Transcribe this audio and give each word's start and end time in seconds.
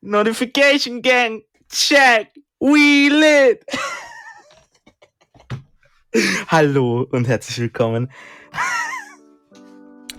Notification 0.00 1.02
Gang, 1.02 1.42
check, 1.70 2.28
we 2.60 3.08
lit. 3.10 3.64
Hallo 6.48 7.06
und 7.10 7.26
herzlich 7.26 7.58
willkommen. 7.58 8.10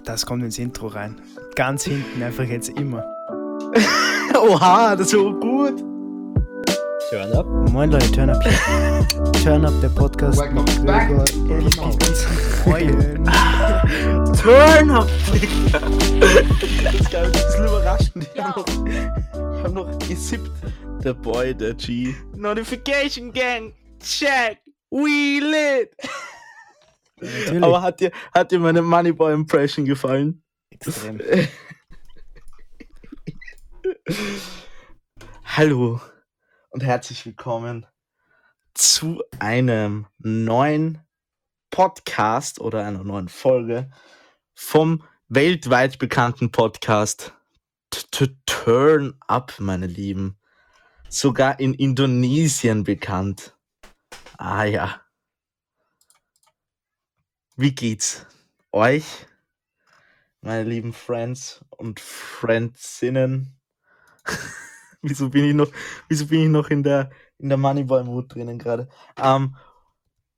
Das 0.05 0.25
kommt 0.25 0.43
ins 0.43 0.57
Intro 0.59 0.87
rein. 0.87 1.21
Ganz 1.55 1.83
hinten 1.83 2.21
einfach 2.23 2.43
jetzt 2.45 2.69
immer. 2.69 3.03
Oha, 4.35 4.95
das 4.95 5.07
ist 5.07 5.11
so 5.11 5.33
gut. 5.33 5.83
Turn 7.09 7.31
up. 7.33 7.45
Moin 7.71 7.91
Leute, 7.91 8.11
Turn 8.11 8.29
up 8.31 8.43
hier. 8.43 9.07
Turn 9.43 9.65
up, 9.65 9.73
der 9.81 9.89
Podcast 9.89 10.39
Welcome 10.39 10.65
back. 10.83 11.07
Gregor, 11.07 11.57
Elfi 11.57 11.79
und 11.79 12.17
Freuen. 12.63 13.23
Turn 14.41 14.89
up, 14.89 15.07
Digga. 15.31 15.79
Das 16.83 16.93
ist 16.95 17.15
ein 17.15 17.31
bisschen 17.31 17.65
überraschend. 17.65 18.27
Hab 18.37 18.65
noch, 19.73 19.97
gesippt. 19.99 20.51
Der 21.03 21.15
Boy, 21.15 21.55
der 21.55 21.73
G. 21.73 22.13
Notification 22.35 23.33
Gang, 23.33 23.73
check, 23.99 24.61
we 24.91 25.39
lit. 25.39 25.89
Natürlich. 27.19 27.63
Aber 27.63 27.81
hat 27.81 27.99
dir, 27.99 28.11
hat 28.33 28.51
dir 28.51 28.59
meine 28.59 28.83
Moneyboy 28.83 29.33
Impression 29.33 29.85
gefallen? 29.85 30.43
Extrem. 30.69 31.19
Hallo 35.43 35.99
und 36.69 36.83
herzlich 36.83 37.25
willkommen 37.25 37.87
zu 38.75 39.23
einem 39.39 40.05
neuen 40.19 40.99
Podcast 41.71 42.61
oder 42.61 42.85
einer 42.85 43.03
neuen 43.03 43.29
Folge 43.29 43.89
vom 44.53 45.03
weltweit 45.29 45.97
bekannten 45.97 46.51
Podcast 46.51 47.33
T- 47.93 48.07
T- 48.09 48.37
Turn 48.47 49.13
Up, 49.27 49.53
meine 49.59 49.85
Lieben. 49.85 50.39
Sogar 51.09 51.59
in 51.59 51.75
Indonesien 51.75 52.83
bekannt. 52.83 53.55
Ah 54.39 54.63
ja. 54.63 55.01
Wie 57.55 57.75
geht's 57.75 58.25
euch, 58.71 59.05
meine 60.41 60.67
lieben 60.67 60.91
Friends 60.91 61.63
und 61.69 61.99
Friendsinnen? 61.99 63.59
wieso 65.03 65.29
bin 65.29 65.45
ich 65.45 65.53
noch, 65.53 65.71
wieso 66.09 66.25
bin 66.25 66.41
ich 66.41 66.49
noch 66.49 66.71
in 66.71 66.81
der, 66.81 67.11
in 67.37 67.49
der 67.49 67.59
Moneyboy-Mood 67.59 68.33
drinnen 68.33 68.57
gerade? 68.57 68.89
Ähm, 69.17 69.55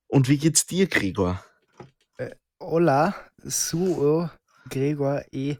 und 0.08 0.27
wie 0.27 0.37
geht's 0.37 0.65
dir, 0.65 0.87
Gregor? 0.87 1.41
Hola, 2.59 3.15
suo, 3.37 4.30
Gregor 4.69 5.23
e 5.31 5.55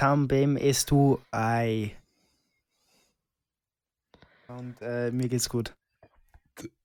também 0.00 0.56
estu 0.56 1.18
ai. 1.30 1.94
Und 4.48 4.80
äh, 4.80 5.10
mir 5.10 5.28
geht's 5.28 5.48
gut. 5.50 5.74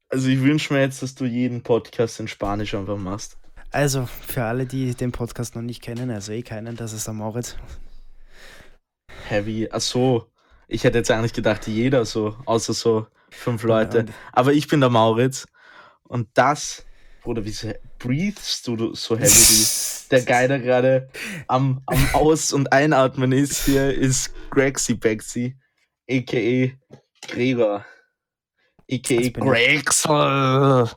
Also 0.09 0.27
ich 0.27 0.41
wünsche 0.41 0.73
mir 0.73 0.81
jetzt, 0.81 1.02
dass 1.02 1.16
du 1.16 1.25
jeden 1.25 1.63
Podcast 1.63 2.19
in 2.19 2.27
Spanisch 2.27 2.75
einfach 2.75 2.97
machst. 2.97 3.38
Also, 3.71 4.05
für 4.05 4.43
alle, 4.43 4.66
die 4.66 4.93
den 4.95 5.11
Podcast 5.11 5.55
noch 5.55 5.61
nicht 5.61 5.81
kennen, 5.81 6.09
also 6.11 6.31
eh 6.31 6.43
keinen, 6.43 6.75
das 6.75 6.93
ist 6.93 7.08
der 7.08 7.13
Moritz. 7.13 7.55
Heavy. 9.30 9.67
Ach 9.71 9.81
so. 9.81 10.30
Ich 10.67 10.83
hätte 10.83 10.97
jetzt 10.97 11.11
eigentlich 11.11 11.33
gedacht, 11.33 11.67
jeder 11.67 12.05
so, 12.05 12.38
außer 12.45 12.73
so 12.73 13.08
fünf 13.31 13.63
Leute. 13.63 13.99
und- 14.02 14.13
Aber 14.33 14.53
ich 14.53 14.67
bin 14.67 14.80
der 14.81 14.89
Mauritz. 14.89 15.47
Und 16.03 16.27
das, 16.36 16.86
Bruder, 17.26 17.44
wieso 17.44 17.73
breathst 17.98 18.68
du 18.68 18.94
so 18.94 19.18
heavy? 19.18 19.66
Der 20.12 20.22
Guy, 20.22 20.48
der 20.48 20.59
gerade 20.59 21.09
am, 21.48 21.82
am 21.88 22.09
Aus- 22.14 22.54
und 22.54 22.72
Einatmen 22.72 23.32
ist 23.32 23.66
hier, 23.66 23.92
ist 23.92 24.32
Grexy 24.52 24.94
Bexy, 24.94 25.58
a.k.a. 26.08 26.70
Gregor, 27.28 27.84
a.k.a. 28.92 29.30
Grexel. 29.32 30.92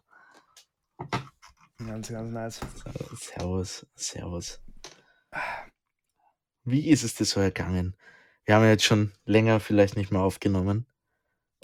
Ganz, 1.78 2.08
ganz 2.08 2.30
nice. 2.30 2.60
Servus, 3.16 3.86
servus. 3.94 4.60
Wie 6.64 6.90
ist 6.90 7.04
es 7.04 7.14
dir 7.14 7.24
so 7.24 7.40
ergangen? 7.40 7.96
Wir 8.44 8.54
haben 8.54 8.64
ja 8.64 8.70
jetzt 8.72 8.84
schon 8.84 9.12
länger 9.24 9.60
vielleicht 9.60 9.96
nicht 9.96 10.12
mehr 10.12 10.20
aufgenommen, 10.20 10.84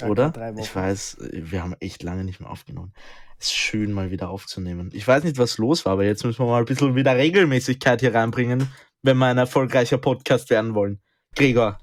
Ja, 0.01 0.07
oder? 0.07 0.55
Ich 0.59 0.75
weiß, 0.75 1.19
wir 1.21 1.63
haben 1.63 1.75
echt 1.81 2.03
lange 2.03 2.25
nicht 2.25 2.41
mehr 2.41 2.49
aufgenommen. 2.49 2.95
Es 3.39 3.47
ist 3.47 3.55
schön, 3.55 3.93
mal 3.93 4.11
wieder 4.11 4.31
aufzunehmen. 4.31 4.91
Ich 4.95 5.07
weiß 5.07 5.25
nicht, 5.25 5.39
was 5.39 5.59
los 5.59 5.85
war, 5.85 5.93
aber 5.95 6.05
jetzt 6.05 6.25
müssen 6.25 6.39
wir 6.41 6.47
mal 6.47 6.61
ein 6.61 6.65
bisschen 6.65 6.95
wieder 6.97 7.17
Regelmäßigkeit 7.17 8.01
hier 8.01 8.15
reinbringen, 8.15 8.69
wenn 9.03 9.19
wir 9.19 9.27
ein 9.27 9.39
erfolgreicher 9.39 9.99
Podcast 9.99 10.49
werden 10.51 10.75
wollen. 10.75 11.01
Gregor, 11.37 11.79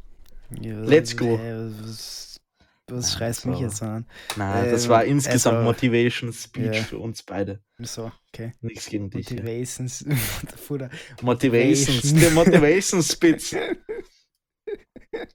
Ja, 0.60 0.80
Let's 0.82 1.16
go. 1.16 1.36
äh, 1.38 1.70
Was, 1.82 2.40
was 2.88 3.06
Nein, 3.10 3.18
schreist 3.18 3.46
mich 3.46 3.60
jetzt 3.60 3.82
an? 3.84 4.06
das 4.38 4.86
Ähm, 4.86 4.90
war 4.90 5.06
insgesamt 5.06 5.58
also- 5.58 5.66
Motivation 5.70 6.34
Speech 6.34 6.76
Ja. 6.78 6.84
für 6.84 6.98
uns 6.98 7.22
beide. 7.24 7.62
So, 7.80 8.12
okay. 8.34 8.54
Nichts 8.62 8.88
gegen 8.88 9.10
dich. 9.10 9.30
ja. 9.30 9.36
Motivations. 9.38 10.06
Futter. 10.68 10.90
Motivations, 11.22 12.04
Motivation. 12.12 12.20
der 12.20 12.32
Motivation 12.32 13.04
Spitz. 13.04 13.56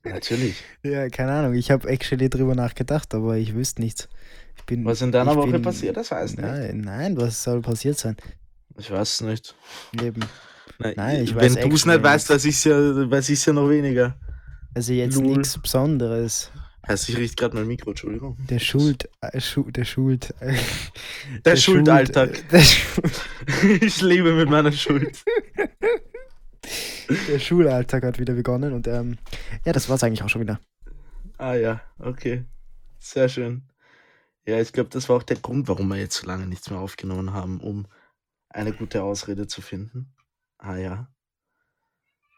Natürlich. 0.05 0.57
Ja, 0.83 1.09
keine 1.09 1.33
Ahnung. 1.33 1.55
Ich 1.55 1.71
habe 1.71 1.89
actually 1.89 2.29
drüber 2.31 2.55
nachgedacht, 2.55 3.15
aber 3.15 3.37
ich 3.37 3.55
wüsste 3.55 3.83
nichts. 3.83 4.09
Ich 4.57 4.65
bin, 4.65 4.85
Was 4.85 5.03
in 5.03 5.13
deiner 5.13 5.35
Woche 5.37 5.51
bin- 5.53 5.63
passiert, 5.63 5.97
das 5.97 6.11
weiß 6.11 6.33
ich 6.33 6.37
nicht. 6.39 6.47
Nein, 6.47 6.81
nein, 6.85 7.17
was 7.17 7.43
soll 7.43 7.61
passiert 7.61 7.99
sein? 7.99 8.17
Ich 8.79 8.91
weiß 8.91 9.13
es 9.15 9.21
nicht. 9.23 9.55
Eben. 10.03 10.21
Nein, 10.79 10.95
Nein, 10.97 11.23
ich 11.25 11.31
Wenn 11.35 11.43
weiß 11.55 11.55
du 11.55 11.75
es 11.75 11.87
nicht 11.87 12.03
weißt, 12.03 12.31
weiß 12.31 12.45
ich 12.45 12.65
ja, 12.65 12.77
weiß 13.11 13.29
ich's 13.31 13.47
ja 13.47 13.53
noch 13.53 13.69
weniger. 13.71 14.17
Also 14.75 14.93
jetzt 14.93 15.19
nichts 15.19 15.59
Besonderes. 15.59 16.51
Heißt, 16.87 17.09
ich 17.09 17.17
riecht 17.17 17.37
gerade 17.37 17.57
mein 17.57 17.67
Mikro, 17.67 17.91
Entschuldigung. 17.91 18.37
Der 18.49 18.59
Schuld, 18.61 19.09
äh, 19.21 19.41
Schu, 19.41 19.71
der 19.73 19.85
Schuld. 19.85 20.33
äh, 20.41 20.55
Der 21.45 21.57
Schuldalltag. 21.57 22.37
Schuld, 22.37 22.45
äh, 22.45 22.49
der, 22.53 22.61
Schul- 22.63 23.83
ich 23.83 24.01
lebe 24.03 24.35
mit 24.35 24.49
meiner 24.49 24.71
Schuld. 24.73 25.17
der 27.29 27.39
Schulalltag 27.39 28.05
hat 28.05 28.19
wieder 28.19 28.35
begonnen 28.35 28.73
und 28.73 28.87
ähm, 28.87 29.19
ja, 29.65 29.73
das 29.73 29.89
war's 29.89 30.03
eigentlich 30.03 30.23
auch 30.23 30.29
schon 30.29 30.43
wieder. 30.43 30.61
Ah 31.39 31.55
ja, 31.55 31.81
okay. 31.99 32.45
Sehr 32.99 33.29
schön. 33.29 33.63
Ja, 34.47 34.61
ich 34.61 34.73
glaube, 34.73 34.91
das 34.91 35.09
war 35.09 35.17
auch 35.17 35.23
der 35.23 35.39
Grund, 35.39 35.69
warum 35.69 35.89
wir 35.89 35.97
jetzt 35.97 36.17
so 36.17 36.27
lange 36.27 36.47
nichts 36.47 36.71
mehr 36.71 36.79
aufgenommen 36.79 37.33
haben, 37.33 37.61
um 37.61 37.87
eine 38.49 38.73
gute 38.73 39.03
Ausrede 39.03 39.47
zu 39.47 39.61
finden. 39.61 40.15
Ah 40.59 40.77
ja. 40.77 41.13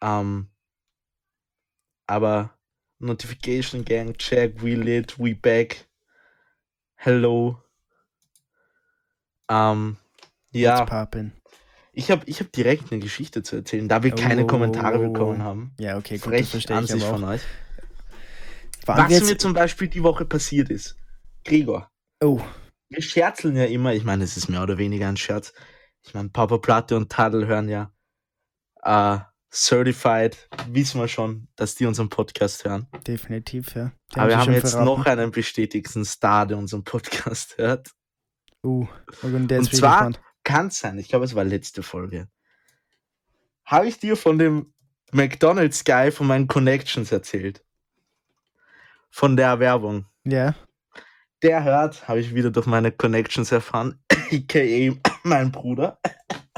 Ähm, 0.00 0.48
aber 2.06 2.58
Notification 2.98 3.84
Gang, 3.84 4.16
check, 4.18 4.60
we 4.62 4.74
lit, 4.74 5.18
we 5.18 5.34
back. 5.34 5.86
Hello. 6.96 7.62
Ähm, 9.48 9.96
ja. 10.50 10.80
What's 10.80 10.90
poppin'? 10.90 11.37
Ich 11.98 12.12
habe 12.12 12.22
ich 12.26 12.38
hab 12.38 12.52
direkt 12.52 12.92
eine 12.92 13.00
Geschichte 13.00 13.42
zu 13.42 13.56
erzählen, 13.56 13.88
da 13.88 14.04
wir 14.04 14.12
keine 14.12 14.44
Oh. 14.44 14.46
Kommentare 14.46 15.00
bekommen 15.00 15.42
haben. 15.42 15.72
Ja, 15.80 15.98
okay, 15.98 16.18
gut, 16.18 16.28
Frech 16.28 16.48
verstehe 16.48 16.76
an 16.76 16.84
ich 16.84 16.92
sich 16.92 17.02
von 17.02 17.24
euch. 17.24 17.40
Waren 18.86 19.10
Was 19.10 19.24
mir 19.24 19.36
zum 19.36 19.52
Beispiel 19.52 19.88
die 19.88 20.04
Woche 20.04 20.24
passiert 20.24 20.70
ist. 20.70 20.96
Gregor, 21.44 21.90
oh, 22.22 22.40
wir 22.88 23.02
scherzeln 23.02 23.56
ja 23.56 23.64
immer, 23.64 23.94
ich 23.94 24.04
meine, 24.04 24.22
es 24.22 24.36
ist 24.36 24.48
mehr 24.48 24.62
oder 24.62 24.78
weniger 24.78 25.08
ein 25.08 25.16
Scherz. 25.16 25.52
Ich 26.06 26.14
meine, 26.14 26.28
Papa 26.28 26.58
Platte 26.58 26.96
und 26.96 27.10
Tadel 27.10 27.48
hören 27.48 27.68
ja 27.68 27.90
äh, 28.84 29.18
Certified, 29.52 30.48
wissen 30.68 31.00
wir 31.00 31.08
schon, 31.08 31.48
dass 31.56 31.74
die 31.74 31.86
unseren 31.86 32.10
Podcast 32.10 32.64
hören. 32.64 32.86
definitiv, 33.08 33.74
ja. 33.74 33.90
Die 34.14 34.20
Aber 34.20 34.28
wir 34.28 34.38
haben 34.38 34.52
jetzt 34.52 34.70
verraten. 34.70 34.84
noch 34.86 35.04
einen 35.04 35.32
bestätigten 35.32 36.04
Star, 36.04 36.46
der 36.46 36.58
unseren 36.58 36.84
Podcast 36.84 37.58
hört. 37.58 37.90
Uh, 38.64 38.86
und 39.22 39.48
der 39.48 39.58
Und 39.58 39.64
ist 39.66 39.72
wieder 39.72 39.80
zwar-. 39.80 40.12
Kann 40.48 40.70
sein, 40.70 40.98
ich 40.98 41.08
glaube, 41.08 41.26
es 41.26 41.34
war 41.34 41.44
letzte 41.44 41.82
Folge. 41.82 42.26
Habe 43.66 43.86
ich 43.86 43.98
dir 43.98 44.16
von 44.16 44.38
dem 44.38 44.72
McDonald's 45.12 45.84
Guy 45.84 46.10
von 46.10 46.26
meinen 46.26 46.46
Connections 46.46 47.12
erzählt? 47.12 47.62
Von 49.10 49.36
der 49.36 49.60
Werbung. 49.60 50.06
Ja, 50.24 50.54
Der 51.42 51.64
hört, 51.64 52.08
habe 52.08 52.20
ich 52.20 52.34
wieder 52.34 52.50
durch 52.50 52.64
meine 52.64 52.90
Connections 52.90 53.52
erfahren, 53.52 54.02
aka 54.10 54.96
mein 55.22 55.52
Bruder, 55.52 56.00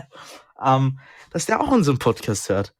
ähm, 0.65 1.01
dass 1.33 1.47
der 1.47 1.61
auch 1.61 1.73
unseren 1.73 1.99
Podcast 1.99 2.49
hört. 2.49 2.73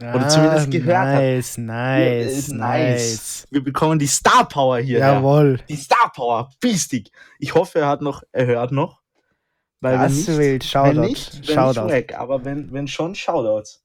Oder 0.00 0.28
zumindest 0.28 0.70
gehört 0.70 0.98
hat. 0.98 1.14
Ah, 1.14 1.20
nice, 1.20 1.56
Nice, 1.56 2.48
Ja, 2.48 2.54
nice, 2.56 3.46
Wir 3.50 3.64
bekommen 3.64 3.98
die 3.98 4.06
Star 4.06 4.46
Power 4.46 4.80
hier. 4.80 4.98
Jawohl. 4.98 5.60
Die 5.70 5.76
Star 5.76 6.12
Power, 6.14 6.50
biestig. 6.60 7.10
Ich 7.38 7.54
hoffe, 7.54 7.78
er 7.78 7.88
hat 7.88 8.02
noch, 8.02 8.22
er 8.32 8.44
hört 8.44 8.70
noch. 8.70 9.01
Weil 9.82 9.94
wenn 9.94 10.00
Das 10.02 10.12
nicht, 10.12 10.28
wild. 10.28 10.62
wenn 10.62 10.68
Shoutout. 10.70 11.00
nicht, 11.00 11.34
wenn 11.48 11.54
Shoutout. 11.54 11.84
nicht 11.86 11.94
wack, 12.10 12.14
aber 12.18 12.44
wenn, 12.44 12.72
wenn 12.72 12.86
schon, 12.88 13.14
Shoutouts. 13.16 13.84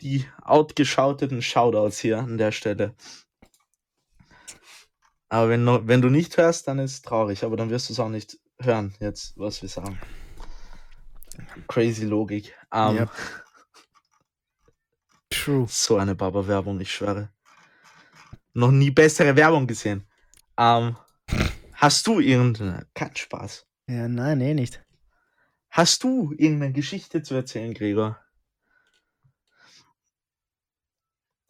Die 0.00 0.24
outgeschauteten 0.42 1.42
Shoutouts 1.42 1.98
hier 1.98 2.18
an 2.20 2.38
der 2.38 2.52
Stelle. 2.52 2.94
Aber 5.28 5.48
wenn, 5.48 5.88
wenn 5.88 6.00
du 6.00 6.10
nicht 6.10 6.36
hörst, 6.36 6.68
dann 6.68 6.78
ist 6.78 6.92
es 6.92 7.02
traurig, 7.02 7.42
aber 7.42 7.56
dann 7.56 7.70
wirst 7.70 7.88
du 7.88 7.94
es 7.94 7.98
auch 8.00 8.08
nicht 8.08 8.38
hören, 8.60 8.94
jetzt, 9.00 9.36
was 9.36 9.60
wir 9.62 9.68
sagen. 9.68 9.98
Crazy 11.66 12.04
Logik. 12.04 12.54
Ähm, 12.72 12.98
Yep. 12.98 13.10
True. 15.30 15.66
So 15.68 15.96
eine 15.96 16.14
Baba-Werbung, 16.14 16.78
ich 16.80 16.94
schwöre. 16.94 17.30
Noch 18.54 18.70
nie 18.70 18.92
bessere 18.92 19.34
Werbung 19.34 19.66
gesehen. 19.66 20.06
Ähm, 20.56 20.96
hast 21.74 22.06
du 22.06 22.20
irgendeinen. 22.20 22.86
Kein 22.94 23.14
Spaß. 23.16 23.66
Ja, 23.88 24.08
nein, 24.08 24.40
eh 24.40 24.54
nicht. 24.54 24.82
Hast 25.70 26.02
du 26.02 26.32
irgendeine 26.36 26.72
Geschichte 26.72 27.22
zu 27.22 27.34
erzählen, 27.34 27.74
Gregor? 27.74 28.18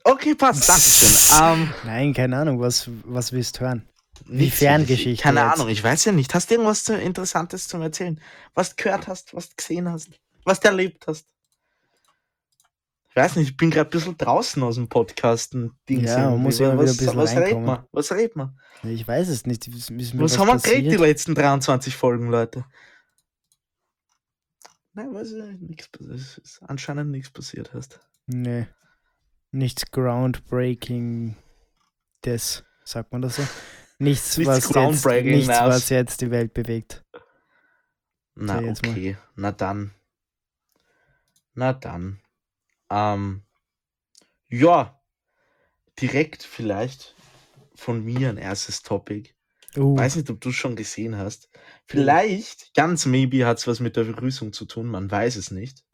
Okay, 0.04 0.34
passt. 0.34 0.68
Dankeschön. 0.68 1.38
ähm, 1.42 1.74
Nein, 1.84 2.14
keine 2.14 2.36
Ahnung, 2.36 2.60
was, 2.60 2.90
was 3.04 3.32
willst 3.32 3.56
du 3.56 3.60
hören? 3.62 3.88
nichts 4.26 4.60
Wiefern 4.60 4.80
wirklich. 4.82 4.98
Geschichte 4.98 5.22
Keine 5.22 5.40
jetzt? 5.40 5.54
Ahnung, 5.54 5.68
ich 5.68 5.82
weiß 5.82 6.04
ja 6.06 6.12
nicht. 6.12 6.34
Hast 6.34 6.50
du 6.50 6.54
irgendwas 6.54 6.88
Interessantes 6.88 7.68
zum 7.68 7.82
Erzählen? 7.82 8.20
Was 8.54 8.74
du 8.74 8.82
gehört 8.82 9.08
hast, 9.08 9.34
was 9.34 9.48
du 9.50 9.56
gesehen 9.56 9.90
hast, 9.90 10.10
was 10.44 10.60
du 10.60 10.68
erlebt 10.68 11.06
hast? 11.06 11.26
Ich 13.16 13.22
weiß 13.22 13.36
nicht, 13.36 13.48
ich 13.52 13.56
bin 13.56 13.70
gerade 13.70 13.88
ein 13.88 13.92
bisschen 13.92 14.18
draußen 14.18 14.62
aus 14.62 14.74
dem 14.74 14.90
Podcasten. 14.90 15.72
Dings 15.88 16.10
Ja, 16.10 16.28
man 16.28 16.42
muss 16.42 16.60
immer 16.60 16.72
wieder 16.74 16.82
ein 16.82 16.88
was, 16.88 16.96
bisschen 16.98 17.16
was 17.16 17.30
redet 17.30 17.44
reinkommen. 17.44 17.64
man? 17.66 17.86
Was 17.90 18.12
redet 18.12 18.36
man? 18.36 18.60
Ich 18.82 19.08
weiß 19.08 19.28
es 19.28 19.46
nicht. 19.46 19.66
Mir 19.90 20.20
Was, 20.22 20.36
haben 20.36 20.48
wir 20.48 20.58
geredet 20.58 20.92
die 20.92 20.96
letzten 20.96 21.34
23 21.34 21.96
Folgen, 21.96 22.28
Leute? 22.28 22.66
Nein, 24.92 25.14
weiß 25.14 25.32
ich 25.32 25.42
nicht. 25.44 25.62
Nichts. 25.62 25.88
Es 26.00 26.36
ist 26.36 26.62
anscheinend 26.62 27.10
nichts 27.10 27.30
passiert 27.30 27.72
hast. 27.72 28.00
Nee. 28.26 28.66
Nichts 29.50 29.90
groundbreaking 29.90 31.36
des, 32.22 32.64
sagt 32.84 33.12
man 33.12 33.22
das 33.22 33.36
so? 33.36 33.42
Nichts, 33.98 34.36
Nichts 34.36 34.52
was, 34.52 34.74
jetzt, 34.74 35.06
nichts 35.24 35.48
was 35.48 35.88
jetzt 35.88 36.20
die 36.20 36.30
Welt 36.30 36.52
bewegt. 36.52 37.02
Na, 38.34 38.56
Okay, 38.58 38.66
jetzt 38.66 38.84
mal. 38.84 38.92
okay. 38.92 39.16
Na 39.36 39.52
dann. 39.52 39.94
Na 41.54 41.72
dann. 41.72 42.20
Ähm, 42.90 43.42
ja, 44.48 45.00
direkt 46.00 46.42
vielleicht 46.42 47.14
von 47.74 48.04
mir 48.04 48.30
ein 48.30 48.38
erstes 48.38 48.82
Topic. 48.82 49.30
Uh, 49.76 49.96
Weiß 49.96 50.16
nicht, 50.16 50.30
ob 50.30 50.40
du 50.40 50.48
es 50.48 50.54
schon 50.54 50.76
gesehen 50.76 51.18
hast. 51.18 51.50
Vielleicht, 51.86 52.74
ganz 52.74 53.04
maybe, 53.04 53.46
hat 53.46 53.58
es 53.58 53.66
was 53.66 53.80
mit 53.80 53.96
der 53.96 54.04
Begrüßung 54.04 54.52
zu 54.52 54.64
tun, 54.64 54.86
man 54.86 55.10
weiß 55.10 55.36
es 55.36 55.50
nicht. 55.50 55.84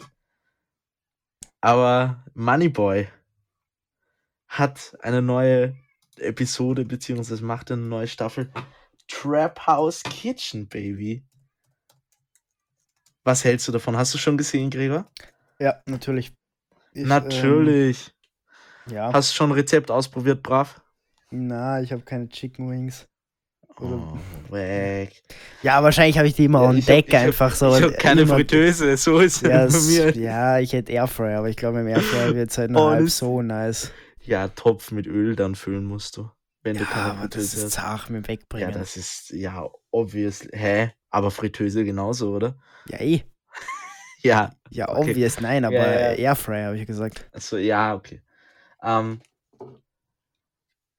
Aber 1.61 2.25
Moneyboy 2.35 3.09
hat 4.47 4.97
eine 5.01 5.23
neue 5.23 5.77
Episode, 6.17 6.85
beziehungsweise 6.85 7.45
macht 7.45 7.71
eine 7.73 7.83
neue 7.83 8.07
Staffel. 8.07 8.53
Trap 9.09 9.67
House 9.67 10.03
Kitchen, 10.03 10.69
Baby. 10.69 11.25
Was 13.25 13.45
hältst 13.45 13.67
du 13.69 13.73
davon? 13.73 13.97
Hast 13.97 14.15
du 14.15 14.19
schon 14.19 14.37
gesehen, 14.37 14.71
Gregor? 14.71 15.11
ja, 15.59 15.81
natürlich. 15.87 16.33
Ich, 16.93 17.07
Natürlich. 17.07 18.13
Ähm, 18.89 18.95
ja, 18.95 19.13
Hast 19.13 19.33
du 19.33 19.37
schon 19.37 19.51
ein 19.51 19.55
Rezept 19.55 19.91
ausprobiert, 19.91 20.43
brav? 20.43 20.81
na, 21.31 21.81
ich 21.81 21.93
habe 21.93 22.03
keine 22.03 22.29
Chicken 22.29 22.71
Wings. 22.71 23.07
Oh, 23.81 24.19
weg. 24.51 25.23
Ja, 25.63 25.83
wahrscheinlich 25.83 26.19
habe 26.19 26.29
ich 26.29 26.35
die 26.35 26.45
immer 26.45 26.63
Ja, 26.63 26.69
on 26.69 26.77
hab- 26.77 26.85
deck 26.87 27.15
hab- 27.15 27.23
einfach 27.23 27.55
so. 27.55 27.75
ich 27.75 27.83
habe 27.83 27.95
keine 27.95 28.21
immer- 28.23 28.35
Fritteuse, 28.35 28.97
so 28.99 29.19
ist 29.19 29.41
Ja, 29.43 29.65
es 29.65 29.73
bei 29.97 30.05
mir. 30.13 30.17
ja, 30.19 30.59
ich 30.59 30.73
hätte 30.75 30.93
Airfryer, 30.93 31.39
aber 31.39 31.49
ich 31.49 31.57
glaube, 31.57 31.81
im 31.81 31.89
Airfryer 31.89 32.35
wird 32.35 32.51
es 32.51 32.59
halt 32.59 32.71
noch 32.71 32.91
halb 32.91 33.09
so 33.09 33.41
nice. 33.41 33.91
Ja, 34.25 34.49
Topf 34.49 34.91
mit 34.93 35.07
Öl 35.07 35.35
dann 35.37 35.55
füllen 35.55 35.85
musst 35.85 36.19
du. 36.19 36.29
Wenn 36.63 36.77
du 36.77 36.85
Ja, 36.85 36.91
keine 36.91 37.05
aber 37.13 37.29
das 37.29 37.51
Fritteuse 37.51 37.57
ist 37.57 37.65
hast. 37.65 37.73
zart 37.73 38.11
Ja, 38.11 38.29
wegbringen. 38.29 38.73
das 38.73 38.97
ist, 38.99 39.31
ja, 39.31 39.69
obvious. 39.91 40.47
Hä? 40.53 40.93
Aber 41.11 41.31
Fritteuse 41.31 41.85
genauso, 41.85 42.35
oder? 42.37 42.59
Ja, 42.89 43.01
eh. 43.01 43.23
Ja, 44.23 44.53
Ja, 44.71 44.89
Okay. 44.89 45.11
obvious, 45.11 45.41
nein, 45.41 45.65
aber 45.65 45.77
Ja, 45.93 46.13
ja. 46.13 46.31
Airfryer 46.31 46.67
habe 46.67 46.79
ich 46.79 46.87
gesagt. 46.87 47.29
also, 47.33 47.57
ja, 47.59 47.95
okay. 47.95 48.23
Ähm, 48.83 49.21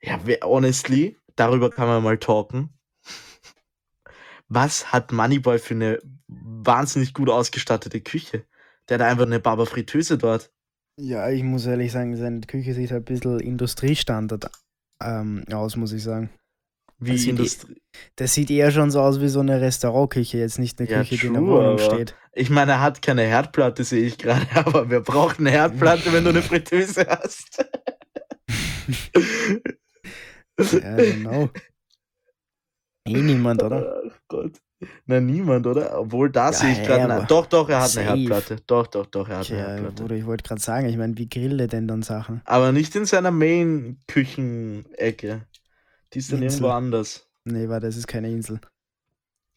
ja, 0.02 0.20
honestly, 0.44 1.18
darüber 1.36 1.70
kann 1.72 1.88
man 1.88 2.04
mal 2.04 2.18
talken. 2.18 2.70
Was 4.50 4.92
hat 4.92 5.12
Moneyboy 5.12 5.58
für 5.58 5.74
eine 5.74 6.00
wahnsinnig 6.28 7.14
gut 7.14 7.30
ausgestattete 7.30 8.02
Küche? 8.02 8.46
Der 8.88 9.00
hat 9.00 9.08
einfach 9.08 9.26
eine 9.26 9.40
Baba 9.40 9.66
Fritteuse 9.66 10.18
dort. 10.18 10.52
Ja, 11.00 11.30
ich 11.30 11.42
muss 11.42 11.66
ehrlich 11.66 11.92
sagen, 11.92 12.16
seine 12.16 12.42
Küche 12.42 12.74
sieht 12.74 12.92
halt 12.92 13.04
ein 13.04 13.14
bisschen 13.14 13.40
Industriestandard 13.40 14.52
ähm, 15.02 15.44
aus, 15.52 15.76
muss 15.76 15.92
ich 15.92 16.04
sagen. 16.04 16.30
Wie 17.00 17.12
Das 17.12 17.22
sieht 17.22 17.30
Industrie. 17.32 17.82
Das 18.16 18.34
sieht 18.34 18.50
eher 18.52 18.72
schon 18.72 18.90
so 18.92 19.02
aus 19.02 19.20
wie 19.22 19.28
so 19.28 19.40
eine 19.42 19.60
Restaurantküche, 19.62 20.38
jetzt 20.38 20.58
nicht 20.60 20.80
eine 20.80 20.90
Ja, 20.90 21.00
Küche, 21.00 21.18
die 21.18 21.28
in 21.28 21.34
der 21.34 21.42
true, 21.42 21.60
Wohnung 21.60 21.78
steht. 21.80 22.16
Ich 22.34 22.50
meine, 22.50 22.74
er 22.74 22.82
hat 22.82 23.02
keine 23.02 23.24
Herdplatte, 23.24 23.84
sehe 23.84 24.06
ich 24.06 24.18
gerade, 24.18 24.46
aber 24.56 24.90
wer 24.90 25.02
braucht 25.02 25.40
eine 25.40 25.52
Herdplatte, 25.52 26.12
wenn 26.14 26.24
du 26.24 26.30
eine 26.32 26.42
Fritteuse 26.42 27.06
hast? 27.08 27.64
Ja, 30.60 30.96
genau. 30.98 31.50
Eh 33.08 33.22
niemand, 33.22 33.62
oder? 33.64 34.02
Ach 34.10 34.20
Gott. 34.28 34.60
Na, 35.06 35.20
niemand, 35.20 35.66
oder? 35.68 35.98
Obwohl, 36.00 36.30
da 36.30 36.48
Ja, 36.48 36.54
sehe 36.54 36.72
ich 36.74 36.84
gerade. 36.84 37.26
Doch, 37.28 37.46
doch, 37.48 37.70
er 37.70 37.82
hat 37.82 37.90
safe. 37.90 38.08
eine 38.10 38.20
Herdplatte. 38.20 38.58
Doch, 38.68 38.88
doch, 38.88 39.06
doch, 39.08 39.28
er 39.30 39.38
hat 39.40 39.50
eine 39.50 39.58
Tja, 39.60 39.68
Herdplatte. 39.70 40.04
oder 40.04 40.16
ich 40.16 40.26
wollte 40.26 40.44
gerade 40.44 40.62
sagen, 40.62 40.88
ich 40.90 40.98
meine, 40.98 41.18
wie 41.18 41.28
grillt 41.30 41.60
er 41.62 41.68
denn 41.68 41.88
dann 41.88 42.02
Sachen? 42.02 42.42
Aber 42.46 42.72
nicht 42.72 42.96
in 42.96 43.06
seiner 43.06 43.32
Main-Küchenecke. 43.32 45.42
Die 46.14 46.20
ist 46.20 46.32
dann 46.32 46.42
Insel. 46.42 46.66
irgendwo 46.66 46.70
anders. 46.70 47.28
Nee, 47.46 47.70
warte, 47.70 47.88
das 47.88 47.98
ist 47.98 48.08
keine 48.08 48.30
Insel. 48.30 48.60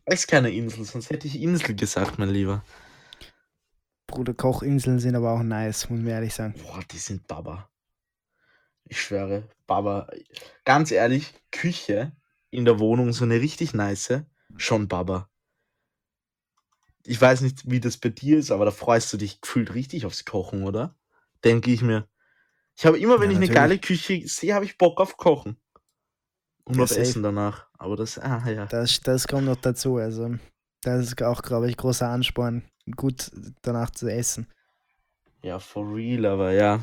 Das 0.04 0.20
ist 0.20 0.26
keine 0.28 0.50
Insel, 0.50 0.84
sonst 0.84 1.10
hätte 1.10 1.26
ich 1.28 1.40
Insel 1.40 1.74
gesagt, 1.76 2.18
mein 2.18 2.30
Lieber. 2.30 2.64
Bruder, 4.06 4.34
Kochinseln 4.34 4.98
sind 4.98 5.14
aber 5.16 5.32
auch 5.32 5.42
nice, 5.42 5.90
muss 5.90 5.98
man 6.00 6.08
ehrlich 6.08 6.34
sagen. 6.34 6.54
Boah, 6.62 6.80
die 6.90 6.98
sind 6.98 7.26
Baba. 7.26 7.68
Ich 8.84 9.00
schwöre, 9.00 9.48
Baba. 9.66 10.08
Ganz 10.64 10.90
ehrlich, 10.92 11.34
Küche 11.50 12.12
in 12.50 12.64
der 12.64 12.78
Wohnung, 12.78 13.12
so 13.12 13.24
eine 13.24 13.40
richtig 13.40 13.74
nice, 13.74 14.22
schon 14.56 14.88
Baba. 14.88 15.28
Ich 17.04 17.20
weiß 17.20 17.40
nicht, 17.42 17.70
wie 17.70 17.80
das 17.80 17.96
bei 17.98 18.08
dir 18.08 18.38
ist, 18.38 18.50
aber 18.50 18.64
da 18.64 18.70
freust 18.70 19.12
du 19.12 19.16
dich 19.16 19.40
gefühlt 19.40 19.74
richtig 19.74 20.06
aufs 20.06 20.24
Kochen, 20.24 20.64
oder? 20.64 20.96
Denke 21.44 21.70
ich 21.70 21.82
mir. 21.82 22.08
Ich 22.76 22.86
habe 22.86 22.98
immer, 22.98 23.20
wenn 23.20 23.30
Ja, 23.30 23.32
ich 23.32 23.36
eine 23.36 23.48
geile 23.48 23.78
Küche 23.78 24.26
sehe, 24.26 24.54
habe 24.54 24.64
ich 24.64 24.78
Bock 24.78 25.00
auf 25.00 25.16
Kochen. 25.16 25.56
Und 26.66 26.88
safe. 26.88 27.00
Essen 27.00 27.22
danach. 27.22 27.66
Aber 27.78 27.96
das, 27.96 28.18
ah 28.18 28.42
ja. 28.48 28.66
Das, 28.66 29.00
das 29.00 29.26
kommt 29.28 29.46
noch 29.46 29.56
dazu. 29.56 29.96
Also, 29.96 30.36
das 30.82 31.06
ist 31.06 31.22
auch, 31.22 31.42
glaube 31.42 31.70
ich, 31.70 31.76
großer 31.76 32.08
Ansporn, 32.08 32.64
gut 32.96 33.30
danach 33.62 33.90
zu 33.90 34.08
essen. 34.08 34.48
Ja, 35.42 35.58
for 35.58 35.94
real, 35.94 36.26
aber 36.26 36.52
ja. 36.52 36.80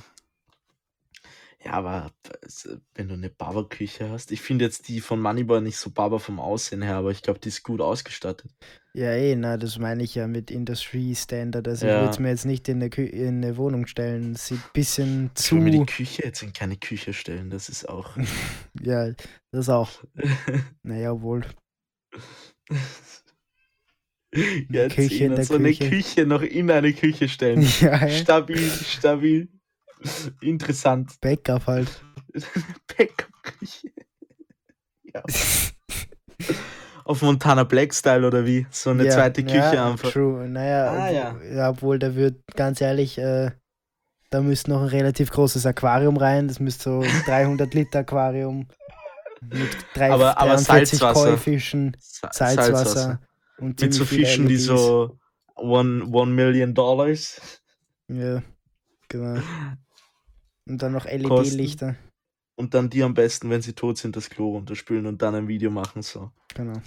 Ja, 1.65 1.71
aber 1.74 2.12
es- 2.42 2.68
wenn 2.95 3.07
du 3.07 3.13
eine 3.13 3.30
Baba-Küche 3.30 4.10
hast, 4.10 4.31
ich 4.31 4.42
finde 4.42 4.65
jetzt 4.65 4.89
die 4.89 5.00
von 5.00 5.21
Moneyboy 5.21 5.62
nicht 5.62 5.77
so 5.77 5.91
Baba 5.91 6.20
vom 6.20 6.39
Aussehen 6.39 6.82
her, 6.82 6.96
aber 6.98 7.12
ich 7.12 7.22
glaube, 7.22 7.39
die 7.39 7.48
ist 7.50 7.63
gut 7.63 7.79
ausgestattet. 7.79 8.51
Ja, 8.93 9.12
eh, 9.13 9.36
na, 9.36 9.55
das 9.58 9.79
meine 9.79 10.03
ich 10.03 10.13
ja 10.15 10.27
mit 10.27 10.51
Industry 10.51 11.15
Standard. 11.15 11.67
Also, 11.67 11.88
Ja. 11.88 11.96
ich 11.96 12.01
würde 12.01 12.12
es 12.12 12.20
mir 12.20 12.29
jetzt 12.29 12.46
nicht 12.46 12.67
in 12.67 12.77
eine, 12.77 12.89
Kü 12.89 13.03
in 13.05 13.43
eine 13.43 13.55
Wohnung 13.58 13.88
stellen. 13.88 14.36
Sieht 14.36 14.60
ein 14.60 14.63
bisschen 14.74 15.32
Ich 15.38 15.51
will 15.53 15.62
mir 15.62 15.72
die 15.72 15.77
zu. 15.79 15.86
Küche 15.86 16.24
jetzt 16.25 16.43
in 16.43 16.51
keine 16.53 16.75
Küche 16.75 17.13
stellen, 17.13 17.50
das 17.50 17.70
ist 17.70 17.88
auch. 17.88 18.15
Ja, 18.84 19.12
das 19.51 19.70
auch. 19.70 19.89
Naja, 20.84 21.22
wohl. 21.22 21.43
Jetzt 24.70 24.96
Küche 24.96 25.25
in 25.25 25.36
der 25.36 25.46
so 25.46 25.55
eine 25.55 25.70
Küche. 25.70 25.89
Küche 25.89 26.25
noch 26.25 26.41
in 26.41 26.72
eine 26.72 26.91
Küche 26.93 27.29
stellen. 27.29 27.62
Ja, 27.79 28.05
ja. 28.05 28.10
Stabil, 28.10 28.67
stabil. 28.67 29.48
Interessant. 30.41 31.19
Backup 31.22 31.67
halt. 31.67 32.03
Backup-Küche. 32.98 33.89
Ja. 35.03 35.22
Auf 37.05 37.22
Montana 37.22 37.63
Black 37.63 37.93
Style 37.93 38.25
oder 38.25 38.45
wie? 38.45 38.65
So 38.72 38.91
eine 38.91 39.05
ja, 39.05 39.12
zweite 39.12 39.43
Küche 39.43 39.57
ja, 39.75 39.91
einfach. 39.91 40.12
True. 40.12 40.48
Naja, 40.48 40.89
Ah, 40.89 41.31
obwohl, 41.33 41.51
ja. 41.53 41.69
obwohl 41.69 42.00
da 42.00 42.15
wird, 42.15 42.41
ganz 42.55 42.79
ehrlich, 42.81 43.17
äh, 43.17 43.51
da 44.29 44.41
müsste 44.41 44.72
noch 44.72 44.81
ein 44.81 44.88
relativ 44.88 45.29
großes 45.29 45.65
Aquarium 45.65 46.17
rein. 46.17 46.48
Das 46.48 46.60
müsste 46.60 46.83
so 46.86 47.03
300 47.25 47.74
Liter 47.74 48.00
Aquarium 48.00 48.67
mit 49.41 49.69
drei, 49.93 50.12
Aber- 50.12 50.38
aber 50.38 50.55
43 50.55 51.00
Salzwasser. 51.00 51.29
Koi-Fischen, 51.31 51.98
Sa- 52.00 52.31
Salzwasser. 52.31 53.19
Und 53.60 53.79
Mit 53.81 53.93
so 53.93 54.05
Fischen, 54.05 54.48
die 54.48 54.53
LEDs. 54.55 54.65
so 54.65 55.19
one, 55.55 56.05
one 56.05 56.31
Million 56.31 56.74
Dollars. 56.74 57.62
Ja, 58.07 58.41
genau. 59.10 59.41
Und 60.65 60.82
dann 60.82 60.93
noch. 60.93 61.05
LED-Lichter. 61.05 61.96
Und 62.55 62.74
dann 62.74 62.89
die 62.89 63.03
am 63.03 63.13
besten, 63.13 63.50
wenn 63.50 63.62
sie 63.62 63.74
tot 63.74 63.98
sind, 63.98 64.15
das 64.15 64.29
Klo 64.29 64.51
runterspülen 64.51 65.08
und 65.08 65.22
dann 65.22 65.36
ein 65.36 65.48
Video 65.48 65.72
machen. 65.72 66.01
So 66.03 66.32
Genau. 66.53 66.82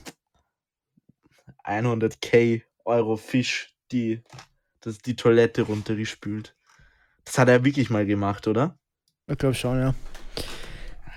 100k 1.64 2.62
Euro 2.84 3.16
Fisch, 3.16 3.74
die 3.90 4.22
das, 4.80 4.98
die 4.98 5.16
Toilette 5.16 5.62
runtergespült. 5.62 6.56
Das 7.24 7.38
hat 7.38 7.48
er 7.48 7.64
wirklich 7.64 7.90
mal 7.90 8.06
gemacht, 8.06 8.46
oder? 8.46 8.78
Ich 9.26 9.36
glaube 9.38 9.54
schon, 9.54 9.80
ja. 9.80 9.94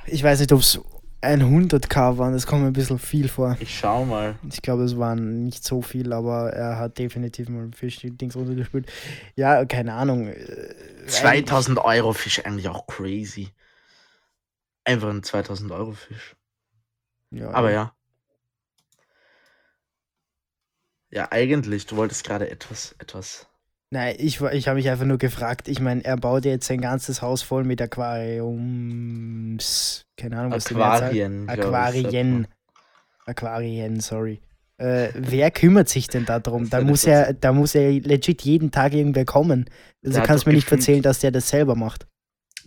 Ich 0.07 0.23
weiß 0.23 0.39
nicht, 0.39 0.51
ob 0.51 0.61
es 0.61 0.79
100k 1.21 2.17
waren, 2.17 2.33
das 2.33 2.47
kommt 2.47 2.61
mir 2.61 2.67
ein 2.67 2.73
bisschen 2.73 2.99
viel 2.99 3.27
vor. 3.27 3.57
Ich 3.59 3.77
schau 3.77 4.05
mal. 4.05 4.39
Ich 4.49 4.61
glaube, 4.61 4.83
es 4.83 4.97
waren 4.97 5.43
nicht 5.43 5.63
so 5.65 5.81
viel, 5.81 6.13
aber 6.13 6.51
er 6.53 6.77
hat 6.77 6.97
definitiv 6.97 7.49
mal 7.49 7.69
Fisch-Dings 7.75 8.35
runtergespült. 8.35 8.89
Ja, 9.35 9.65
keine 9.65 9.93
Ahnung. 9.93 10.27
äh, 10.27 11.05
2000 11.07 11.79
Euro 11.79 12.13
Fisch, 12.13 12.45
eigentlich 12.45 12.69
auch 12.69 12.87
crazy. 12.87 13.49
Einfach 14.85 15.09
ein 15.09 15.23
2000 15.23 15.71
Euro 15.71 15.91
Fisch. 15.91 16.35
Ja, 17.31 17.49
Aber 17.51 17.69
ey. 17.69 17.75
ja. 17.75 17.93
Ja, 21.11 21.31
eigentlich, 21.31 21.85
du 21.87 21.95
wolltest 21.97 22.23
gerade 22.23 22.49
etwas, 22.49 22.95
etwas. 22.99 23.47
Nein, 23.91 24.15
ich, 24.19 24.39
ich 24.39 24.67
habe 24.67 24.77
mich 24.77 24.87
einfach 24.89 25.05
nur 25.05 25.17
gefragt. 25.17 25.67
Ich 25.67 25.79
meine, 25.79 26.05
er 26.05 26.15
baut 26.15 26.45
jetzt 26.45 26.67
sein 26.67 26.79
ganzes 26.79 27.23
Haus 27.23 27.41
voll 27.41 27.63
mit 27.63 27.81
Aquariums. 27.81 29.15
Keine 30.15 30.37
Ahnung, 30.37 30.51
was 30.51 30.65
die 30.65 30.75
Aquarien. 30.75 31.47
sagt 31.47 31.59
Aquarien. 31.59 32.47
Aquarien, 33.25 33.99
sorry. 33.99 34.41
Äh, 34.77 35.09
wer 35.15 35.49
kümmert 35.51 35.89
sich 35.89 36.07
denn 36.07 36.25
da 36.25 36.39
drum? 36.39 36.69
Das 36.69 36.69
Da 36.69 36.81
muss 36.81 37.03
ja, 37.03 37.33
da 37.33 37.51
muss 37.51 37.73
ja 37.73 37.81
legit 37.89 38.43
jeden 38.43 38.69
Tag 38.71 38.93
irgendwer 38.93 39.25
kommen. 39.25 39.65
Also 40.05 40.21
kannst 40.21 40.43
doch 40.43 40.47
mir 40.47 40.53
nicht 40.53 40.71
erzählen, 40.71 41.01
dass 41.01 41.19
der 41.19 41.31
das 41.31 41.49
selber 41.49 41.75
macht. 41.75 42.05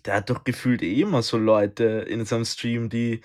Der 0.04 0.16
hat 0.16 0.28
doch 0.28 0.42
gefühlt 0.42 0.82
eh 0.82 1.00
immer 1.00 1.22
so 1.22 1.38
Leute 1.38 1.84
in 1.84 2.24
seinem 2.24 2.44
Stream, 2.44 2.88
die 2.90 3.20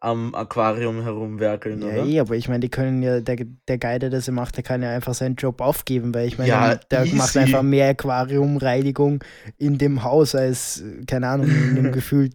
am 0.00 0.34
Aquarium 0.34 1.02
herumwerkeln, 1.02 1.82
Ja, 1.82 1.88
oder? 1.88 2.04
eh, 2.06 2.20
aber 2.20 2.34
ich 2.36 2.48
meine, 2.48 2.60
die 2.60 2.70
können 2.70 3.02
ja, 3.02 3.20
der, 3.20 3.36
der 3.68 3.78
Guy, 3.78 3.98
der 3.98 4.08
das 4.10 4.28
macht, 4.30 4.56
der 4.56 4.64
kann 4.64 4.82
ja 4.82 4.90
einfach 4.90 5.12
seinen 5.14 5.36
Job 5.36 5.60
aufgeben, 5.60 6.14
weil 6.14 6.26
ich 6.26 6.38
meine, 6.38 6.48
Ja, 6.48 6.74
der 6.76 7.00
macht 7.14 7.30
easy. 7.30 7.38
einfach 7.40 7.62
mehr 7.62 7.90
Aquariumreinigung 7.90 9.22
in 9.58 9.76
dem 9.78 10.02
Haus 10.02 10.34
als, 10.34 10.82
keine 11.06 11.28
Ahnung, 11.28 11.48
in 11.48 11.74
dem 11.76 11.92
Gefühl 11.92 12.30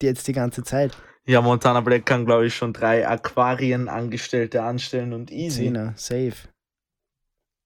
jetzt 0.00 0.28
die 0.28 0.32
ganze 0.32 0.62
Zeit. 0.62 0.96
Ja, 1.26 1.40
Montana 1.42 1.80
Black 1.80 2.06
kann, 2.06 2.24
glaube 2.26 2.46
ich, 2.46 2.54
schon 2.54 2.72
drei 2.72 3.06
Aquarienangestellte 3.06 4.62
anstellen 4.62 5.12
und 5.12 5.30
easy. 5.30 5.64
Zehner, 5.64 5.92
safe. 5.96 6.34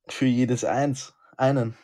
Für 0.08 0.26
jedes 0.26 0.64
eins. 0.64 1.14
Einen. 1.36 1.74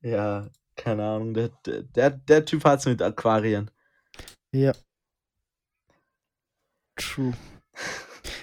Ja, 0.00 0.48
keine 0.76 1.04
Ahnung. 1.04 1.34
Der, 1.34 1.50
der, 1.66 1.82
der, 1.82 2.10
der 2.10 2.44
Typ 2.44 2.64
hat's 2.64 2.86
mit 2.86 3.00
Aquarien. 3.02 3.70
Ja. 4.52 4.72
True. 6.96 7.32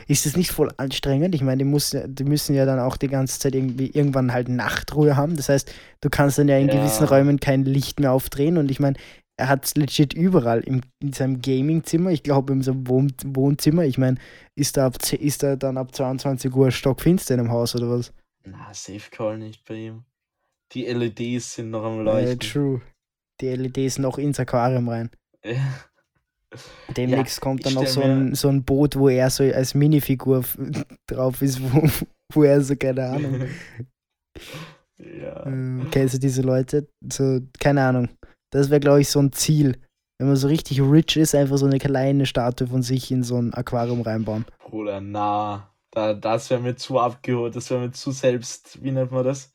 Ist 0.07 0.25
es 0.25 0.35
nicht 0.35 0.51
voll 0.51 0.71
anstrengend? 0.77 1.35
Ich 1.35 1.41
meine, 1.41 1.59
die, 1.59 1.69
muss, 1.69 1.95
die 2.05 2.23
müssen 2.23 2.55
ja 2.55 2.65
dann 2.65 2.79
auch 2.79 2.97
die 2.97 3.07
ganze 3.07 3.39
Zeit 3.39 3.53
irgendwie 3.55 3.87
irgendwann 3.91 4.33
halt 4.33 4.49
Nachtruhe 4.49 5.15
haben. 5.15 5.35
Das 5.37 5.49
heißt, 5.49 5.71
du 6.01 6.09
kannst 6.09 6.37
dann 6.37 6.47
ja 6.49 6.57
in 6.57 6.67
Ja. 6.67 6.75
gewissen 6.75 7.05
Räumen 7.05 7.39
kein 7.39 7.63
Licht 7.63 7.99
mehr 7.99 8.11
aufdrehen. 8.11 8.57
Und 8.57 8.71
ich 8.71 8.79
meine, 8.79 8.97
er 9.37 9.47
hat 9.49 9.65
es 9.65 9.75
legit 9.75 10.13
überall. 10.13 10.61
Im, 10.61 10.81
in 10.99 11.13
seinem 11.13 11.41
Gamingzimmer, 11.41 12.09
ich 12.09 12.23
glaube 12.23 12.53
in 12.53 12.61
seinem 12.63 12.87
Wohn 12.87 13.13
Wohnzimmer. 13.23 13.83
Ich 13.85 13.97
meine, 13.97 14.17
ist 14.55 14.77
da, 14.77 14.87
ab, 14.87 14.95
ist 15.13 15.43
da 15.43 15.55
dann 15.55 15.77
ab 15.77 15.93
22 15.95 16.53
Uhr 16.53 16.71
stockfinster 16.71 17.35
in 17.35 17.43
dem 17.43 17.51
Haus 17.51 17.75
oder 17.75 17.89
was? 17.89 18.11
Na, 18.45 18.73
Safe 18.73 19.09
Call 19.11 19.37
nicht 19.37 19.63
bei 19.65 19.75
ihm. 19.75 20.03
Die 20.73 20.85
LEDs 20.85 21.55
sind 21.55 21.69
noch 21.69 21.83
am 21.83 22.01
Leuchten. 22.03 22.39
true. 22.39 22.81
Die 23.41 23.47
LEDs 23.55 23.97
noch 23.99 24.17
ins 24.17 24.39
Aquarium 24.39 24.89
rein. 24.89 25.09
Ja. 25.43 25.55
Demnächst 26.95 27.41
kommt 27.41 27.59
ich 27.59 27.65
dann 27.65 27.83
noch 27.83 27.87
so 27.87 28.01
ein, 28.01 28.33
so 28.33 28.47
ein 28.47 28.63
Boot, 28.63 28.95
wo 28.95 29.09
er 29.09 29.29
so 29.29 29.43
als 29.43 29.75
Minifigur 29.75 30.43
drauf 31.07 31.41
ist, 31.41 31.61
wo, 31.61 31.87
wo 32.33 32.43
er 32.43 32.61
so, 32.61 32.75
keine 32.75 33.05
Ahnung. 33.07 33.41
ja. 34.97 35.45
äh, 35.45 35.85
kennst 35.91 36.15
du 36.15 36.19
diese 36.19 36.41
Leute? 36.41 36.87
So, 37.11 37.39
keine 37.59 37.83
Ahnung. 37.83 38.09
Das 38.51 38.69
wäre, 38.69 38.79
glaube 38.79 39.01
ich, 39.01 39.09
so 39.09 39.19
ein 39.19 39.31
Ziel. 39.31 39.77
Wenn 40.17 40.27
man 40.27 40.35
so 40.35 40.47
richtig 40.47 40.81
rich 40.81 41.15
ist, 41.15 41.35
einfach 41.35 41.57
so 41.57 41.65
eine 41.65 41.77
kleine 41.77 42.25
Statue 42.25 42.67
von 42.67 42.81
sich 42.81 43.11
in 43.11 43.23
so 43.23 43.37
ein 43.37 43.53
Aquarium 43.53 44.01
reinbauen. 44.01 44.45
Bruder, 44.59 44.99
na. 44.99 45.73
Da, 45.91 46.13
das 46.13 46.49
wäre 46.49 46.61
mir 46.61 46.75
zu 46.75 46.99
abgeholt. 46.99 47.55
Das 47.55 47.69
wäre 47.69 47.79
mir 47.79 47.91
zu 47.91 48.11
selbst, 48.11 48.83
wie 48.83 48.91
nennt 48.91 49.11
man 49.11 49.23
das? 49.23 49.53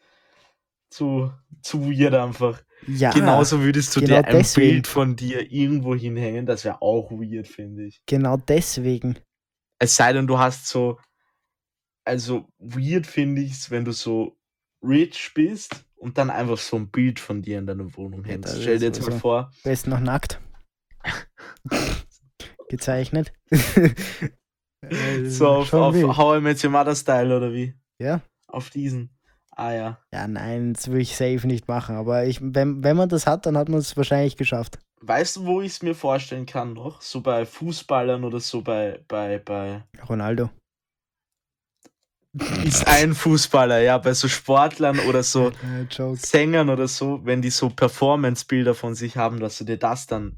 Zu, 0.91 1.33
zu 1.61 1.91
weird 1.91 2.15
einfach. 2.15 2.63
Ja, 2.87 3.11
Genauso 3.11 3.61
würdest 3.63 3.95
du 3.97 4.01
genau 4.01 4.21
dir 4.23 4.27
ein 4.29 4.37
deswegen. 4.37 4.73
Bild 4.73 4.87
von 4.87 5.17
dir 5.17 5.51
irgendwo 5.53 5.95
hinhängen. 5.95 6.47
Das 6.47 6.65
wäre 6.65 6.83
auch 6.83 7.11
weird, 7.11 7.49
finde 7.49 7.85
ich. 7.87 8.03
genau 8.07 8.37
deswegen. 8.37 9.19
Es 9.79 9.97
sei 9.97 10.13
denn, 10.13 10.27
du 10.27 10.39
hast 10.39 10.67
so. 10.69 10.99
Also, 12.07 12.49
weird 12.59 13.07
finde 13.07 13.43
ich 13.43 13.53
es, 13.53 13.71
wenn 13.71 13.85
du 13.85 13.93
so 13.93 14.37
rich 14.83 15.33
bist 15.35 15.85
und 15.97 16.19
dann 16.19 16.29
einfach 16.31 16.59
so 16.59 16.77
ein 16.77 16.91
Bild 16.91 17.19
von 17.19 17.41
dir 17.41 17.59
in 17.59 17.67
deiner 17.67 17.97
Wohnung 17.97 18.23
Ja, 18.25 18.33
hängst. 18.33 18.45
das 18.55 18.61
Stell 18.63 18.79
dir 18.79 18.87
jetzt 18.87 19.01
mal 19.09 19.19
vor, 19.19 19.51
Besten 19.63 19.91
noch 19.91 20.01
nackt. 20.01 20.41
Gezeichnet. 22.69 23.33
Äh, 24.87 25.25
so 25.31 25.49
auf, 25.49 25.69
schon 25.69 25.81
auf 25.81 25.95
wild. 25.95 26.15
How 26.19 26.37
I 26.37 26.43
Met 26.43 26.63
Your 26.63 26.71
Mother 26.71 26.95
Style 26.95 27.35
oder 27.35 27.51
wie? 27.55 27.73
Ja. 27.99 28.21
Auf 28.49 28.69
diesen. 28.69 29.14
Ah 29.57 29.73
ja. 29.73 29.99
Ja, 30.13 30.27
nein, 30.27 30.75
das 30.75 30.89
würde 30.89 31.03
ich 31.03 31.17
safe 31.17 31.47
nicht 31.47 31.69
machen. 31.69 31.97
Aber 31.97 32.25
ich, 32.25 32.41
wenn, 32.43 32.83
wenn 32.83 32.97
man 32.97 33.09
das 33.09 33.27
hat, 33.27 33.47
dann 33.47 33.57
hat 33.57 33.69
man 33.69 33.79
es 33.79 33.97
wahrscheinlich 33.97 34.37
geschafft. 34.37 34.79
Weißt 35.01 35.37
du, 35.37 35.47
wo 35.47 35.61
ich 35.61 35.73
es 35.73 35.83
mir 35.83 35.95
vorstellen 35.95 36.47
kann 36.47 36.73
noch? 36.73 37.03
So 37.03 37.21
bei 37.21 37.47
Fußballern 37.47 38.25
oder 38.25 38.41
so 38.41 38.63
bei, 38.63 39.01
bei, 39.07 39.39
bei. 39.39 39.85
Ronaldo. 40.09 40.51
Ist 42.65 42.89
ein 42.89 43.15
Fußballer, 43.15 43.81
ja, 43.81 43.99
bei 43.99 44.13
so 44.13 44.27
Sportlern 44.27 44.99
oder 45.01 45.23
so. 45.23 45.53
Sängern 46.17 46.69
oder 46.69 46.89
so, 46.89 47.21
wenn 47.25 47.43
die 47.43 47.51
so 47.51 47.71
Performance-Bilder 47.71 48.75
von 48.75 48.97
sich 48.97 49.17
haben, 49.17 49.39
dass 49.39 49.59
du 49.59 49.65
dir 49.65 49.77
das 49.77 50.09
dann. 50.09 50.37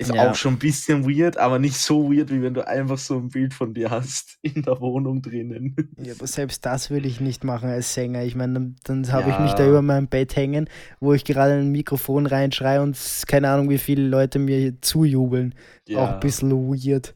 Ist 0.00 0.14
Ja. 0.14 0.30
auch 0.30 0.34
schon 0.34 0.54
ein 0.54 0.58
bisschen 0.58 1.04
weird, 1.04 1.36
aber 1.36 1.58
nicht 1.58 1.76
so 1.76 2.10
weird, 2.10 2.30
wie 2.30 2.40
wenn 2.40 2.54
du 2.54 2.66
einfach 2.66 2.96
so 2.96 3.18
ein 3.18 3.28
Bild 3.28 3.52
von 3.52 3.74
dir 3.74 3.90
hast 3.90 4.38
in 4.42 4.62
der 4.62 4.80
Wohnung 4.80 5.20
drinnen. 5.20 5.76
Ja, 5.98 6.14
aber 6.14 6.26
selbst 6.26 6.64
das 6.64 6.88
würde 6.88 7.06
ich 7.06 7.20
nicht 7.20 7.44
machen 7.44 7.68
als 7.68 7.92
Sänger. 7.92 8.22
Ich 8.24 8.34
meine, 8.34 8.54
dann, 8.54 8.76
dann 8.84 9.12
habe 9.12 9.28
ich 9.30 9.38
mich 9.38 9.50
Ja. 9.50 9.56
da 9.58 9.68
über 9.68 9.82
meinem 9.82 10.08
Bett 10.08 10.36
hängen, 10.36 10.70
wo 11.00 11.12
ich 11.12 11.24
gerade 11.26 11.52
ein 11.52 11.70
Mikrofon 11.70 12.24
reinschreie 12.24 12.80
und 12.80 12.96
keine 13.26 13.50
Ahnung, 13.50 13.68
wie 13.68 13.76
viele 13.76 14.08
Leute 14.08 14.38
mir 14.38 14.80
zujubeln. 14.80 15.54
Auch 15.94 16.12
ein 16.14 16.20
bisschen 16.20 16.50
weird. 16.50 17.14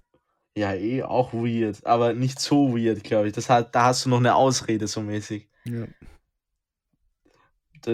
Ja, 0.55 0.75
eh, 0.75 1.03
auch 1.03 1.33
weird, 1.33 1.85
aber 1.87 2.13
nicht 2.13 2.39
so 2.39 2.77
weird, 2.77 3.03
glaube 3.03 3.29
ich. 3.29 3.33
Das 3.33 3.49
hat, 3.49 3.75
da 3.75 3.87
hast 3.87 4.05
du 4.05 4.11
noch 4.11 4.19
eine 4.19 4.35
Ausrede 4.35 4.87
so 4.89 5.01
mäßig. 5.01 5.49
Ja. 5.65 5.87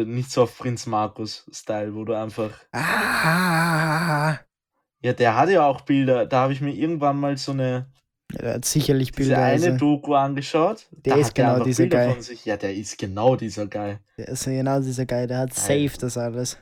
Nicht 0.05 0.31
so 0.31 0.43
auf 0.43 0.59
Prinz 0.59 0.87
Markus-Style, 0.87 1.95
wo 1.95 2.05
du 2.05 2.13
einfach. 2.15 2.51
Ah, 2.73 4.39
Ja, 5.03 5.13
der 5.13 5.37
hat 5.37 5.49
ja 5.49 5.65
auch 5.67 5.81
Bilder. 5.83 6.27
Da 6.27 6.43
habe 6.43 6.53
ich 6.53 6.61
mir 6.61 6.73
irgendwann 6.73 7.19
mal 7.19 7.37
so 7.37 7.53
eine 7.53 7.87
ja, 8.33 8.43
der 8.43 8.55
hat 8.55 8.65
sicherlich 8.65 9.11
diese 9.13 9.31
Bilder. 9.31 9.43
eine 9.43 9.53
Also, 9.53 9.77
Doku 9.77 10.15
angeschaut. 10.15 10.87
Der 10.93 11.17
ist 11.17 11.35
genau 11.35 11.65
dieser 11.65 11.85
Bilder 11.85 12.05
Guy. 12.05 12.13
von 12.15 12.23
sich. 12.23 12.45
Ja, 12.45 12.57
der 12.57 12.75
ist 12.75 12.99
genau 12.99 13.35
dieser 13.37 13.67
Guy. 13.67 13.99
der 14.19 14.29
ist 14.29 14.45
genau 14.45 14.81
dieser 14.81 15.07
Guy, 15.07 15.27
der 15.27 15.39
hat 15.39 15.55
safe 15.55 15.93
das 15.99 16.17
alles. 16.17 16.59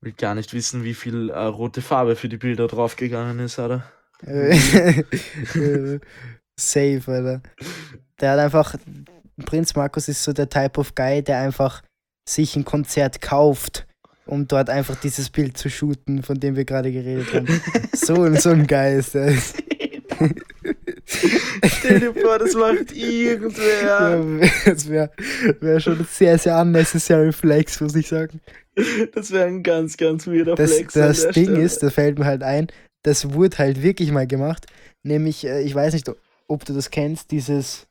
Will 0.00 0.12
gar 0.12 0.34
nicht 0.34 0.52
wissen, 0.52 0.84
wie 0.84 0.94
viel 0.94 1.30
äh, 1.30 1.38
rote 1.38 1.82
Farbe 1.82 2.16
für 2.16 2.28
die 2.28 2.36
Bilder 2.36 2.68
draufgegangen 2.68 3.40
ist, 3.40 3.58
oder? 3.58 3.90
Äh, 4.22 4.54
safe, 6.56 7.02
Alter. 7.06 7.42
Der 8.20 8.32
hat 8.32 8.38
einfach. 8.38 8.74
Prinz 9.44 9.74
Markus 9.74 10.08
ist 10.08 10.22
so 10.22 10.32
der 10.32 10.48
Type 10.48 10.80
of 10.80 10.94
Guy, 10.94 11.22
der 11.22 11.40
einfach 11.40 11.82
sich 12.26 12.56
ein 12.56 12.64
Konzert 12.64 13.20
kauft, 13.20 13.85
um 14.26 14.46
dort 14.48 14.68
einfach 14.70 14.96
dieses 14.96 15.30
Bild 15.30 15.56
zu 15.56 15.70
shooten, 15.70 16.22
von 16.22 16.38
dem 16.38 16.56
wir 16.56 16.64
gerade 16.64 16.92
geredet 16.92 17.32
haben. 17.34 17.60
So, 17.94 18.34
so 18.34 18.50
ein 18.50 18.66
Guy 18.66 18.98
ist 18.98 19.14
der. 19.14 19.32
Stell 21.06 22.00
dir 22.00 22.14
vor, 22.14 22.38
das 22.38 22.54
macht 22.54 22.92
irgendwer. 22.92 23.82
Ja, 23.82 24.48
das 24.64 24.88
wäre 24.88 25.10
wär 25.60 25.80
schon 25.80 25.98
ein 26.00 26.06
sehr, 26.10 26.38
sehr 26.38 26.60
unnecessary 26.60 27.32
Flex, 27.32 27.80
muss 27.80 27.94
ich 27.94 28.08
sagen. 28.08 28.40
Das 29.14 29.30
wäre 29.30 29.46
ein 29.46 29.62
ganz, 29.62 29.96
ganz 29.96 30.26
weirder 30.26 30.54
Das, 30.54 30.74
Flex. 30.74 30.94
das 30.94 31.28
Ding 31.28 31.44
Stelle. 31.44 31.62
ist, 31.62 31.82
da 31.82 31.90
fällt 31.90 32.18
mir 32.18 32.26
halt 32.26 32.42
ein, 32.42 32.66
das 33.02 33.32
wurde 33.32 33.58
halt 33.58 33.82
wirklich 33.82 34.10
mal 34.10 34.26
gemacht. 34.26 34.66
Nämlich, 35.02 35.46
äh, 35.46 35.62
ich 35.62 35.74
weiß 35.74 35.94
nicht, 35.94 36.10
ob 36.48 36.64
du 36.64 36.74
das 36.74 36.90
kennst, 36.90 37.30
dieses 37.30 37.86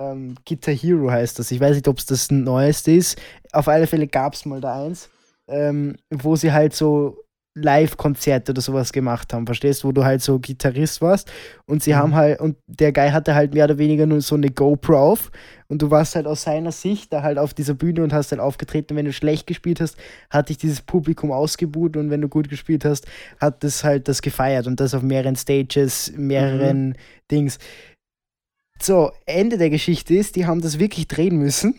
ähm, 0.00 0.34
Guitar 0.48 0.74
Hero 0.74 1.10
heißt 1.10 1.38
das. 1.38 1.50
Ich 1.50 1.60
weiß 1.60 1.76
nicht, 1.76 1.88
ob 1.88 1.98
es 1.98 2.06
das 2.06 2.30
Neueste 2.30 2.92
ist. 2.92 3.18
Auf 3.52 3.68
alle 3.68 3.86
Fälle 3.86 4.06
gab 4.06 4.34
es 4.34 4.44
mal 4.46 4.60
da 4.60 4.84
eins, 4.84 5.08
ähm, 5.48 5.96
wo 6.10 6.36
sie 6.36 6.52
halt 6.52 6.74
so 6.74 7.24
Live-Konzerte 7.60 8.52
oder 8.52 8.60
sowas 8.60 8.92
gemacht 8.92 9.32
haben, 9.32 9.44
verstehst 9.46 9.82
du, 9.82 9.88
wo 9.88 9.92
du 9.92 10.04
halt 10.04 10.22
so 10.22 10.38
Gitarrist 10.38 11.02
warst 11.02 11.30
und 11.66 11.82
sie 11.82 11.92
Mhm. 11.92 11.96
haben 11.96 12.14
halt, 12.14 12.40
und 12.40 12.56
der 12.68 12.92
Guy 12.92 13.10
hatte 13.10 13.34
halt 13.34 13.52
mehr 13.52 13.64
oder 13.64 13.78
weniger 13.78 14.06
nur 14.06 14.20
so 14.20 14.36
eine 14.36 14.50
GoPro 14.50 14.96
auf 14.96 15.32
und 15.66 15.82
du 15.82 15.90
warst 15.90 16.14
halt 16.14 16.26
aus 16.28 16.42
seiner 16.42 16.70
Sicht 16.70 17.12
da 17.12 17.22
halt 17.22 17.36
auf 17.36 17.54
dieser 17.54 17.74
Bühne 17.74 18.04
und 18.04 18.12
hast 18.12 18.30
halt 18.30 18.40
aufgetreten. 18.40 18.94
Wenn 18.94 19.06
du 19.06 19.12
schlecht 19.12 19.48
gespielt 19.48 19.80
hast, 19.80 19.96
hat 20.30 20.50
dich 20.50 20.58
dieses 20.58 20.82
Publikum 20.82 21.32
ausgebuht 21.32 21.96
und 21.96 22.10
wenn 22.10 22.20
du 22.20 22.28
gut 22.28 22.48
gespielt 22.48 22.84
hast, 22.84 23.06
hat 23.40 23.64
das 23.64 23.82
halt 23.82 24.06
das 24.06 24.22
gefeiert 24.22 24.68
und 24.68 24.78
das 24.78 24.94
auf 24.94 25.02
mehreren 25.02 25.34
Stages, 25.34 26.12
mehreren 26.16 26.94
Dings. 27.30 27.58
So, 28.80 29.10
Ende 29.26 29.58
der 29.58 29.70
Geschichte 29.70 30.14
ist, 30.14 30.36
die 30.36 30.46
haben 30.46 30.60
das 30.60 30.78
wirklich 30.78 31.08
drehen 31.08 31.36
müssen. 31.36 31.74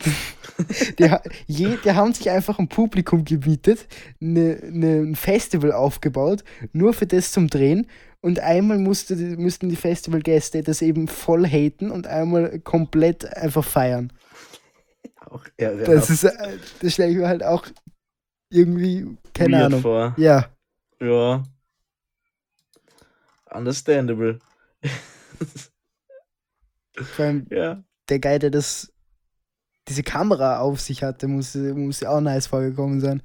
die, 0.98 1.10
je, 1.46 1.78
die 1.82 1.92
haben 1.92 2.12
sich 2.12 2.28
einfach 2.30 2.58
ein 2.58 2.68
Publikum 2.68 3.24
gemietet, 3.24 3.86
ne, 4.18 4.58
ne, 4.70 5.00
ein 5.00 5.14
Festival 5.16 5.72
aufgebaut, 5.72 6.44
nur 6.72 6.92
für 6.92 7.06
das 7.06 7.32
zum 7.32 7.48
Drehen. 7.48 7.86
Und 8.20 8.38
einmal 8.40 8.78
musste, 8.78 9.16
die- 9.16 9.36
mussten 9.36 9.70
die 9.70 9.76
Festivalgäste 9.76 10.62
das 10.62 10.82
eben 10.82 11.08
voll 11.08 11.46
haten 11.46 11.90
und 11.90 12.06
einmal 12.06 12.58
komplett 12.60 13.24
einfach 13.34 13.64
feiern. 13.64 14.12
Auch 15.24 15.46
Das 15.56 16.10
ist, 16.10 16.24
äh, 16.24 16.58
das 16.82 16.92
stelle 16.92 17.12
ich 17.12 17.16
mir 17.16 17.28
halt 17.28 17.42
auch 17.42 17.66
irgendwie, 18.50 19.16
keine 19.32 19.52
weird 19.56 19.64
Ahnung. 19.66 19.80
vor. 19.80 20.14
Ja, 20.18 20.50
Ja. 21.00 21.44
Understandable. 23.50 24.38
Vor 27.04 27.24
allem 27.24 27.46
ja. 27.50 27.82
der 28.08 28.20
Guy, 28.20 28.38
der 28.38 28.50
das, 28.50 28.92
diese 29.88 30.02
Kamera 30.02 30.60
auf 30.60 30.80
sich 30.80 31.02
hatte, 31.02 31.28
muss, 31.28 31.54
muss 31.54 32.00
ja 32.00 32.10
auch 32.10 32.20
nice 32.20 32.46
vorgekommen 32.46 33.00
sein. 33.00 33.22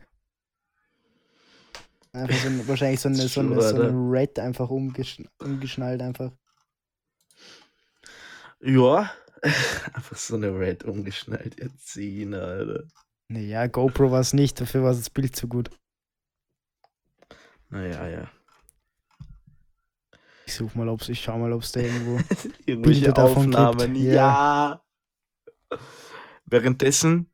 Einfach 2.14 2.38
so 2.38 2.48
ein, 2.48 2.68
wahrscheinlich 2.68 3.00
so 3.00 3.10
eine, 3.10 3.18
so 3.18 3.40
eine, 3.42 3.62
so 3.62 3.82
eine 3.82 3.92
Red 3.92 4.40
einfach 4.40 4.70
umgesch 4.70 5.22
umgeschnallt 5.40 6.02
einfach. 6.02 6.32
Ja, 8.62 9.12
einfach 9.94 10.18
so 10.18 10.36
eine 10.36 10.58
Red 10.58 10.86
umgeschnallt. 10.86 11.60
Jetzt 11.60 11.88
ziehen, 11.88 12.34
Alter. 12.34 12.86
Naja, 13.28 13.68
GoPro 13.68 14.12
war 14.12 14.22
es 14.22 14.34
nicht, 14.34 14.62
dafür 14.62 14.84
war 14.84 14.94
das 14.94 15.10
Bild 15.10 15.36
zu 15.36 15.48
gut. 15.48 15.70
Naja, 17.70 18.08
ja. 18.08 18.32
Ich 20.46 20.54
such 20.54 20.76
mal, 20.76 20.88
ob's, 20.90 21.10
ich 21.10 21.22
schau 21.22 21.38
mal, 21.38 21.52
ob 21.52 21.64
es 21.64 21.72
da 21.72 21.80
irgendwo 21.80 22.20
Bilder 22.66 23.12
davon 23.12 23.46
gibt. 23.46 23.56
Aufnahmen. 23.56 23.96
Ja. 23.96 24.82
Währenddessen 26.46 27.32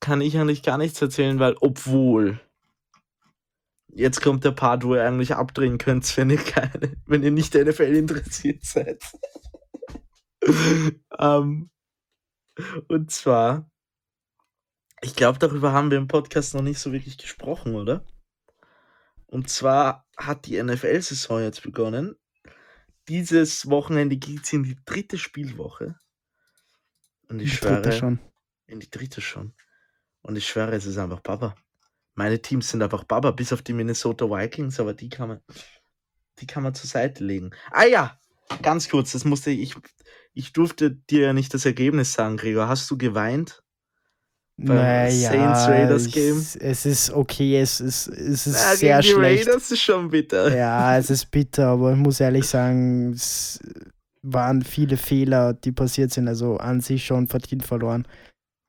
kann 0.00 0.20
ich 0.20 0.36
eigentlich 0.36 0.62
gar 0.62 0.78
nichts 0.78 1.00
erzählen, 1.00 1.38
weil 1.38 1.56
obwohl 1.60 2.40
jetzt 3.92 4.20
kommt 4.20 4.44
der 4.44 4.52
Part, 4.52 4.84
wo 4.84 4.94
ihr 4.94 5.04
eigentlich 5.04 5.34
abdrehen 5.34 5.78
könnt, 5.78 6.04
wenn 6.16 6.30
ihr 6.30 6.38
keine, 6.38 6.96
wenn 7.06 7.22
ihr 7.22 7.30
nicht 7.30 7.54
NFL 7.54 7.94
interessiert 7.94 8.64
seid. 8.64 9.04
ähm, 11.18 11.70
und 12.88 13.10
zwar, 13.10 13.70
ich 15.02 15.14
glaube, 15.14 15.38
darüber 15.38 15.72
haben 15.72 15.90
wir 15.90 15.98
im 15.98 16.08
Podcast 16.08 16.54
noch 16.54 16.62
nicht 16.62 16.78
so 16.78 16.92
wirklich 16.92 17.18
gesprochen, 17.18 17.74
oder? 17.74 18.04
Und 19.30 19.48
zwar 19.48 20.08
hat 20.16 20.46
die 20.46 20.60
NFL-Saison 20.60 21.40
jetzt 21.42 21.62
begonnen. 21.62 22.16
Dieses 23.06 23.70
Wochenende 23.70 24.16
geht 24.16 24.42
es 24.42 24.52
in 24.52 24.64
die 24.64 24.76
dritte 24.84 25.18
Spielwoche. 25.18 25.94
Und 27.28 27.38
ich 27.40 27.50
Die 27.50 27.56
schwöre, 27.58 27.80
dritte 27.80 27.96
schon. 27.96 28.18
in 28.66 28.80
die 28.80 28.90
dritte 28.90 29.20
schon. 29.20 29.54
Und 30.22 30.34
ich 30.34 30.48
schwöre, 30.48 30.72
es 30.74 30.84
ist 30.84 30.98
einfach 30.98 31.20
Baba. 31.20 31.54
Meine 32.14 32.42
Teams 32.42 32.68
sind 32.70 32.82
einfach 32.82 33.04
Baba, 33.04 33.30
bis 33.30 33.52
auf 33.52 33.62
die 33.62 33.72
Minnesota 33.72 34.24
Vikings, 34.28 34.80
aber 34.80 34.94
die 34.94 35.08
kann 35.08 35.28
man, 35.28 35.40
die 36.40 36.46
kann 36.48 36.64
man 36.64 36.74
zur 36.74 36.90
Seite 36.90 37.22
legen. 37.24 37.50
Ah 37.70 37.84
ja, 37.84 38.18
ganz 38.62 38.88
kurz, 38.88 39.12
das 39.12 39.24
musste 39.24 39.52
ich, 39.52 39.76
ich 40.34 40.52
durfte 40.52 40.90
dir 40.90 41.20
ja 41.26 41.32
nicht 41.32 41.54
das 41.54 41.64
Ergebnis 41.66 42.12
sagen, 42.14 42.36
Gregor. 42.36 42.66
Hast 42.66 42.90
du 42.90 42.98
geweint? 42.98 43.62
Naja, 44.62 45.30
Saints 45.30 45.68
Raiders 45.68 46.10
Game? 46.10 46.36
es 46.60 46.86
ist 46.86 47.10
okay, 47.12 47.60
es 47.60 47.80
ist, 47.80 48.08
es 48.08 48.46
ist 48.46 48.56
Ah, 48.56 48.76
sehr 48.76 49.00
die 49.00 49.08
schlecht. 49.08 49.46
Raiders 49.48 49.70
ist 49.70 49.80
schon 49.80 50.10
bitter. 50.10 50.54
Ja, 50.56 50.98
es 50.98 51.10
ist 51.10 51.30
bitter, 51.30 51.68
aber 51.68 51.92
ich 51.92 51.98
muss 51.98 52.20
ehrlich 52.20 52.46
sagen, 52.46 53.12
es 53.12 53.58
waren 54.22 54.62
viele 54.62 54.96
Fehler, 54.96 55.54
die 55.54 55.72
passiert 55.72 56.12
sind. 56.12 56.28
Also 56.28 56.56
an 56.58 56.80
sich 56.80 57.04
schon 57.06 57.26
verdient 57.26 57.64
verloren. 57.64 58.06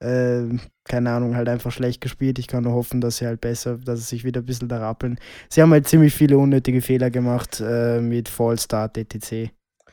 Ähm, 0.04 0.62
keine 0.86 1.12
Ahnung, 1.12 1.36
halt 1.36 1.48
einfach 1.50 1.72
schlecht 1.72 2.02
gespielt. 2.02 2.40
Ich 2.40 2.48
kann 2.48 2.64
nur 2.64 2.74
hoffen, 2.74 3.02
dass 3.02 3.18
sie 3.18 3.28
halt 3.28 3.42
besser, 3.42 3.78
dass 3.78 4.00
sie 4.00 4.06
sich 4.06 4.24
wieder 4.24 4.42
ein 4.42 4.46
bisschen 4.46 4.68
da 4.70 4.80
rappeln. 4.80 5.20
Sie 5.50 5.62
haben 5.62 5.72
halt 5.72 5.88
ziemlich 5.88 6.14
viele 6.14 6.38
unnötige 6.38 6.82
Fehler 6.82 7.12
gemacht 7.12 7.62
äh, 7.64 8.00
mit 8.02 8.28
Fallstart, 8.30 8.98
etc. 8.98 9.52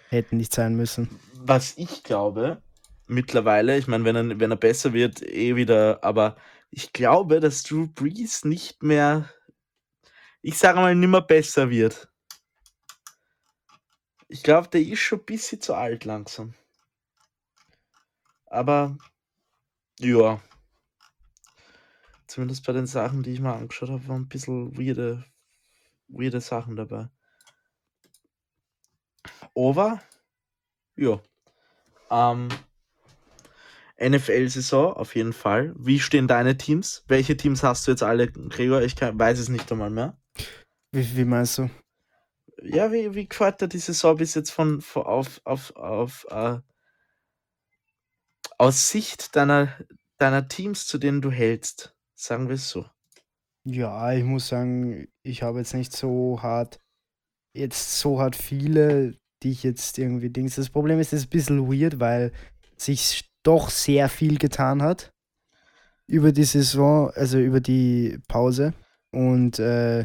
Hätten 0.08 0.38
nicht 0.38 0.54
sein 0.54 0.76
müssen. 0.76 1.10
Was 1.40 1.74
ich 1.76 2.02
glaube, 2.04 2.58
mittlerweile, 3.08 3.78
ich 3.78 3.86
meine, 3.88 4.04
wenn 4.04 4.16
er, 4.16 4.40
wenn 4.40 4.50
er 4.50 4.56
besser 4.56 4.92
wird, 4.92 5.22
eh 5.22 5.56
wieder, 5.56 6.02
aber 6.04 6.36
ich 6.70 6.92
glaube, 6.92 7.40
dass 7.40 7.62
Drew 7.62 7.88
Brees 7.88 8.44
nicht 8.44 8.82
mehr, 8.82 9.28
ich 10.42 10.58
sage 10.58 10.78
mal, 10.78 10.94
nimmer 10.94 11.22
besser 11.22 11.70
wird. 11.70 12.08
Ich 14.28 14.42
glaube, 14.42 14.68
der 14.68 14.82
ist 14.82 15.00
schon 15.00 15.20
ein 15.20 15.24
bisschen 15.24 15.60
zu 15.60 15.74
alt 15.74 16.04
langsam. 16.04 16.54
Aber, 18.46 18.96
ja. 19.98 20.40
Zumindest 22.26 22.66
bei 22.66 22.74
den 22.74 22.86
Sachen, 22.86 23.22
die 23.22 23.32
ich 23.32 23.40
mal 23.40 23.56
angeschaut 23.56 23.88
habe, 23.88 24.06
waren 24.06 24.22
ein 24.22 24.28
bisschen 24.28 24.76
weirde, 24.76 25.24
weirde 26.08 26.42
Sachen 26.42 26.76
dabei. 26.76 27.08
Aber, 29.54 30.02
ja. 30.96 31.20
Ähm, 32.10 32.48
NFL-Saison 34.00 34.94
auf 34.94 35.14
jeden 35.16 35.32
Fall. 35.32 35.74
Wie 35.76 36.00
stehen 36.00 36.28
deine 36.28 36.56
Teams? 36.56 37.04
Welche 37.08 37.36
Teams 37.36 37.62
hast 37.62 37.86
du 37.86 37.90
jetzt 37.90 38.02
alle, 38.02 38.28
Gregor? 38.28 38.82
Ich 38.82 38.96
kann, 38.96 39.18
weiß 39.18 39.38
es 39.38 39.48
nicht 39.48 39.70
einmal 39.72 39.90
mehr. 39.90 40.16
Wie, 40.92 41.16
wie 41.16 41.24
meinst 41.24 41.58
du? 41.58 41.70
Ja, 42.62 42.92
wie, 42.92 43.14
wie 43.14 43.28
gefällt 43.28 43.60
dir 43.60 43.68
die 43.68 43.78
Saison 43.78 44.16
bis 44.16 44.34
jetzt 44.34 44.50
von, 44.50 44.80
von 44.80 45.04
auf, 45.04 45.40
auf, 45.44 45.74
auf 45.76 46.26
äh, 46.30 46.58
aus 48.58 48.90
Sicht 48.90 49.36
deiner, 49.36 49.76
deiner 50.18 50.48
Teams, 50.48 50.86
zu 50.86 50.98
denen 50.98 51.20
du 51.20 51.30
hältst? 51.30 51.94
Sagen 52.14 52.48
wir 52.48 52.56
es 52.56 52.68
so. 52.68 52.86
Ja, 53.64 54.12
ich 54.12 54.24
muss 54.24 54.48
sagen, 54.48 55.08
ich 55.22 55.42
habe 55.42 55.58
jetzt 55.58 55.74
nicht 55.74 55.92
so 55.92 56.40
hart, 56.42 56.80
jetzt 57.52 58.00
so 58.00 58.20
hart 58.20 58.34
viele, 58.34 59.18
die 59.42 59.50
ich 59.50 59.62
jetzt 59.62 59.98
irgendwie 59.98 60.30
Dings. 60.30 60.56
Das 60.56 60.70
Problem 60.70 60.98
ist, 60.98 61.12
es 61.12 61.20
ist 61.20 61.26
ein 61.26 61.30
bisschen 61.30 61.68
weird, 61.68 62.00
weil 62.00 62.32
sich 62.76 63.30
doch 63.48 63.70
sehr 63.70 64.10
viel 64.10 64.36
getan 64.36 64.82
hat 64.82 65.10
über 66.06 66.32
die 66.32 66.44
Saison, 66.44 67.10
also 67.14 67.38
über 67.38 67.60
die 67.60 68.18
Pause. 68.28 68.74
Und 69.10 69.58
äh, 69.58 70.04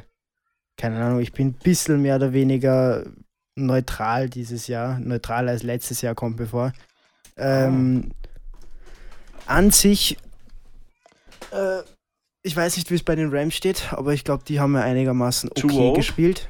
keine 0.77 1.03
Ahnung, 1.03 1.19
ich 1.19 1.34
bin 1.34 1.47
ein 1.47 1.53
bisschen 1.53 2.01
mehr 2.01 2.15
oder 2.15 2.32
weniger 2.32 3.03
neutral 3.56 4.29
dieses 4.29 4.67
Jahr. 4.67 4.97
Neutraler 4.97 5.51
als 5.51 5.63
letztes 5.63 6.01
Jahr 6.01 6.15
kommt 6.15 6.38
bevor. 6.38 6.71
Ähm, 7.36 8.12
an 9.45 9.71
sich, 9.71 10.17
äh, 11.51 11.82
ich 12.43 12.56
weiß 12.56 12.77
nicht, 12.77 12.91
wie 12.91 12.95
es 12.95 13.03
bei 13.03 13.15
den 13.15 13.29
Rams 13.29 13.56
steht, 13.56 13.91
aber 13.91 14.13
ich 14.13 14.23
glaube, 14.23 14.45
die 14.45 14.62
haben 14.62 14.73
ja 14.75 14.84
einigermaßen 14.84 15.49
okay 15.49 15.67
2-0? 15.67 15.95
gespielt. 15.95 16.49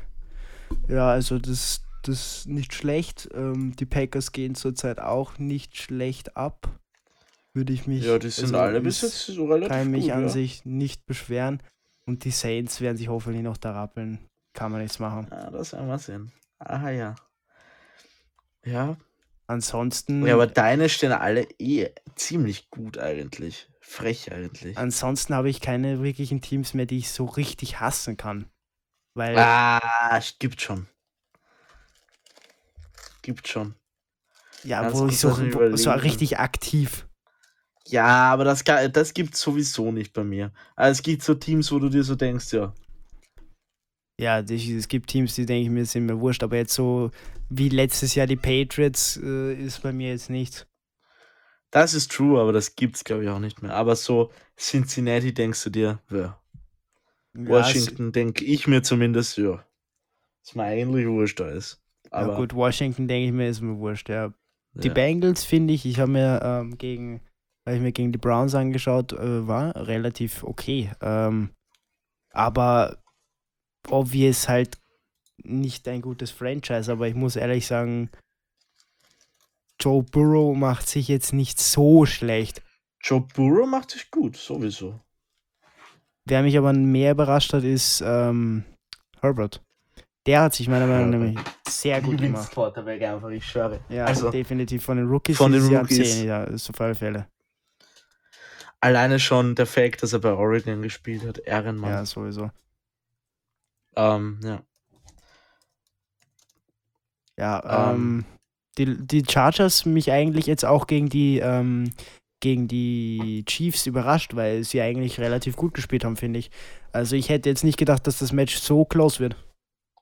Ja, 0.88 1.10
also 1.10 1.40
das, 1.40 1.82
das 2.04 2.38
ist 2.38 2.48
nicht 2.48 2.76
schlecht. 2.76 3.30
Ähm, 3.34 3.76
die 3.78 3.86
Packers 3.86 4.32
gehen 4.32 4.54
zurzeit 4.54 5.00
auch 5.00 5.40
nicht 5.40 5.76
schlecht 5.76 6.38
ab. 6.38 6.70
Würde 7.54 7.72
ich 7.74 7.86
mich. 7.88 8.04
Ja, 8.04 8.18
die 8.18 8.30
sind 8.30 8.46
also 8.46 8.60
alle 8.60 8.82
bis 8.82 9.02
jetzt 9.02 9.28
so 9.28 9.46
relativ 9.46 9.70
Kann 9.70 9.92
mich 9.92 10.06
gut, 10.06 10.12
an 10.12 10.22
ja. 10.24 10.30
sich 10.30 10.66
nicht 10.66 11.06
beschweren. 11.06 11.62
Und 12.06 12.26
die 12.26 12.32
Saints 12.32 12.82
werden 12.82 12.98
sich 12.98 13.08
hoffentlich 13.08 13.44
noch 13.44 13.58
da 13.58 13.72
rappeln. 13.72 14.20
Kann 14.54 14.72
man 14.72 14.82
nichts 14.82 15.00
machen. 15.00 15.28
Ja, 15.32 15.50
das 15.52 15.74
werden 15.74 15.88
wir 15.88 16.00
sehen. 16.00 16.32
Aha, 16.60 16.90
ja. 16.90 17.16
Ja, 18.66 18.98
Ansonsten. 19.48 20.26
ja, 20.26 20.36
aber 20.36 20.48
deine 20.48 20.88
stehen 20.90 21.12
alle 21.12 21.48
eh 21.60 21.90
ziemlich 22.16 22.70
gut 22.70 22.98
eigentlich. 22.98 23.70
Frech 23.82 24.32
eigentlich. 24.32 24.78
Ansonsten 24.78 25.36
habe 25.36 25.50
ich 25.50 25.60
keine 25.60 26.02
wirklichen 26.02 26.42
Teams 26.42 26.74
mehr, 26.74 26.86
die 26.86 27.00
ich 27.00 27.12
so 27.12 27.26
richtig 27.26 27.80
hassen 27.82 28.16
kann. 28.16 28.46
Weil 29.16 29.38
Ah, 29.38 30.20
gibt 30.40 30.62
schon. 30.62 30.88
Gibt 33.22 33.48
schon. 33.48 33.76
Ja, 34.64 34.82
Ganz 34.82 34.98
wo 34.98 35.08
ich 35.08 35.20
so, 35.20 35.36
so 35.76 35.92
richtig 35.92 36.40
aktiv. 36.40 37.06
Ja, 37.88 38.32
aber 38.32 38.44
das, 38.46 38.64
das 38.64 39.14
gibt 39.14 39.36
sowieso 39.36 39.92
nicht 39.92 40.14
bei 40.14 40.24
mir. 40.24 40.52
Also 40.76 41.00
es 41.00 41.04
gibt 41.04 41.22
so 41.22 41.34
Teams, 41.34 41.72
wo 41.72 41.80
du 41.80 41.90
dir 41.90 42.04
so 42.04 42.16
denkst, 42.16 42.54
ja. 42.54 42.74
Ja, 44.20 44.40
es 44.40 44.88
gibt 44.88 45.10
Teams, 45.10 45.36
die 45.36 45.46
denke 45.46 45.64
ich 45.64 45.70
mir, 45.70 45.86
sind 45.86 46.06
mir 46.06 46.20
wurscht, 46.20 46.44
aber 46.44 46.56
jetzt 46.58 46.74
so 46.74 47.12
wie 47.50 47.70
letztes 47.70 48.16
Jahr 48.16 48.28
die 48.28 48.36
Patriots 48.36 49.18
äh, 49.22 49.54
ist 49.54 49.82
bei 49.82 49.92
mir 49.92 50.10
jetzt 50.10 50.30
nichts. 50.30 50.66
Das 51.72 51.94
ist 51.96 52.12
true, 52.12 52.40
aber 52.40 52.54
das 52.54 52.76
gibt's 52.76 53.04
glaube 53.04 53.24
ich 53.24 53.30
auch 53.30 53.40
nicht 53.40 53.62
mehr. 53.62 53.74
Aber 53.74 53.96
so 53.96 54.32
Cincinnati 54.58 55.34
denkst 55.34 55.64
du 55.64 55.70
dir, 55.72 56.00
ja. 56.12 56.40
Ja, 57.36 57.50
Washington 57.50 58.12
denke 58.12 58.46
ich 58.46 58.68
mir 58.68 58.84
zumindest, 58.84 59.38
ja. 59.38 59.66
Ist 60.46 60.56
mir 60.56 60.64
eigentlich 60.64 61.08
wurscht 61.08 61.40
da 61.40 61.50
ist. 61.50 61.82
es- 62.04 62.12
Aber 62.12 62.34
ja, 62.34 62.38
gut, 62.38 62.54
Washington 62.54 63.08
denke 63.08 63.28
ich 63.28 63.34
mir, 63.34 63.50
ist 63.50 63.62
mir 63.62 63.78
wurscht, 63.78 64.10
ja. 64.10 64.34
Die 64.76 64.88
ja. 64.88 64.94
Bengals 64.94 65.44
finde 65.44 65.74
ich, 65.74 65.86
ich 65.86 66.00
habe 66.00 66.12
mir 66.12 66.42
ähm, 66.44 66.78
gegen, 66.78 67.22
habe 67.66 67.78
ich 67.78 67.82
mir 67.82 67.92
gegen 67.92 68.12
die 68.12 68.18
Browns 68.18 68.56
angeschaut, 68.56 69.14
äh, 69.14 69.48
war 69.48 69.76
relativ 69.76 70.44
okay. 70.44 70.92
Ähm, 71.02 71.50
aber 72.32 72.98
obvious 73.90 74.50
halt 74.50 74.78
nicht 75.44 75.88
ein 75.88 76.02
gutes 76.02 76.32
Franchise, 76.32 76.92
aber 76.92 77.08
ich 77.08 77.16
muss 77.16 77.36
ehrlich 77.36 77.68
sagen, 77.68 78.10
Joe 79.80 80.04
Burrow 80.04 80.56
macht 80.56 80.88
sich 80.88 81.08
jetzt 81.08 81.34
nicht 81.34 81.60
so 81.60 82.06
schlecht. 82.06 82.62
Joe 83.02 83.22
Burrow 83.36 83.68
macht 83.68 83.92
sich 83.92 84.10
gut, 84.12 84.38
sowieso. 84.38 85.00
Wer 86.26 86.42
mich 86.44 86.58
aber 86.58 86.72
mehr 86.72 87.12
überrascht 87.12 87.52
hat, 87.54 87.64
ist 87.64 88.02
ähm, 88.06 88.64
Herbert. 89.20 89.62
Der 90.26 90.42
hat 90.42 90.54
sich 90.54 90.70
meiner 90.70 90.88
Meinung 90.88 91.10
nach 91.10 91.20
nämlich 91.20 91.40
sehr 91.68 92.02
gut 92.02 92.18
gemacht. 92.18 92.50
Quarterback 92.52 93.02
einfach, 93.02 93.30
ich 93.30 93.46
schwöre. 93.46 93.82
Ja, 93.90 94.06
Also, 94.06 94.32
definitiv 94.32 94.84
von 94.86 94.96
den 94.98 95.08
Rookies. 95.08 95.36
von 95.36 95.52
den 95.52 95.64
Rookies. 95.64 96.20
10, 96.20 96.28
ja, 96.28 96.44
ist 96.46 96.70
auf 96.70 96.80
alle 96.80 96.96
Fälle. 96.96 97.28
Alleine 98.84 99.18
schon 99.18 99.56
der 99.56 99.66
Fakt, 99.66 100.04
dass 100.04 100.12
er 100.12 100.20
bei 100.20 100.34
Oregon 100.34 100.82
gespielt 100.82 101.26
hat, 101.26 101.38
Ehrenmann. 101.38 101.90
Ja, 101.90 102.06
sowieso. 102.06 102.52
Ähm, 103.96 104.40
ja. 104.44 104.62
Ja, 107.38 107.92
Ähm. 107.94 107.96
ähm, 107.96 108.26
die, 108.78 108.98
die 109.08 109.24
Chargers 109.30 109.86
mich 109.86 110.12
eigentlich 110.12 110.48
jetzt 110.48 110.66
auch 110.66 110.88
gegen 110.88 111.08
die, 111.08 111.40
ähm, 111.40 111.94
gegen 112.42 112.68
die 112.68 113.46
Chiefs 113.46 113.86
überrascht, 113.86 114.36
weil 114.36 114.66
sie 114.66 114.82
eigentlich 114.82 115.18
relativ 115.18 115.56
gut 115.56 115.74
gespielt 115.74 116.04
haben, 116.04 116.18
finde 116.18 116.40
ich. 116.40 116.52
Also 116.92 117.16
ich 117.16 117.30
hätte 117.30 117.48
jetzt 117.48 117.64
nicht 117.64 117.78
gedacht, 117.78 118.06
dass 118.06 118.20
das 118.20 118.34
Match 118.34 118.58
so 118.58 118.84
close 118.84 119.20
wird. 119.22 119.38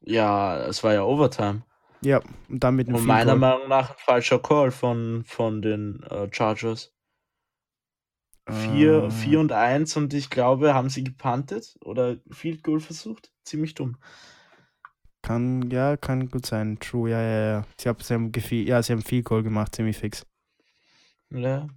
Ja, 0.02 0.58
es 0.66 0.84
war 0.84 0.94
ja 0.94 1.04
Overtime. 1.04 1.62
Ja, 2.02 2.20
und 2.50 2.64
dann 2.64 2.78
mit 2.78 2.88
einem 2.88 2.96
Und 2.96 3.06
meiner. 3.06 3.36
Meinung 3.36 3.68
nach 3.70 3.92
ein 3.92 3.96
falscher 4.00 4.40
Call 4.40 4.72
von, 4.72 5.24
von 5.28 5.62
den 5.62 6.02
äh, 6.10 6.28
Chargers. 6.32 6.92
4 8.50 9.04
Äh, 9.04 9.12
4 9.12 9.40
und 9.40 9.52
1 9.52 9.96
und 9.98 10.14
ich 10.14 10.30
glaube, 10.30 10.74
haben 10.74 10.90
sie 10.90 11.04
gepuntet 11.04 11.78
oder 11.84 12.18
Field 12.32 12.64
Goal 12.64 12.80
versucht? 12.80 13.32
Ziemlich 13.44 13.76
dumm. 13.76 13.98
Kann, 15.22 15.70
ja, 15.70 15.98
kann 15.98 16.30
gut 16.30 16.46
sein. 16.48 16.80
True, 16.80 17.12
ja, 17.12 17.22
ja, 17.22 17.52
ja. 17.52 17.66
Sie, 17.78 17.88
hab, 17.88 18.02
sie 18.02 18.14
haben 18.16 18.32
ja, 18.66 18.82
sie 18.82 18.94
haben 18.94 19.04
viel 19.04 19.22
Goal 19.22 19.44
gemacht, 19.44 19.76
ziemlich 19.76 19.98
fix. 19.98 20.26
Ja. 21.30 21.68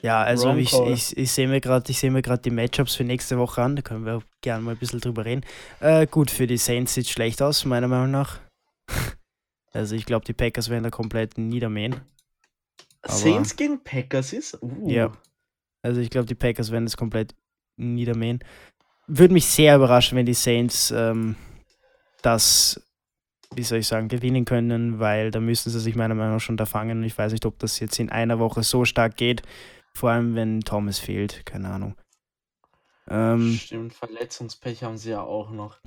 Ja, 0.00 0.22
also 0.22 0.48
Wrong 0.48 0.58
ich, 0.58 0.70
call. 0.70 0.92
ich, 0.92 1.16
ich 1.16 1.32
sehe 1.32 1.48
mir 1.48 1.60
gerade 1.60 1.84
seh 1.98 2.10
die 2.44 2.50
Matchups 2.50 2.94
für 2.94 3.02
nächste 3.02 3.36
Woche 3.36 3.62
an, 3.62 3.74
da 3.74 3.82
können 3.82 4.04
wir 4.06 4.22
gerne 4.40 4.62
mal 4.62 4.70
ein 4.72 4.76
bisschen 4.76 5.00
drüber 5.00 5.24
reden. 5.24 5.44
Äh, 5.80 6.06
gut, 6.06 6.30
für 6.30 6.46
die 6.46 6.56
Saints 6.56 6.94
sieht 6.94 7.08
schlecht 7.08 7.42
aus, 7.42 7.64
meiner 7.64 7.88
Meinung 7.88 8.10
nach. 8.10 8.38
Also 9.72 9.94
ich 9.94 10.06
glaube, 10.06 10.24
die 10.24 10.32
Packers 10.32 10.70
werden 10.70 10.84
da 10.84 10.90
komplett 10.90 11.36
niedermähen. 11.36 12.00
Aber- 13.02 13.12
Saints 13.12 13.56
gegen 13.56 13.84
Packers 13.84 14.32
ist? 14.32 14.56
Uh. 14.62 14.88
Ja. 14.88 15.12
Also 15.86 16.00
ich 16.00 16.10
glaube, 16.10 16.26
die 16.26 16.34
Packers 16.34 16.70
werden 16.70 16.84
das 16.84 16.96
komplett 16.96 17.34
niedermähen. 17.76 18.40
Würde 19.06 19.34
mich 19.34 19.46
sehr 19.46 19.76
überraschen, 19.76 20.18
wenn 20.18 20.26
die 20.26 20.34
Saints 20.34 20.90
ähm, 20.90 21.36
das, 22.22 22.82
wie 23.54 23.62
soll 23.62 23.78
ich 23.78 23.86
sagen, 23.86 24.08
gewinnen 24.08 24.44
können, 24.44 24.98
weil 24.98 25.30
da 25.30 25.40
müssen 25.40 25.70
sie 25.70 25.80
sich 25.80 25.94
meiner 25.94 26.14
Meinung 26.14 26.34
nach 26.34 26.40
schon 26.40 26.56
da 26.56 26.66
fangen. 26.66 26.98
Und 26.98 27.04
ich 27.04 27.16
weiß 27.16 27.32
nicht, 27.32 27.46
ob 27.46 27.58
das 27.60 27.78
jetzt 27.78 28.00
in 28.00 28.10
einer 28.10 28.38
Woche 28.38 28.62
so 28.62 28.84
stark 28.84 29.16
geht. 29.16 29.42
Vor 29.94 30.10
allem, 30.10 30.34
wenn 30.34 30.60
Thomas 30.60 30.98
fehlt. 30.98 31.46
Keine 31.46 31.68
Ahnung. 31.68 31.94
Ähm, 33.08 33.54
Stimmt, 33.54 33.94
Verletzungspech 33.94 34.82
haben 34.82 34.98
sie 34.98 35.10
ja 35.10 35.22
auch 35.22 35.50
noch. 35.50 35.78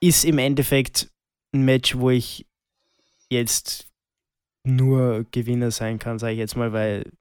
ist 0.00 0.24
im 0.24 0.38
Endeffekt 0.38 1.10
ein 1.52 1.64
Match, 1.64 1.98
wo 1.98 2.10
ich 2.10 2.46
jetzt 3.28 3.88
nur 4.64 5.24
Gewinner 5.30 5.70
sein 5.70 5.98
kann, 5.98 6.18
sage 6.18 6.32
ich 6.32 6.38
jetzt 6.38 6.56
mal, 6.56 6.72
weil, 6.72 7.12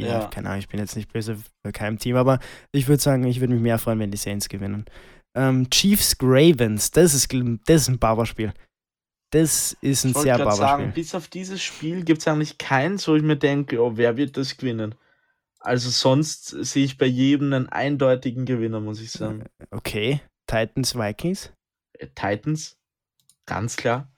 ja, 0.00 0.20
Ja. 0.22 0.26
keine 0.28 0.48
Ahnung, 0.48 0.60
ich 0.60 0.68
bin 0.68 0.80
jetzt 0.80 0.96
nicht 0.96 1.12
böse 1.12 1.36
für 1.64 1.72
keinem 1.72 1.98
Team, 1.98 2.16
aber 2.16 2.38
ich 2.72 2.88
würde 2.88 3.02
sagen, 3.02 3.24
ich 3.24 3.40
würde 3.40 3.54
mich 3.54 3.62
mehr 3.62 3.78
freuen, 3.78 3.98
wenn 3.98 4.10
die 4.10 4.16
Saints 4.16 4.48
gewinnen. 4.48 4.84
Ähm, 5.34 5.68
Chiefs 5.70 6.16
Ravens, 6.20 6.90
das 6.90 7.14
ist, 7.14 7.32
das 7.66 7.82
ist 7.82 7.88
ein 7.88 7.98
Barberspiel. 7.98 8.52
Das 9.30 9.76
ist 9.80 10.04
ein 10.04 10.12
Ich 10.12 10.18
sehr 10.18 10.36
gerade 10.36 10.56
sagen, 10.56 10.92
bis 10.94 11.14
auf 11.14 11.28
dieses 11.28 11.62
Spiel 11.62 12.04
gibt 12.04 12.20
es 12.20 12.28
eigentlich 12.28 12.58
keins, 12.58 13.06
wo 13.08 13.14
ich 13.16 13.22
mir 13.22 13.36
denke, 13.36 13.82
oh, 13.82 13.96
wer 13.96 14.16
wird 14.16 14.36
das 14.36 14.56
gewinnen? 14.56 14.94
Also 15.58 15.90
sonst 15.90 16.46
sehe 16.48 16.84
ich 16.84 16.96
bei 16.96 17.06
jedem 17.06 17.52
einen 17.52 17.68
eindeutigen 17.68 18.44
Gewinner, 18.44 18.80
muss 18.80 19.00
ich 19.00 19.10
sagen. 19.10 19.44
Okay, 19.72 20.20
Titans 20.46 20.94
Vikings. 20.94 21.52
Äh, 21.98 22.06
Titans, 22.14 22.78
ganz 23.46 23.76
klar. 23.76 24.12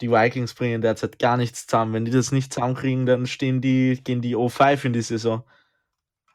Die 0.00 0.10
Vikings 0.10 0.54
bringen 0.54 0.82
derzeit 0.82 1.18
gar 1.18 1.36
nichts 1.36 1.66
zusammen. 1.66 1.92
Wenn 1.94 2.04
die 2.04 2.10
das 2.10 2.32
nicht 2.32 2.52
zusammenkriegen, 2.52 3.06
dann 3.06 3.26
stehen 3.26 3.60
die, 3.60 4.00
gehen 4.02 4.20
die 4.22 4.36
O5 4.36 4.84
in 4.86 4.92
die 4.92 5.02
Saison. 5.02 5.44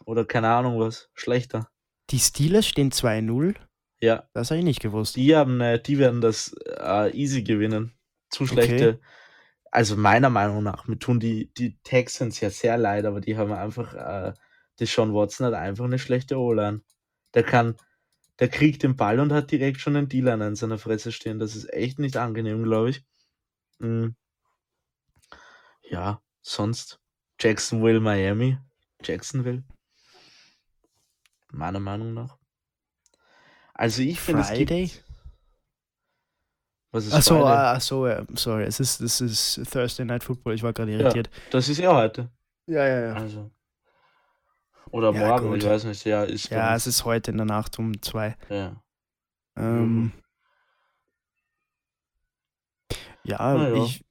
Oder 0.06 0.26
keine 0.26 0.50
Ahnung 0.50 0.80
was. 0.80 1.10
Schlechter. 1.14 1.70
Die 2.10 2.20
Steelers 2.20 2.66
stehen 2.66 2.92
2-0. 2.92 3.56
Ja, 4.02 4.24
Das 4.34 4.50
habe 4.50 4.60
ich 4.60 4.66
nicht 4.66 4.82
gewusst. 4.82 5.18
die 5.18 5.36
haben, 5.36 5.60
äh, 5.60 5.82
die 5.82 6.00
werden 6.00 6.22
das 6.22 6.56
äh, 6.78 7.12
easy 7.16 7.44
gewinnen. 7.44 7.94
Zu 8.30 8.48
schlechte. 8.48 9.00
Also 9.72 9.98
meiner 9.98 10.30
Meinung 10.30 10.64
nach, 10.64 10.88
mir 10.88 10.98
tun 10.98 11.20
die, 11.20 11.52
die 11.54 11.78
Texans 11.84 12.40
ja 12.40 12.50
sehr 12.50 12.78
leid, 12.78 13.06
aber 13.06 13.22
die 13.22 13.38
haben 13.38 13.52
einfach, 13.52 13.94
äh, 13.94 14.34
Deshaun 14.80 15.14
Watson 15.14 15.46
hat 15.48 15.54
einfach 15.54 15.86
eine 15.86 16.00
schlechte 16.00 16.38
O-Line. 16.40 16.82
Der 17.34 17.44
kann, 17.44 17.76
der 18.40 18.48
kriegt 18.48 18.82
den 18.84 18.96
Ball 18.96 19.20
und 19.20 19.34
hat 19.34 19.52
direkt 19.52 19.80
schon 19.82 19.96
einen 19.96 20.08
D-Liner 20.10 20.48
in 20.48 20.56
seiner 20.56 20.78
Fresse 20.80 21.12
stehen. 21.12 21.38
Das 21.38 21.56
ist 21.56 21.72
echt 21.74 22.00
nicht 22.00 22.18
angenehm, 22.18 22.64
glaube 22.64 22.92
ich. 22.92 23.04
Mm. 23.80 24.10
Ja, 25.90 26.22
sonst 26.42 27.00
Jacksonville, 27.40 28.00
Miami. 28.00 28.58
Jacksonville. 29.04 29.64
Meiner 31.52 31.80
Meinung 31.80 32.14
nach. 32.14 32.38
Also 33.74 34.02
ich 34.02 34.20
finde, 34.20 34.42
es 34.42 34.50
Friday? 34.50 34.88
gibt... 34.88 35.06
Was 36.92 37.06
ist 37.06 37.14
Achso, 37.14 37.36
Friday? 37.36 37.52
ah, 37.54 37.80
so, 37.80 38.08
ja, 38.08 38.26
sorry, 38.36 38.64
es 38.64 38.80
ist, 38.80 39.00
es 39.00 39.22
ist 39.22 39.72
Thursday 39.72 40.06
Night 40.06 40.24
Football, 40.24 40.54
ich 40.56 40.64
war 40.64 40.74
gerade 40.74 40.92
irritiert. 40.92 41.30
Das 41.52 41.70
ist 41.70 41.78
ja 41.78 41.94
heute. 41.96 42.30
Ja, 42.66 42.86
ja, 42.86 43.00
ja. 43.08 43.14
Also. 43.14 43.50
Oder 44.92 45.12
Ja, 45.14 45.28
morgen, 45.28 45.50
gut. 45.50 45.58
ich 45.60 45.66
weiß 45.70 45.84
nicht. 45.86 46.04
Ja, 46.06 46.24
ist. 46.24 46.50
Ja, 46.50 46.76
es 46.76 46.88
ist 46.88 47.06
heute 47.06 47.30
in 47.32 47.38
der 47.38 47.46
Nacht 47.46 47.78
um 47.80 48.00
zwei. 48.02 48.36
ja. 48.50 48.82
Ähm, 49.56 50.02
Mhm. 50.04 50.12
Ja, 53.24 53.38
Na 53.40 53.70
ja. 53.70 53.84
ich 53.84 54.04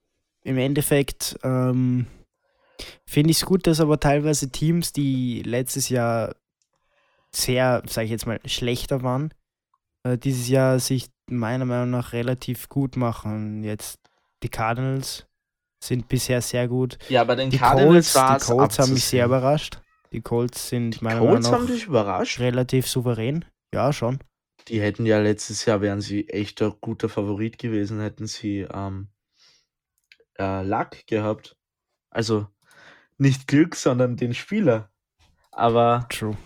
im 0.42 0.58
Endeffekt 0.58 1.38
ähm, 1.42 2.06
finde 3.06 3.30
ich 3.30 3.38
es 3.38 3.44
gut, 3.46 3.66
dass 3.66 3.80
aber 3.80 4.00
teilweise 4.00 4.50
Teams, 4.50 4.92
die 4.92 5.42
letztes 5.42 5.88
Jahr 5.88 6.34
sehr, 7.34 7.82
sage 7.86 8.06
ich 8.06 8.10
jetzt 8.10 8.26
mal, 8.26 8.40
schlechter 8.46 9.02
waren, 9.02 9.34
äh, 10.04 10.16
dieses 10.16 10.48
Jahr 10.48 10.78
sich 10.78 11.08
meiner 11.28 11.64
Meinung 11.64 11.90
nach 11.90 12.12
relativ 12.12 12.68
gut 12.68 12.96
machen. 12.96 13.62
Jetzt 13.64 13.98
die 14.42 14.48
Cardinals 14.48 15.26
sind 15.82 16.08
bisher 16.08 16.40
sehr 16.40 16.68
gut. 16.68 16.98
ja, 17.08 17.22
bei 17.24 17.34
den 17.34 17.50
Die 17.50 17.58
Cardinals 17.58 18.12
Colts, 18.14 18.46
die 18.46 18.52
Colts 18.52 18.78
haben 18.78 18.94
mich 18.94 19.04
sehr 19.04 19.26
überrascht. 19.26 19.80
Die 20.12 20.22
Colts 20.22 20.70
sind 20.70 21.00
Die 21.00 21.04
meiner 21.04 21.20
Colts 21.20 21.50
Meinung 21.50 21.66
nach 21.66 21.70
dich 21.70 21.84
überrascht. 21.86 22.40
relativ 22.40 22.88
souverän. 22.88 23.44
Ja, 23.74 23.92
schon. 23.92 24.18
Die 24.68 24.80
hätten 24.80 25.06
ja 25.06 25.18
letztes 25.20 25.64
Jahr, 25.64 25.80
wären 25.80 26.00
sie 26.00 26.28
echt 26.28 26.60
ein 26.62 26.74
guter 26.80 27.08
Favorit 27.08 27.58
gewesen, 27.58 28.00
hätten 28.00 28.26
sie 28.26 28.66
ähm, 28.70 29.08
äh, 30.38 30.62
Luck 30.62 31.06
gehabt. 31.06 31.56
Also 32.10 32.46
nicht 33.16 33.46
Glück, 33.46 33.74
sondern 33.74 34.16
den 34.16 34.34
Spieler. 34.34 34.90
Aber 35.50 36.06
True. 36.10 36.36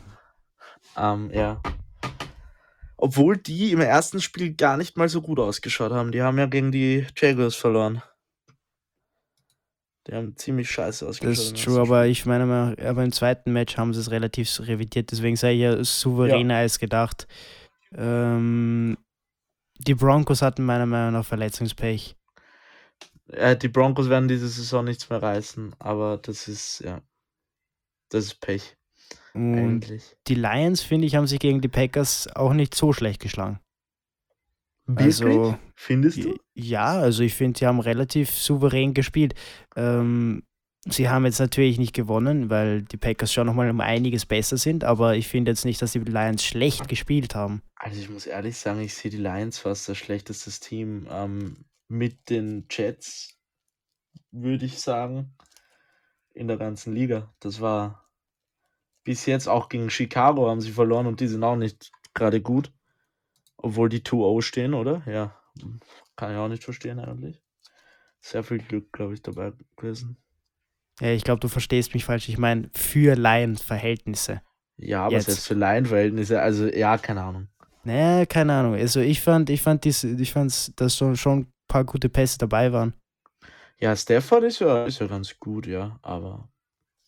ähm, 0.97 1.31
ja. 1.33 1.61
Obwohl 2.97 3.37
die 3.37 3.73
im 3.73 3.81
ersten 3.81 4.21
Spiel 4.21 4.55
gar 4.55 4.77
nicht 4.77 4.97
mal 4.97 5.09
so 5.09 5.21
gut 5.21 5.41
ausgeschaut 5.41 5.93
haben. 5.93 6.13
Die 6.13 6.23
haben 6.23 6.39
ja 6.39 6.47
gegen 6.47 6.71
die 6.71 7.07
Jaguars 7.17 7.57
verloren. 7.57 8.03
Die 10.07 10.15
haben 10.15 10.37
ziemlich 10.37 10.71
scheiße 10.71 11.07
ausgeschaut. 11.07 11.37
Das 11.37 11.45
ist 11.45 11.63
true, 11.65 11.81
aber 11.81 12.07
ich 12.07 12.27
meine 12.27 12.47
mal, 12.47 12.77
aber 12.81 13.05
im 13.05 13.13
zweiten 13.13 13.53
Match 13.53 13.77
haben 13.77 13.95
sie 13.95 14.01
es 14.01 14.11
relativ 14.11 14.59
revidiert, 14.61 15.13
deswegen 15.13 15.37
sei 15.37 15.55
ich 15.55 15.61
ja 15.61 15.85
souveräner 15.85 16.57
als 16.57 16.81
gedacht. 16.81 17.29
Ähm, 17.94 18.96
die 19.78 19.94
Broncos 19.94 20.42
hatten 20.42 20.64
meiner 20.64 20.87
Meinung 20.87 21.14
nach 21.14 21.24
Verletzungspech. 21.26 22.16
Äh, 23.28 23.57
die 23.57 23.68
Broncos 23.68 24.09
werden 24.09 24.28
diese 24.28 24.48
Saison 24.48 24.85
nichts 24.85 25.09
mehr 25.11 25.22
reißen, 25.22 25.74
aber 25.78 26.18
das 26.18 26.48
ist, 26.48 26.81
ja. 26.81 27.02
Das 28.11 28.24
ist 28.26 28.40
Pech, 28.40 28.76
Und 29.33 29.59
eigentlich. 29.59 30.16
die 30.26 30.35
Lions, 30.35 30.83
finde 30.83 31.07
ich, 31.07 31.14
haben 31.16 31.26
sich 31.26 31.38
gegen 31.40 31.61
die 31.62 31.68
Packers 31.68 32.28
auch 32.37 32.52
nicht 32.52 32.74
so 32.74 32.92
schlecht 32.92 33.20
geschlagen. 33.20 33.59
Wirklich? 34.87 35.22
Also, 35.22 35.59
Findest 35.74 36.24
du? 36.24 36.37
ja, 36.55 36.98
also 36.98 37.22
ich 37.22 37.35
finde, 37.35 37.59
sie 37.59 37.66
haben 37.66 37.81
relativ 37.81 38.31
souverän 38.31 38.94
gespielt. 38.94 39.35
Ähm, 39.76 40.42
sie 40.87 41.09
haben 41.09 41.25
jetzt 41.25 41.38
natürlich 41.38 41.79
nicht 41.79 41.95
gewonnen, 41.95 42.51
weil 42.51 42.83
die 42.83 42.97
Packers 42.97 43.33
schon 43.33 43.47
nochmal 43.47 43.71
um 43.71 43.81
einiges 43.81 44.27
besser 44.27 44.57
sind, 44.57 44.85
aber 44.85 45.16
ich 45.16 45.29
finde 45.29 45.51
jetzt 45.51 45.64
nicht, 45.64 45.81
dass 45.81 45.92
die 45.92 46.01
Lions 46.01 46.45
schlecht 46.45 46.88
gespielt 46.88 47.35
haben. 47.35 47.62
Also 47.77 48.01
ich 48.01 48.11
muss 48.11 48.27
ehrlich 48.27 48.57
sagen, 48.57 48.81
ich 48.81 48.95
sehe 48.95 49.11
die 49.11 49.18
Lions 49.18 49.59
fast 49.59 49.88
das 49.88 49.99
schlechteste 49.99 50.51
Team 50.51 51.07
ähm, 51.11 51.64
mit 51.88 52.31
den 52.31 52.66
Jets, 52.71 53.38
würde 54.31 54.64
ich 54.64 54.81
sagen, 54.81 55.35
in 56.35 56.49
der 56.49 56.57
ganzen 56.57 56.95
Liga. 56.95 57.33
Das 57.40 57.61
war 57.61 58.09
bis 59.05 59.27
jetzt 59.27 59.49
auch 59.49 59.68
gegen 59.68 59.90
Chicago 59.90 60.49
haben 60.49 60.61
sie 60.61 60.73
verloren 60.73 61.07
und 61.07 61.21
die 61.21 61.27
sind 61.27 61.45
auch 61.45 61.57
nicht 61.57 61.90
gerade 62.14 62.40
gut. 62.40 62.73
Obwohl 63.57 63.88
die 63.88 64.01
2-0 64.01 64.42
stehen, 64.42 64.75
oder? 64.75 65.03
Ja, 65.07 65.37
kann 66.16 66.33
ich 66.33 66.38
auch 66.38 66.49
nicht 66.49 66.64
verstehen 66.64 66.99
eigentlich. 66.99 67.40
Sehr 68.21 68.42
viel 68.42 68.59
Glück, 68.59 68.92
glaube 68.92 69.14
ich, 69.14 69.23
dabei 69.23 69.53
gewesen. 69.77 70.16
Ja, 71.00 71.09
ich 71.09 71.24
glaube, 71.24 71.40
du 71.40 71.48
verstehst 71.48 71.94
mich 71.94 72.05
falsch. 72.05 72.28
Ich 72.28 72.38
meine, 72.38 72.70
für 72.74 73.16
Lions-Verhältnisse. 73.16 74.42
Ja, 74.76 75.05
aber 75.05 75.14
Jetzt. 75.14 75.26
selbst 75.26 75.46
für 75.46 75.55
Lion-Verhältnisse, 75.55 76.40
also 76.40 76.66
ja, 76.66 76.98
keine 76.98 77.22
Ahnung. 77.22 77.48
Naja, 77.85 78.26
keine 78.26 78.52
Ahnung. 78.55 78.74
Also 78.74 79.00
ich 79.00 79.20
fand, 79.20 79.50
ich 79.50 79.62
fand 79.62 79.85
dies, 79.85 80.05
ich 80.05 80.33
fand's, 80.33 80.72
dass 80.76 80.96
schon, 80.96 81.16
schon 81.16 81.40
ein 81.40 81.52
paar 81.68 81.85
gute 81.85 82.09
Pässe 82.09 82.38
dabei 82.38 82.72
waren. 82.72 82.94
Ja, 83.81 83.96
Stafford 83.96 84.44
ist 84.44 84.61
ja, 84.61 84.85
ist 84.85 85.00
ja 85.00 85.07
ganz 85.09 85.37
gut, 85.40 85.66
ja, 85.66 85.98
aber 86.02 86.48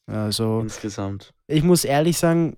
Also 0.06 0.60
insgesamt. 0.60 1.32
ich 1.46 1.62
muss 1.62 1.84
ehrlich 1.84 2.18
sagen, 2.18 2.56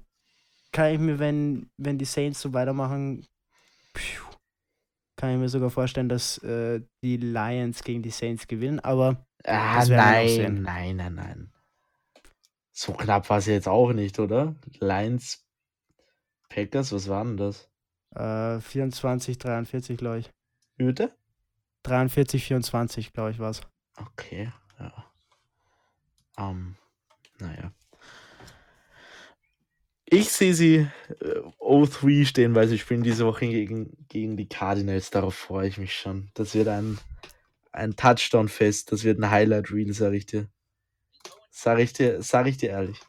kann 0.72 0.92
ich 0.94 0.98
mir, 0.98 1.18
wenn, 1.18 1.68
wenn 1.76 1.98
die 1.98 2.06
Saints 2.06 2.40
so 2.40 2.52
weitermachen, 2.54 3.26
kann 5.16 5.32
ich 5.32 5.38
mir 5.38 5.48
sogar 5.48 5.70
vorstellen, 5.70 6.08
dass 6.08 6.38
äh, 6.38 6.80
die 7.02 7.16
Lions 7.18 7.82
gegen 7.82 8.02
die 8.02 8.10
Saints 8.10 8.46
gewinnen, 8.46 8.80
aber 8.80 9.25
Ah, 9.46 9.85
nein, 9.87 10.62
nein, 10.62 10.96
nein, 10.96 11.14
nein. 11.14 11.52
So 12.72 12.92
knapp 12.92 13.30
war 13.30 13.38
es 13.38 13.46
jetzt 13.46 13.68
auch 13.68 13.92
nicht, 13.92 14.18
oder? 14.18 14.54
Lions, 14.80 15.46
Packers, 16.48 16.92
was 16.92 17.09
war 17.09 17.24
denn 17.24 17.37
das? 17.37 17.70
äh, 18.16 18.61
24, 18.61 19.38
43, 19.38 19.96
glaube 19.98 20.18
ich. 20.18 20.30
Bitte? 20.76 21.12
43, 21.85 22.44
24, 22.44 23.12
glaube 23.12 23.30
ich, 23.30 23.38
war 23.38 23.50
es. 23.50 23.61
Okay, 23.96 24.50
ja. 24.78 24.92
Ähm, 26.38 26.76
naja. 27.38 27.72
Ich 30.09 30.30
sehe 30.30 30.54
sie 30.54 30.87
äh, 31.20 31.40
0-3 31.61 32.26
stehen, 32.26 32.54
weil 32.54 32.68
sie 32.68 32.78
spielen 32.78 33.02
diese 33.02 33.26
Woche 33.26 33.46
gegen, 33.48 34.06
gegen 34.09 34.37
die 34.37 34.48
Cardinals. 34.48 35.11
Darauf 35.11 35.35
freue 35.35 35.68
ich 35.68 35.78
mich 35.78 35.96
schon. 35.96 36.30
Das 36.35 36.54
wird 36.54 36.68
ein, 36.68 36.98
ein 37.76 37.96
Touchdown-Fest. 37.96 38.90
Das 38.92 39.04
wird 39.04 39.18
ein 39.20 39.30
Highlight-Reel, 39.30 39.92
sag 39.92 40.12
ich 40.14 40.26
dir. 40.26 40.48
Sag 41.50 41.78
ich 41.78 41.92
dir, 41.92 42.22
sag 42.22 42.46
ich 42.46 42.56
dir 42.56 42.70
ehrlich. 42.70 43.00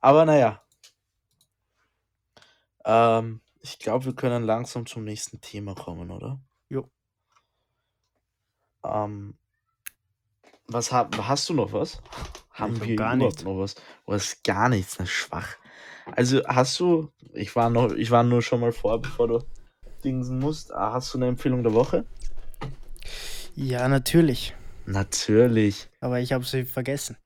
Aber 0.00 0.24
naja. 0.24 0.62
Ähm, 2.84 3.40
ich 3.60 3.78
glaube, 3.78 4.04
wir 4.06 4.14
können 4.14 4.44
langsam 4.44 4.84
zum 4.86 5.04
nächsten 5.04 5.40
Thema 5.40 5.74
kommen, 5.74 6.10
oder? 6.10 6.40
Jo. 6.68 6.90
Ähm, 8.84 9.38
was 10.66 10.92
hab, 10.92 11.16
hast 11.16 11.48
du 11.48 11.54
noch 11.54 11.72
was? 11.72 12.02
Haben 12.50 12.78
hab 12.80 12.86
wir 12.86 12.96
gar 12.96 13.14
überhaupt 13.14 13.32
nichts. 13.36 13.44
noch 13.44 13.58
was? 13.58 13.74
Oder 14.06 14.16
ist 14.16 14.44
gar 14.44 14.68
nichts, 14.68 14.98
na 14.98 15.06
schwach. 15.06 15.56
Also 16.12 16.42
hast 16.46 16.78
du, 16.80 17.10
ich 17.32 17.56
war 17.56 17.70
noch, 17.70 17.92
ich 17.92 18.10
war 18.10 18.22
nur 18.22 18.42
schon 18.42 18.60
mal 18.60 18.72
vor, 18.72 19.00
bevor 19.00 19.28
du 19.28 19.44
dingsen 20.04 20.38
musst. 20.38 20.72
Ah, 20.72 20.92
Hast 20.92 21.14
du 21.14 21.18
eine 21.18 21.28
Empfehlung 21.28 21.62
der 21.62 21.72
Woche? 21.72 22.04
Ja, 23.54 23.88
natürlich. 23.88 24.54
Natürlich. 24.86 25.88
Aber 26.00 26.20
ich 26.20 26.32
habe 26.32 26.44
sie 26.44 26.64
vergessen. 26.64 27.16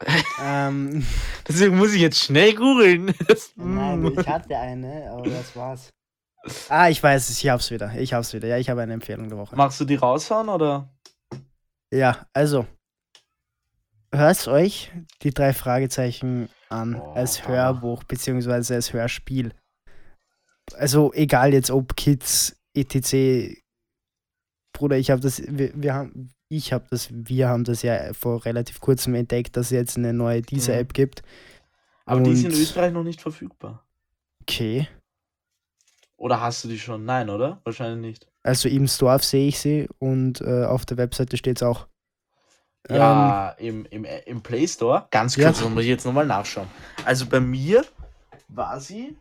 ähm, 0.42 1.06
Deswegen 1.48 1.78
muss 1.78 1.94
ich 1.94 2.00
jetzt 2.02 2.22
schnell 2.22 2.54
googeln. 2.54 3.14
Nein, 3.54 4.12
ich 4.12 4.26
hatte 4.26 4.56
eine, 4.58 5.10
aber 5.10 5.30
das 5.30 5.56
war's. 5.56 5.90
Ah, 6.68 6.88
ich 6.88 7.02
weiß 7.02 7.28
es, 7.28 7.42
ich 7.42 7.48
hab's 7.48 7.72
wieder. 7.72 7.92
Ich 7.98 8.12
hab's 8.12 8.32
wieder. 8.32 8.46
Ja, 8.46 8.56
ich 8.56 8.70
habe 8.70 8.80
eine 8.80 8.92
Empfehlung 8.92 9.28
der 9.28 9.36
Woche. 9.36 9.56
Machst 9.56 9.80
du 9.80 9.84
die 9.84 9.96
raushauen 9.96 10.48
oder? 10.48 10.94
Ja, 11.90 12.24
also. 12.32 12.66
Hört 14.14 14.46
euch 14.46 14.92
die 15.22 15.32
drei 15.32 15.52
Fragezeichen 15.52 16.48
an 16.68 17.00
als 17.00 17.40
Oha. 17.40 17.48
Hörbuch 17.48 18.04
beziehungsweise 18.04 18.76
als 18.76 18.92
Hörspiel. 18.92 19.54
Also 20.74 21.12
egal 21.14 21.52
jetzt 21.52 21.72
ob 21.72 21.96
Kids, 21.96 22.56
etc. 22.74 23.60
Bruder, 24.76 24.96
ich 24.98 25.10
habe 25.10 25.20
das, 25.20 25.42
wir, 25.46 25.70
wir 25.74 25.94
haben, 25.94 26.30
ich 26.48 26.72
habe 26.72 26.86
das, 26.90 27.08
wir 27.10 27.48
haben 27.48 27.64
das 27.64 27.82
ja 27.82 28.12
vor 28.12 28.44
relativ 28.44 28.80
kurzem 28.80 29.14
entdeckt, 29.14 29.56
dass 29.56 29.66
es 29.66 29.70
jetzt 29.72 29.96
eine 29.96 30.12
neue 30.12 30.42
dieser 30.42 30.74
Mhm. 30.74 30.80
App 30.80 30.94
gibt. 30.94 31.22
Aber 32.04 32.20
die 32.20 32.30
ist 32.32 32.40
in 32.44 32.52
Und- 32.52 32.58
Österreich 32.58 32.92
noch 32.92 33.02
nicht 33.02 33.20
verfügbar. 33.20 33.84
Okay. 34.42 34.86
Oder 36.18 36.40
hast 36.40 36.62
du 36.64 36.68
die 36.68 36.78
schon? 36.78 37.04
Nein, 37.04 37.28
oder? 37.30 37.60
Wahrscheinlich 37.64 38.00
nicht. 38.00 38.26
Also 38.42 38.68
im 38.68 38.86
Store 38.86 39.18
sehe 39.18 39.48
ich 39.48 39.58
sie 39.58 39.88
und 39.98 40.40
äh, 40.40 40.64
auf 40.64 40.86
der 40.86 40.96
Webseite 40.98 41.36
steht 41.36 41.56
es 41.56 41.62
auch. 41.62 41.88
Ja, 42.88 43.50
im, 43.58 43.84
im, 43.86 44.04
im 44.26 44.40
Play 44.42 44.66
Store. 44.68 45.08
Ganz 45.10 45.34
Ja. 45.36 45.50
kurz, 45.52 45.68
muss 45.68 45.82
ich 45.82 45.88
jetzt 45.88 46.06
nochmal 46.06 46.26
nachschauen. 46.26 46.68
Also 47.04 47.26
bei 47.26 47.40
mir 47.40 47.84
war 48.48 48.78
sie, 48.80 49.16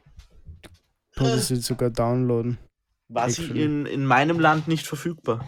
Du 1.16 1.24
kannst 1.24 1.48
sie 1.48 1.56
sogar 1.56 1.90
downloaden. 1.90 2.58
War 3.08 3.30
sie 3.30 3.46
in, 3.46 3.86
in 3.86 4.06
meinem 4.06 4.40
Land 4.40 4.68
nicht 4.68 4.88
verfügbar. 4.88 5.48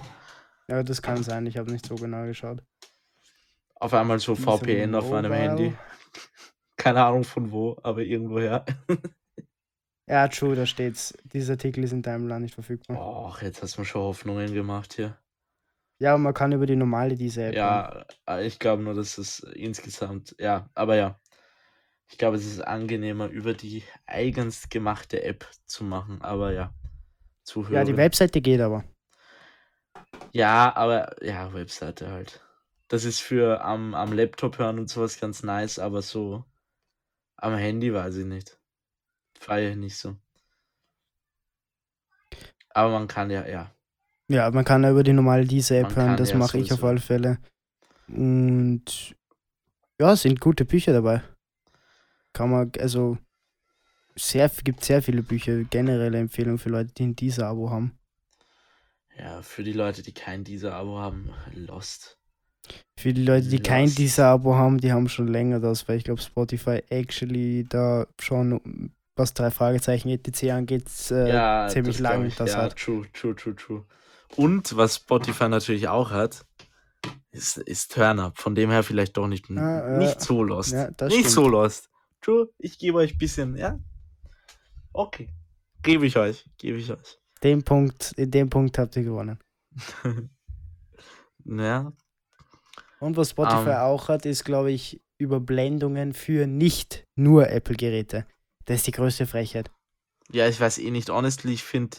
Ja, 0.68 0.84
das 0.84 1.02
kann 1.02 1.24
sein. 1.24 1.46
Ich 1.46 1.58
habe 1.58 1.72
nicht 1.72 1.86
so 1.86 1.96
genau 1.96 2.26
geschaut. 2.26 2.64
Auf 3.76 3.94
einmal 3.94 4.20
so 4.20 4.36
VPN 4.36 4.96
auf 4.96 5.10
meinem. 5.10 5.32
Handy. 5.32 5.74
Keine 6.78 7.04
Ahnung 7.04 7.24
von 7.24 7.52
wo, 7.52 7.78
aber 7.84 8.02
irgendwoher. 8.02 8.66
Ja, 10.10 10.30
true, 10.30 10.56
da 10.56 10.66
steht's. 10.66 11.14
Dieser 11.26 11.54
Artikel 11.54 11.84
ist 11.84 11.92
in 11.92 12.02
deinem 12.02 12.28
Land 12.30 12.44
nicht 12.44 12.54
verfügbar. 12.54 12.98
Och, 12.98 13.42
jetzt 13.42 13.62
hast 13.62 13.76
du 13.76 13.82
mir 13.82 13.86
schon 13.86 14.04
Hoffnungen 14.04 14.54
gemacht 14.54 14.94
hier. 14.94 15.18
Ja, 16.00 16.18
man 16.18 16.34
kann 16.34 16.54
über 16.54 16.66
die 16.66 16.78
normale 16.78 17.16
diese 17.16 17.46
App. 17.46 17.56
Ja, 17.56 18.06
äh, 18.28 18.48
ich 18.48 18.60
glaube 18.60 18.84
nur, 18.84 18.94
dass 18.94 19.18
es 19.18 19.40
insgesamt, 19.40 20.34
ja, 20.40 20.70
aber 20.76 20.96
ja. 20.96 21.20
Ich 22.10 22.18
glaube, 22.18 22.38
es 22.38 22.46
ist 22.46 22.62
angenehmer, 22.62 23.28
über 23.28 23.54
die 23.54 23.84
eigens 24.06 24.70
gemachte 24.70 25.24
App 25.24 25.46
zu 25.66 25.84
machen, 25.84 26.22
aber 26.22 26.54
ja. 26.54 26.74
Zuhören. 27.48 27.74
ja, 27.74 27.84
die 27.86 27.96
Webseite 27.96 28.42
geht 28.42 28.60
aber. 28.60 28.84
Ja, 30.34 30.76
aber 30.76 31.16
ja, 31.24 31.54
Webseite 31.54 32.12
halt. 32.12 32.42
Das 32.90 33.06
ist 33.06 33.22
für 33.22 33.64
am, 33.64 33.96
am 33.96 34.12
Laptop 34.12 34.58
hören 34.58 34.80
und 34.80 34.90
sowas 34.90 35.20
ganz 35.20 35.44
nice, 35.44 35.80
aber 35.80 36.02
so 36.02 36.44
am 37.38 37.56
Handy 37.56 37.94
weiß 37.94 38.18
ich 38.18 38.26
nicht. 38.26 38.60
Feier 39.40 39.72
ich 39.72 39.78
nicht 39.78 39.98
so. 39.98 40.18
Aber 42.72 42.92
man 42.92 43.08
kann 43.08 43.30
ja, 43.30 43.48
ja. 43.48 43.72
Ja, 44.28 44.52
man 44.52 44.66
kann 44.66 44.84
ja 44.84 44.92
über 44.92 45.04
die 45.04 45.14
normale 45.14 45.46
diese 45.46 45.78
App 45.78 45.96
Man 45.96 45.96
hören, 45.96 46.18
das 46.18 46.32
ja 46.32 46.38
mache 46.38 46.58
ich 46.58 46.74
auf 46.74 46.84
alle 46.84 47.00
Fälle. 47.00 47.40
Und 48.10 49.16
ja, 50.02 50.12
es 50.12 50.24
sind 50.24 50.42
gute 50.42 50.66
Bücher 50.66 50.92
dabei. 50.92 51.24
Kann 52.34 52.52
man, 52.52 52.72
also 52.78 53.18
sehr, 54.18 54.50
gibt 54.64 54.84
sehr 54.84 55.02
viele 55.02 55.24
Bücher, 55.24 55.64
generelle 55.64 56.18
Empfehlung 56.20 56.58
für 56.58 56.70
Leute, 56.70 56.94
die 56.94 57.04
ein 57.04 57.16
dieser 57.16 57.48
Abo 57.48 57.70
haben. 57.70 57.98
Ja, 59.18 59.42
für 59.42 59.64
die 59.64 59.74
Leute, 59.74 60.04
die 60.04 60.14
kein 60.14 60.44
dieser 60.44 60.74
Abo 60.76 60.98
haben, 61.00 61.32
Lost. 61.54 62.18
Für 63.00 63.14
die 63.14 63.24
Leute, 63.24 63.48
die 63.48 63.60
kein 63.60 63.86
Lost. 63.86 63.98
dieser 63.98 64.28
Abo 64.28 64.56
haben, 64.56 64.78
die 64.80 64.92
haben 64.92 65.10
schon 65.10 65.28
länger 65.28 65.60
das, 65.60 65.88
weil 65.88 65.98
ich 65.98 66.04
glaube, 66.04 66.22
Spotify 66.22 66.84
actually 66.90 67.66
da 67.68 68.06
schon, 68.20 68.92
was 69.16 69.34
drei 69.34 69.50
Fragezeichen 69.52 70.10
etc. 70.10 70.52
angeht, 70.52 70.86
äh, 71.10 71.30
ja, 71.34 71.68
ziemlich 71.70 71.96
das 71.98 72.02
lang 72.02 72.26
ich. 72.26 72.36
das 72.36 72.52
ja, 72.52 72.64
hat. 72.64 72.76
True, 72.76 73.06
true, 73.14 73.36
true, 73.36 73.56
true. 73.56 73.86
Und 74.36 74.76
was 74.76 74.98
Spotify 74.98 75.48
natürlich 75.50 75.88
auch 75.88 76.12
hat, 76.12 76.46
ist, 77.32 77.58
ist 77.58 77.94
Turn-Up. 77.94 78.38
Von 78.38 78.54
dem 78.56 78.70
her 78.70 78.84
vielleicht 78.84 79.16
doch 79.18 79.28
nicht, 79.28 79.50
Ah, 79.52 79.96
äh, 79.96 79.98
nicht 80.00 80.22
so 80.22 80.44
lost. 80.44 80.74
ja, 80.74 80.90
nicht 80.90 81.00
stimmt. 81.14 81.30
so 81.30 81.48
lost. 81.48 81.90
True, 82.22 82.50
ich 82.58 82.78
gebe 82.78 82.98
euch 82.98 83.14
ein 83.14 83.18
bisschen, 83.18 83.56
ja? 83.56 83.80
Okay. 84.98 85.30
Gebe 85.84 86.08
ich 86.08 86.18
euch, 86.18 86.44
gebe 86.58 86.80
ich 86.80 86.92
euch. 86.92 87.20
Den 87.44 87.64
Punkt, 87.64 88.14
in 88.18 88.32
dem 88.32 88.50
Punkt 88.50 88.80
habt 88.80 88.96
ihr 88.96 89.04
gewonnen. 89.04 89.38
ja, 91.46 91.94
Und 93.00 93.16
was 93.16 93.30
Spotify 93.30 93.70
Ähm. 93.70 93.78
auch 93.78 94.10
hat, 94.10 94.26
ist, 94.26 94.44
glaube 94.44 94.72
ich, 94.72 95.00
Überblendungen 95.20 96.14
für 96.14 96.48
nicht 96.48 97.04
nur 97.16 97.48
Apple-Geräte. 97.50 98.26
Das 98.66 98.78
ist 98.78 98.88
die 98.88 98.92
größte 98.92 99.28
Frechheit. 99.28 99.70
ja, 100.32 100.48
ich 100.48 100.60
weiß 100.60 100.80
eh 100.80 100.90
nicht. 100.90 101.10
Honestly, 101.10 101.54
ich 101.54 101.64
finde, 101.64 101.98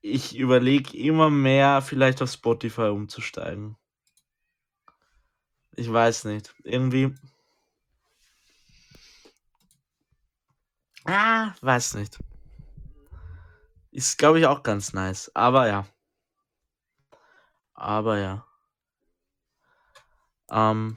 ich 0.00 0.34
überlege 0.36 0.96
immer 0.96 1.28
mehr, 1.28 1.82
vielleicht 1.82 2.22
auf 2.22 2.30
Spotify 2.30 2.88
umzusteigen. 2.88 3.76
Ich 5.76 5.92
weiß 5.92 6.24
nicht. 6.24 6.54
Irgendwie. 6.64 7.14
Ah, 11.06 11.54
weiß 11.60 11.94
nicht. 11.94 12.18
Ist, 13.90 14.18
glaube 14.18 14.40
ich, 14.40 14.46
auch 14.46 14.62
ganz 14.62 14.92
nice. 14.92 15.30
Aber 15.34 15.68
ja. 15.68 15.86
Aber 17.74 18.18
ja. 18.18 18.46
Ähm. 20.50 20.96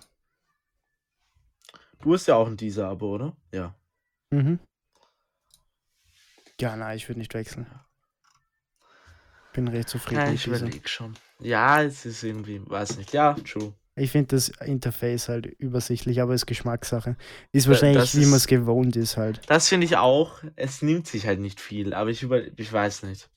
Du 2.01 2.13
hast 2.13 2.27
ja 2.27 2.35
auch 2.35 2.47
ein 2.47 2.57
Deezer-Abo, 2.57 3.15
oder? 3.15 3.35
Ja. 3.51 3.75
Mhm. 4.31 4.59
Ja, 6.59 6.75
nein, 6.75 6.97
ich 6.97 7.07
würde 7.07 7.19
nicht 7.19 7.33
wechseln. 7.33 7.67
Bin 9.53 9.67
recht 9.67 9.89
zufrieden 9.89 10.19
Ja, 10.21 10.31
ich 10.31 10.45
überlege 10.45 10.87
schon. 10.87 11.15
Ja, 11.39 11.81
es 11.81 12.05
ist 12.05 12.23
irgendwie, 12.23 12.61
weiß 12.69 12.97
nicht. 12.97 13.13
Ja, 13.13 13.33
true. 13.33 13.73
Ich 13.99 14.11
finde 14.11 14.35
das 14.35 14.49
Interface 14.49 15.29
halt 15.29 15.45
übersichtlich, 15.45 16.21
aber 16.21 16.33
ist 16.33 16.45
Geschmackssache. 16.47 17.15
Ist 17.51 17.67
wahrscheinlich, 17.67 17.97
das 18.01 18.15
wie 18.17 18.25
man 18.25 18.35
es 18.37 18.47
gewohnt 18.47 18.95
ist 18.95 19.17
halt. 19.17 19.41
Das 19.47 19.67
finde 19.69 19.85
ich 19.85 19.97
auch. 19.97 20.41
Es 20.55 20.81
nimmt 20.81 21.07
sich 21.07 21.27
halt 21.27 21.39
nicht 21.39 21.59
viel, 21.59 21.93
aber 21.93 22.09
ich 22.09 22.23
über, 22.23 22.41
ich 22.57 22.71
weiß 22.73 23.03
nicht. 23.03 23.29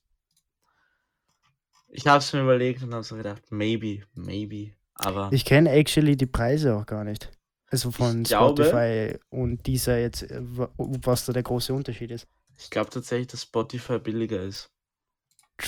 Ich 1.89 2.07
habe 2.07 2.19
es 2.19 2.33
mir 2.33 2.41
überlegt 2.43 2.83
und 2.83 2.93
habe 2.95 3.05
so 3.05 3.17
gedacht, 3.17 3.43
maybe, 3.51 4.03
maybe. 4.15 4.73
Aber 4.95 5.29
Ich 5.33 5.45
kenne 5.45 5.71
actually 5.71 6.17
die 6.17 6.27
Preise 6.27 6.75
auch 6.77 6.87
gar 6.87 7.05
nicht. 7.05 7.31
Also 7.67 7.91
von 7.91 8.23
glaube- 8.23 8.65
Spotify 8.65 9.19
und 9.31 9.67
dieser 9.67 9.99
jetzt, 9.99 10.27
wa- 10.31 10.71
was 10.77 11.25
da 11.27 11.33
der 11.33 11.43
große 11.43 11.73
Unterschied 11.73 12.11
ist. 12.11 12.27
ich 12.59 12.71
glaube 12.71 12.91
tatsächlich, 12.91 13.29
dass 13.29 13.43
Spotify 13.43 13.99
billiger 13.99 14.43
ist. 14.43 14.71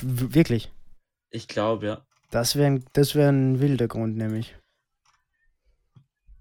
Wirklich. 0.02 0.70
Ich 1.30 1.48
glaube, 1.48 1.86
ja. 1.86 2.06
Das 2.30 2.56
wäre 2.56 2.66
ein, 2.66 2.84
das 2.92 3.14
wär 3.14 3.28
ein 3.30 3.60
wilder 3.60 3.88
Grund, 3.88 4.16
nämlich. 4.16 4.56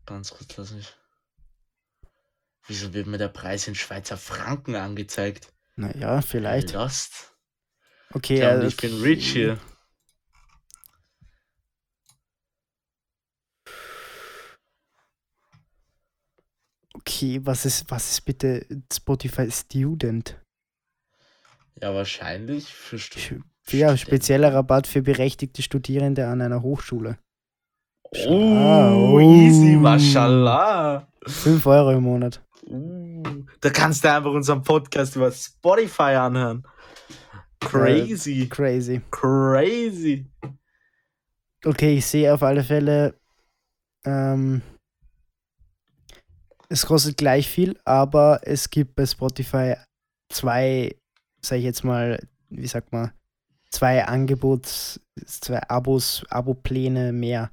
Ganz 0.06 0.32
kurz, 0.32 0.58
lass 0.58 0.72
mich. 0.72 0.94
Wieso 2.68 2.94
wird 2.94 3.08
mir 3.08 3.18
der 3.18 3.30
Preis 3.30 3.68
in 3.68 3.76
Schweizer 3.76 4.18
Franken 4.18 4.76
angezeigt? 4.76 5.52
Naja, 5.76 6.22
vielleicht. 6.22 6.74
Lost. 6.74 7.36
Okay, 8.12 8.38
und 8.42 8.48
also- 8.48 8.68
ich 8.68 8.78
bin 8.78 9.02
rich 9.02 9.34
hier. 9.34 9.60
Okay, 16.94 17.40
was 17.44 17.66
ist, 17.66 17.90
was 17.90 18.12
ist 18.12 18.22
bitte 18.22 18.66
Spotify 18.92 19.50
Student? 19.52 20.40
Ja, 21.82 21.94
wahrscheinlich 21.94 22.74
für 22.74 23.00
Stunden. 23.00 23.44
Ja, 23.70 23.98
spezieller 23.98 24.54
Rabatt 24.54 24.88
für 24.88 25.02
berechtigte 25.02 25.62
Studierende 25.62 26.28
an 26.28 26.42
einer 26.42 26.62
Hochschule. 26.62 27.18
Oh, 28.28 29.18
Ah, 29.18 29.22
easy, 29.22 29.76
oh. 29.76 29.80
mashallah. 29.80 31.08
5 31.26 31.66
Euro 31.66 31.92
im 31.92 32.04
Monat. 32.04 32.42
Uh, 32.68 33.24
da 33.62 33.70
kannst 33.70 34.04
du 34.04 34.12
einfach 34.14 34.32
unseren 34.32 34.62
Podcast 34.62 35.16
über 35.16 35.32
Spotify 35.32 36.16
anhören. 36.16 36.64
Crazy, 37.60 38.48
Crazy. 38.50 39.02
crazy. 39.10 40.26
Okay, 41.66 41.98
ich 41.98 42.06
sehe 42.06 42.34
auf 42.34 42.44
alle 42.44 42.64
Fälle, 42.64 43.16
ähm, 44.06 44.62
es 46.70 46.86
kostet 46.86 47.18
gleich 47.18 47.48
viel, 47.48 47.80
aber 47.86 48.42
es 48.44 48.70
gibt 48.70 48.96
bei 48.96 49.06
Spotify 49.06 49.76
zwei, 50.30 50.96
sag 51.42 51.58
ich 51.60 51.64
jetzt 51.64 51.84
mal, 51.86 52.20
wie 52.50 52.68
sagt 52.68 52.92
man, 52.92 53.12
zwei 53.70 54.06
Angebots, 54.06 55.00
zwei 55.26 55.62
Abos, 55.70 56.26
Abo-Pläne 56.30 57.14
mehr. 57.14 57.50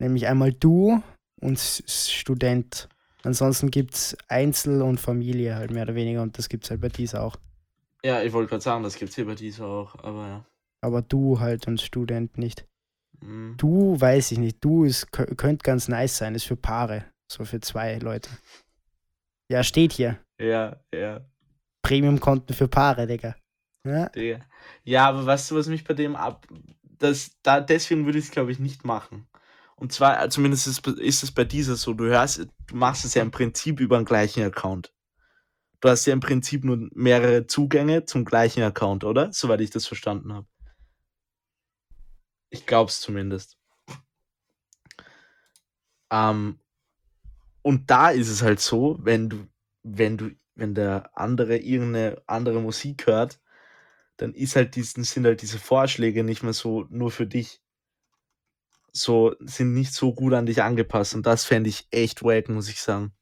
Nämlich 0.00 0.26
einmal 0.26 0.52
du 0.52 1.02
und 1.40 1.58
Student. 1.58 2.88
Ansonsten 3.22 3.70
gibt 3.70 3.94
es 3.94 4.16
Einzel 4.28 4.82
und 4.82 4.98
Familie 4.98 5.54
halt 5.56 5.70
mehr 5.70 5.82
oder 5.84 5.94
weniger 5.94 6.22
und 6.22 6.38
das 6.38 6.48
gibt 6.48 6.64
es 6.64 6.70
halt 6.70 6.80
bei 6.80 6.88
dieser 6.88 7.22
auch. 7.22 7.36
Ja, 8.02 8.22
ich 8.22 8.32
wollte 8.32 8.48
gerade 8.48 8.62
sagen, 8.62 8.82
das 8.82 8.96
gibt's 8.96 9.14
hier 9.14 9.26
bei 9.26 9.34
dieser 9.34 9.66
auch, 9.66 9.94
aber 10.02 10.26
ja. 10.26 10.44
Aber 10.80 11.02
du 11.02 11.38
halt 11.38 11.66
und 11.66 11.82
Student 11.82 12.38
nicht. 12.38 12.66
Mhm. 13.20 13.54
Du 13.58 14.00
weiß 14.00 14.32
ich 14.32 14.38
nicht. 14.38 14.64
Du 14.64 14.84
ist, 14.84 15.08
kö- 15.08 15.34
könnte 15.34 15.62
ganz 15.62 15.88
nice 15.88 16.16
sein. 16.16 16.34
Ist 16.34 16.44
für 16.44 16.56
Paare. 16.56 17.04
So 17.30 17.44
für 17.44 17.60
zwei 17.60 17.98
Leute. 17.98 18.30
Ja, 19.50 19.62
steht 19.62 19.92
hier. 19.92 20.18
Ja, 20.40 20.80
ja. 20.94 21.20
Premium-Konten 21.82 22.54
für 22.54 22.68
Paare, 22.68 23.06
Digga. 23.06 23.36
Ja, 23.86 24.08
Digga. 24.08 24.40
Ja, 24.84 25.08
aber 25.10 25.26
weißt 25.26 25.50
du, 25.50 25.56
was 25.56 25.66
mich 25.66 25.84
bei 25.84 25.92
dem 25.92 26.16
ab. 26.16 26.46
Das, 26.82 27.32
da, 27.42 27.60
deswegen 27.60 28.06
würde 28.06 28.18
ich 28.18 28.26
es, 28.26 28.30
glaube 28.30 28.52
ich, 28.52 28.58
nicht 28.58 28.84
machen. 28.84 29.26
Und 29.80 29.92
zwar, 29.92 30.22
äh, 30.22 30.28
zumindest 30.28 30.66
ist, 30.66 30.86
ist 30.86 31.22
es 31.22 31.32
bei 31.32 31.44
dieser 31.44 31.74
so, 31.74 31.94
du 31.94 32.04
hörst, 32.04 32.38
du 32.38 32.76
machst 32.76 33.06
es 33.06 33.14
ja 33.14 33.22
im 33.22 33.30
Prinzip 33.30 33.80
über 33.80 33.96
den 33.96 34.04
gleichen 34.04 34.42
Account. 34.42 34.92
Du 35.80 35.88
hast 35.88 36.04
ja 36.04 36.12
im 36.12 36.20
Prinzip 36.20 36.64
nur 36.64 36.90
mehrere 36.92 37.46
Zugänge 37.46 38.04
zum 38.04 38.26
gleichen 38.26 38.62
Account, 38.62 39.04
oder? 39.04 39.32
Soweit 39.32 39.62
ich 39.62 39.70
das 39.70 39.86
verstanden 39.86 40.34
habe. 40.34 40.46
Ich 42.50 42.66
glaube 42.66 42.90
es 42.90 43.00
zumindest. 43.00 43.56
Ähm, 46.10 46.60
und 47.62 47.90
da 47.90 48.10
ist 48.10 48.28
es 48.28 48.42
halt 48.42 48.60
so, 48.60 48.98
wenn 49.00 49.30
du, 49.30 49.46
wenn 49.82 50.18
du, 50.18 50.36
wenn 50.56 50.74
der 50.74 51.16
andere 51.16 51.56
irgendeine 51.56 52.20
andere 52.26 52.60
Musik 52.60 53.06
hört, 53.06 53.40
dann 54.18 54.34
ist 54.34 54.56
halt 54.56 54.76
diesen, 54.76 55.04
sind 55.04 55.24
halt 55.24 55.40
diese 55.40 55.58
Vorschläge 55.58 56.22
nicht 56.22 56.42
mehr 56.42 56.52
so 56.52 56.84
nur 56.90 57.10
für 57.10 57.26
dich. 57.26 57.62
So, 58.92 59.34
sind 59.40 59.74
nicht 59.74 59.94
so 59.94 60.12
gut 60.12 60.32
an 60.34 60.46
dich 60.46 60.62
angepasst. 60.62 61.14
Und 61.14 61.26
das 61.26 61.44
fände 61.44 61.70
ich 61.70 61.86
echt 61.90 62.22
wack, 62.22 62.48
muss 62.48 62.68
ich 62.68 62.80
sagen. 62.80 63.12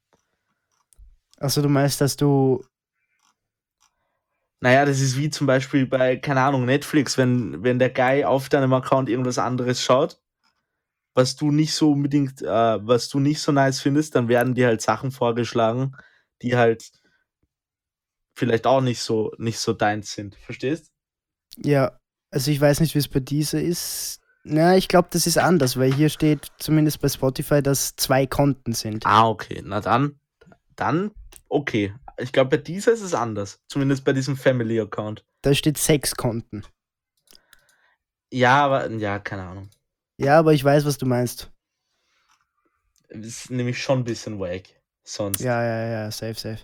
Also 1.37 1.61
du 1.61 1.69
meinst, 1.69 2.01
dass 2.01 2.17
du. 2.17 2.63
Naja, 4.61 4.83
das 4.83 4.99
ist 4.99 5.17
wie 5.17 5.29
zum 5.29 5.47
Beispiel 5.47 5.85
bei, 5.85 6.17
keine 6.17 6.41
Ahnung, 6.41 6.65
Netflix, 6.65 7.17
wenn, 7.17 7.63
wenn 7.63 7.79
der 7.79 7.89
Guy 7.89 8.25
auf 8.25 8.49
deinem 8.49 8.73
Account 8.73 9.07
irgendwas 9.07 9.37
anderes 9.37 9.81
schaut, 9.81 10.19
was 11.13 11.37
du 11.37 11.49
nicht 11.51 11.73
so 11.73 11.93
unbedingt, 11.93 12.41
äh, 12.41 12.47
was 12.85 13.07
du 13.07 13.19
nicht 13.19 13.41
so 13.41 13.53
nice 13.53 13.79
findest, 13.79 14.15
dann 14.15 14.27
werden 14.27 14.55
dir 14.55 14.67
halt 14.67 14.81
Sachen 14.81 15.11
vorgeschlagen, 15.11 15.95
die 16.41 16.57
halt 16.57 16.91
vielleicht 18.35 18.67
auch 18.67 18.81
nicht 18.81 19.01
so, 19.01 19.33
nicht 19.37 19.59
so 19.59 19.73
deins 19.73 20.13
sind. 20.13 20.35
Verstehst? 20.35 20.91
Ja, 21.57 21.99
also 22.31 22.51
ich 22.51 22.59
weiß 22.59 22.79
nicht, 22.79 22.95
wie 22.95 22.99
es 22.99 23.07
bei 23.07 23.19
dieser 23.19 23.61
ist. 23.61 24.21
Na, 24.51 24.75
ich 24.75 24.87
glaube, 24.87 25.09
das 25.11 25.27
ist 25.27 25.37
anders, 25.37 25.77
weil 25.77 25.93
hier 25.93 26.09
steht 26.09 26.51
zumindest 26.57 27.01
bei 27.01 27.07
Spotify, 27.07 27.61
dass 27.61 27.95
zwei 27.95 28.25
Konten 28.25 28.73
sind. 28.73 29.05
Ah, 29.05 29.27
okay. 29.27 29.61
Na 29.63 29.79
dann, 29.79 30.19
dann, 30.75 31.11
okay. 31.49 31.93
Ich 32.17 32.31
glaube, 32.31 32.57
bei 32.57 32.57
dieser 32.57 32.91
ist 32.91 33.01
es 33.01 33.13
anders. 33.13 33.61
Zumindest 33.67 34.03
bei 34.03 34.11
diesem 34.11 34.35
Family-Account. 34.35 35.23
Da 35.43 35.53
steht 35.53 35.77
sechs 35.77 36.15
Konten. 36.15 36.63
Ja, 38.31 38.65
aber, 38.65 38.89
ja, 38.89 39.19
keine 39.19 39.43
Ahnung. 39.43 39.69
Ja, 40.17 40.39
aber 40.39 40.53
ich 40.53 40.63
weiß, 40.63 40.83
was 40.83 40.97
du 40.97 41.05
meinst. 41.05 41.51
Ist 43.09 43.51
nämlich 43.51 43.81
schon 43.81 43.99
ein 43.99 44.03
bisschen 44.03 44.39
wack. 44.39 44.63
Sonst. 45.03 45.41
Ja, 45.41 45.63
ja, 45.63 45.87
ja, 45.89 46.11
safe, 46.11 46.39
safe. 46.39 46.59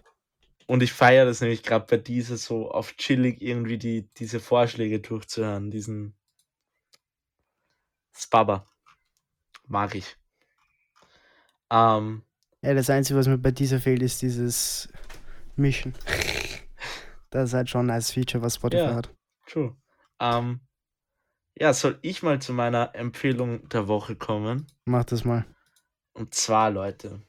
Und 0.66 0.82
ich 0.82 0.92
feiere 0.92 1.26
das 1.26 1.42
nämlich 1.42 1.62
gerade 1.62 1.86
bei 1.88 1.98
dieser 1.98 2.38
so 2.38 2.72
auf 2.72 2.96
chillig 2.98 3.42
irgendwie 3.42 3.78
die, 3.78 4.10
diese 4.18 4.40
Vorschläge 4.40 5.00
durchzuhören. 5.00 5.70
Diesen 5.70 6.16
Spabber. 8.18 8.66
Mag 9.68 9.96
ich. 9.96 10.16
Ähm, 11.72 12.24
Ja, 12.62 12.74
das 12.74 12.90
Einzige, 12.90 13.20
was 13.20 13.28
mir 13.28 13.38
bei 13.38 13.52
dieser 13.52 13.80
fehlt, 13.80 14.02
ist 14.02 14.22
dieses 14.22 14.90
Mischen. 15.56 15.94
Das 17.32 17.50
ist 17.50 17.54
halt 17.54 17.70
schon 17.70 17.82
ein 17.82 17.88
nice 17.88 18.12
Feature, 18.12 18.42
was 18.44 18.56
Spotify 18.56 18.84
Ja. 18.84 18.96
hat. 18.96 19.10
true. 19.46 19.76
Ähm, 20.22 20.62
ja, 21.60 21.74
soll 21.74 22.00
ich 22.02 22.24
mal 22.24 22.42
zu 22.42 22.54
meiner 22.54 22.96
Empfehlung 22.96 23.68
der 23.68 23.90
Woche 23.90 24.16
kommen? 24.16 24.68
Mach 24.86 25.04
das 25.04 25.26
mal. 25.26 25.46
Und 26.14 26.34
zwar, 26.34 26.72
Leute, 26.72 27.22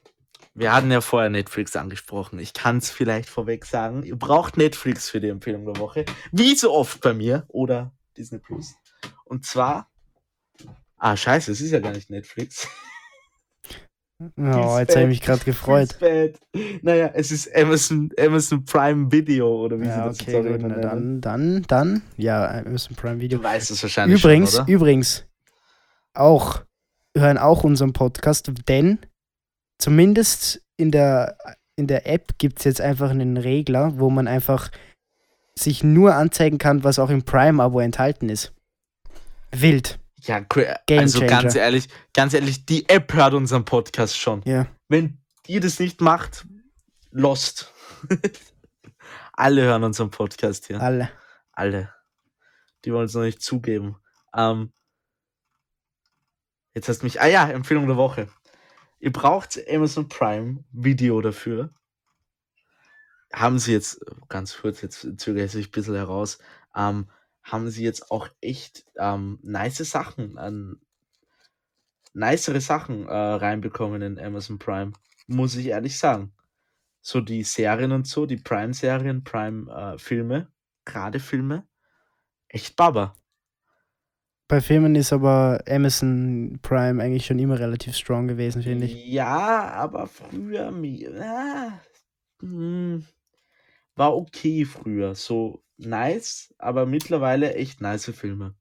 wir 0.55 0.73
hatten 0.73 0.93
ja 0.93 1.01
vorher 1.01 1.29
Netflix 1.29 1.75
angesprochen. 1.75 2.39
Ich 2.39 2.53
kann 2.53 2.77
es 2.79 2.89
vielleicht 2.91 3.29
vorweg 3.29 3.65
sagen. 3.65 4.05
Ihr 4.05 4.17
braucht 4.17 4.57
Netflix 4.57 5.11
für 5.11 5.21
die 5.21 5.29
Empfehlung 5.29 5.65
der 5.65 5.79
Woche. 5.79 6.05
Wie 6.31 6.55
so 6.55 6.73
oft 6.73 7.01
bei 7.01 7.13
mir. 7.13 7.45
Oder 7.49 7.93
Disney 8.17 8.39
Plus. 8.39 8.77
Und 9.25 9.45
zwar. 9.45 9.91
Ah, 10.99 11.17
scheiße, 11.17 11.53
es 11.53 11.61
ist 11.61 11.71
ja 11.73 11.81
gar 11.81 11.93
nicht 11.93 12.11
Netflix. 12.11 12.67
Oh, 14.19 14.25
jetzt 14.79 14.95
habe 14.97 15.03
ich 15.03 15.09
mich 15.09 15.21
gerade 15.21 15.45
gefreut. 15.45 15.99
Bad. 16.01 16.35
Naja, 16.83 17.11
es 17.13 17.31
ist 17.31 17.55
Amazon, 17.55 18.11
Amazon 18.19 18.65
Prime 18.65 19.13
Video 19.13 19.65
oder 19.65 19.79
wie 19.79 19.85
sie 19.85 19.91
Ja, 19.91 20.07
das 20.07 20.21
okay, 20.21 20.43
jetzt 20.43 20.63
gut. 20.63 20.71
dann, 20.73 21.21
dann, 21.21 21.63
dann. 21.63 22.03
Ja, 22.17 22.49
Amazon 22.65 22.97
Prime 22.97 23.21
Video. 23.21 23.39
Du 23.39 23.45
weißt 23.45 23.71
es 23.71 23.83
wahrscheinlich 23.83 24.21
Übrigens, 24.23 24.53
schon, 24.53 24.63
oder? 24.63 24.73
übrigens, 24.73 25.27
auch, 26.15 26.63
hören 27.17 27.37
auch 27.37 27.63
unseren 27.63 27.93
Podcast, 27.93 28.51
denn 28.67 28.99
zumindest 29.79 30.63
in 30.79 30.91
der, 30.91 31.37
in 31.77 31.87
der 31.87 32.07
App 32.07 32.39
gibt 32.39 32.59
es 32.61 32.65
jetzt 32.65 32.81
einfach 32.81 33.11
einen 33.11 33.37
Regler, 33.37 33.99
wo 33.99 34.09
man 34.09 34.29
einfach 34.29 34.71
sich 35.59 35.85
nur 35.85 36.15
anzeigen 36.15 36.57
kann, 36.59 36.85
was 36.85 36.99
auch 36.99 37.11
im 37.11 37.23
Prime-Abo 37.23 37.81
enthalten 37.81 38.31
ist. 38.31 38.55
Wild. 39.53 39.99
Ja. 40.21 40.41
Game 40.41 41.01
also 41.01 41.21
Changer. 41.21 41.43
ganz 41.43 41.55
ehrlich, 41.55 41.89
ganz 42.15 42.35
ehrlich, 42.35 42.65
die 42.67 42.89
App 42.89 43.13
hört 43.13 43.35
unseren 43.35 43.65
Podcast 43.65 44.19
schon. 44.19 44.43
Ja. 44.45 44.67
Wenn 44.89 45.19
ihr 45.47 45.61
das 45.61 45.79
nicht 45.79 46.01
macht, 46.01 46.47
lost. 47.11 47.73
Alle 49.33 49.63
hören 49.63 49.85
unseren 49.85 50.11
Podcast 50.11 50.67
hier. 50.67 50.81
Alle. 50.81 51.11
Alle. 51.53 51.93
Die 52.85 52.93
wollen 52.93 53.07
es 53.07 53.15
noch 53.15 53.23
nicht 53.23 53.43
zugeben. 53.43 53.97
Ähm, 54.35 54.73
jetzt 56.75 56.89
hast 56.89 57.03
du 57.03 57.07
mich. 57.07 57.21
Ah 57.21 57.27
ja, 57.27 57.49
Empfehlung 57.49 57.87
der 57.87 57.97
Woche. 57.97 58.29
Ihr 58.99 59.13
braucht 59.13 59.59
Amazon 59.69 60.09
Prime 60.09 60.65
Video 60.73 61.21
dafür. 61.21 61.71
Haben 63.33 63.59
sie 63.59 63.73
jetzt, 63.73 64.01
ganz 64.29 64.57
kurz, 64.57 64.81
jetzt 64.81 65.07
zögere 65.19 65.45
ich 65.45 65.55
ein 65.55 65.71
bisschen 65.71 65.97
heraus, 65.97 66.39
ähm, 66.75 67.11
haben 67.47 67.71
sie 67.71 67.85
jetzt 67.85 68.11
auch 68.11 68.29
echt 68.41 68.85
ähm, 68.99 69.39
nice 69.43 69.79
Sachen 69.79 70.37
an 70.37 70.81
nicere 72.13 72.61
Sachen 72.61 73.07
äh, 73.07 73.15
reinbekommen 73.15 74.03
in 74.03 74.19
Amazon 74.19 74.59
Prime, 74.59 74.93
muss 75.27 75.55
ich 75.55 75.67
ehrlich 75.67 75.99
sagen. 75.99 76.33
So 77.03 77.21
die 77.21 77.45
Serien 77.45 77.93
und 77.93 78.09
so, 78.09 78.27
die 78.27 78.39
Prime-Serien, 78.39 79.23
Prime-Filme, 79.23 80.49
gerade 80.85 81.21
Filme, 81.21 81.69
echt 82.49 82.75
Baba. 82.75 83.15
Bei 84.49 84.61
Filmen 84.61 84.95
ist 84.97 85.13
aber 85.13 85.63
Amazon 85.69 86.59
Prime 86.63 87.03
eigentlich 87.03 87.27
schon 87.27 87.39
immer 87.39 87.59
relativ 87.59 87.97
strong 87.97 88.29
gewesen, 88.29 88.63
finde 88.63 88.87
ich. 88.87 89.07
Ja, 89.07 89.71
aber 89.73 90.07
früher 90.07 90.69
hm, 92.41 93.05
war 93.95 94.17
okay 94.17 94.65
früher. 94.65 95.15
So 95.15 95.66
nice, 95.79 96.55
aber 96.59 96.87
mittlerweile 96.87 97.55
echt 97.55 97.81
nice 97.81 98.11
Filme. 98.11 98.55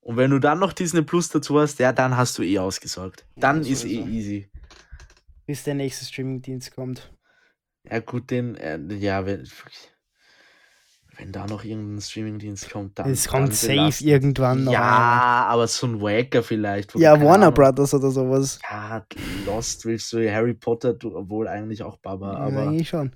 Und 0.00 0.16
wenn 0.16 0.30
du 0.30 0.38
dann 0.40 0.58
noch 0.58 0.72
Disney 0.72 1.02
Plus 1.02 1.28
dazu 1.28 1.60
hast, 1.60 1.78
ja, 1.78 1.92
dann 1.92 2.16
hast 2.16 2.36
du 2.38 2.42
eh 2.42 2.58
ausgesorgt. 2.58 3.24
Dann 3.36 3.62
Ja, 3.62 3.70
ist 3.72 3.84
eh 3.84 4.00
easy. 4.00 4.50
Bis 5.46 5.62
der 5.64 5.74
nächste 5.74 6.04
Streamingdienst 6.04 6.74
kommt. 6.74 7.12
Ja, 7.88 8.00
gut, 8.00 8.30
den, 8.30 8.56
äh, 8.56 8.78
ja, 8.96 9.24
wenn, 9.26 9.48
Wenn 11.18 11.30
da 11.30 11.46
noch 11.46 11.62
irgendein 11.62 12.00
Streamingdienst 12.00 12.70
kommt, 12.70 12.98
dann. 12.98 13.10
Es 13.10 13.28
kommt 13.28 13.48
dann 13.48 13.52
safe 13.52 13.72
belastend. 13.74 14.08
irgendwann 14.10 14.64
noch. 14.64 14.72
Ja, 14.72 15.46
aber 15.48 15.66
so 15.68 15.86
ein 15.86 16.00
Wacker 16.00 16.42
vielleicht. 16.42 16.94
Ja, 16.96 17.12
Warner 17.20 17.46
Ahnung- 17.46 17.54
Brothers 17.54 17.92
oder 17.94 18.10
sowas. 18.10 18.58
Ja, 18.68 19.04
Lost 19.44 19.84
willst 19.84 20.12
du, 20.12 20.32
Harry 20.32 20.54
Potter, 20.54 20.94
du, 20.94 21.14
obwohl 21.14 21.48
eigentlich 21.48 21.82
auch 21.82 21.98
Baba, 21.98 22.32
Ja, 22.32 22.38
aber. 22.38 22.62
eigentlich 22.68 22.88
schon. 22.88 23.14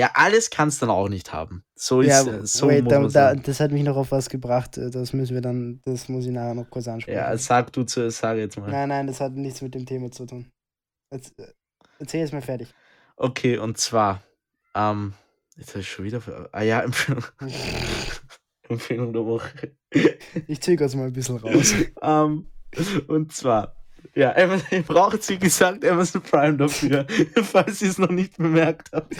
Ja. 0.00 0.06
Ja, 0.06 0.10
alles 0.14 0.48
kannst 0.48 0.80
du 0.80 0.86
dann 0.86 0.94
auch 0.94 1.08
nicht 1.08 1.32
haben. 1.32 1.62
So 1.74 2.00
Ja, 2.00 2.20
ist 2.20 2.26
äh, 2.26 2.46
so 2.46 2.68
wait, 2.68 2.84
muss 2.84 3.12
da, 3.12 3.34
da, 3.34 3.40
das 3.40 3.60
hat 3.60 3.70
mich 3.70 3.82
noch 3.82 3.96
auf 3.96 4.10
was 4.12 4.30
gebracht. 4.30 4.78
äh, 4.78 4.90
Das 4.90 5.12
müssen 5.12 5.34
wir 5.34 5.42
dann, 5.42 5.80
das 5.84 6.08
muss 6.08 6.24
ich 6.24 6.30
nachher 6.32 6.54
noch 6.54 6.70
kurz 6.70 6.88
ansprechen. 6.88 7.18
Ja, 7.18 7.36
sag 7.36 7.72
du 7.72 7.82
zu, 7.84 8.10
sag 8.10 8.38
jetzt 8.38 8.58
mal. 8.58 8.70
nein, 8.70 8.88
nein, 8.88 9.06
das 9.06 9.20
hat 9.20 9.32
nichts 9.32 9.60
mit 9.60 9.74
dem 9.74 9.84
Thema 9.84 10.10
zu 10.10 10.24
tun. 10.24 10.50
Jetzt, 11.12 11.38
äh, 11.38 11.52
erzähl 11.98 12.20
jetzt 12.20 12.32
mal 12.32 12.40
fertig. 12.40 12.72
Okay, 13.16 13.58
und 13.58 13.76
zwar, 13.76 14.22
ähm, 14.74 15.12
jetzt 15.56 15.70
habe 15.70 15.80
ich 15.80 15.90
schon 15.90 16.06
wieder, 16.06 16.22
ah 16.52 16.62
ja, 16.62 16.80
Empfehlung, 16.80 17.24
Empfehlung 18.68 19.12
der 19.12 19.26
Woche. 19.26 19.76
Ich 20.46 20.60
zögere 20.62 20.86
es 20.86 20.94
mal 20.94 21.08
ein 21.08 21.12
bisschen 21.12 21.36
raus. 21.36 21.74
ähm, 22.02 22.46
und 23.08 23.32
zwar, 23.34 23.76
ja, 24.14 24.34
ihr 24.70 24.82
braucht, 24.82 25.28
wie 25.28 25.38
gesagt, 25.38 25.84
Amazon 25.84 26.22
Prime 26.22 26.56
dafür, 26.56 27.06
falls 27.42 27.82
ihr 27.82 27.90
es 27.90 27.98
noch 27.98 28.10
nicht 28.10 28.38
bemerkt 28.38 28.90
habt. 28.92 29.14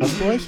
Hast 0.00 0.20
du 0.20 0.24
euch? 0.26 0.46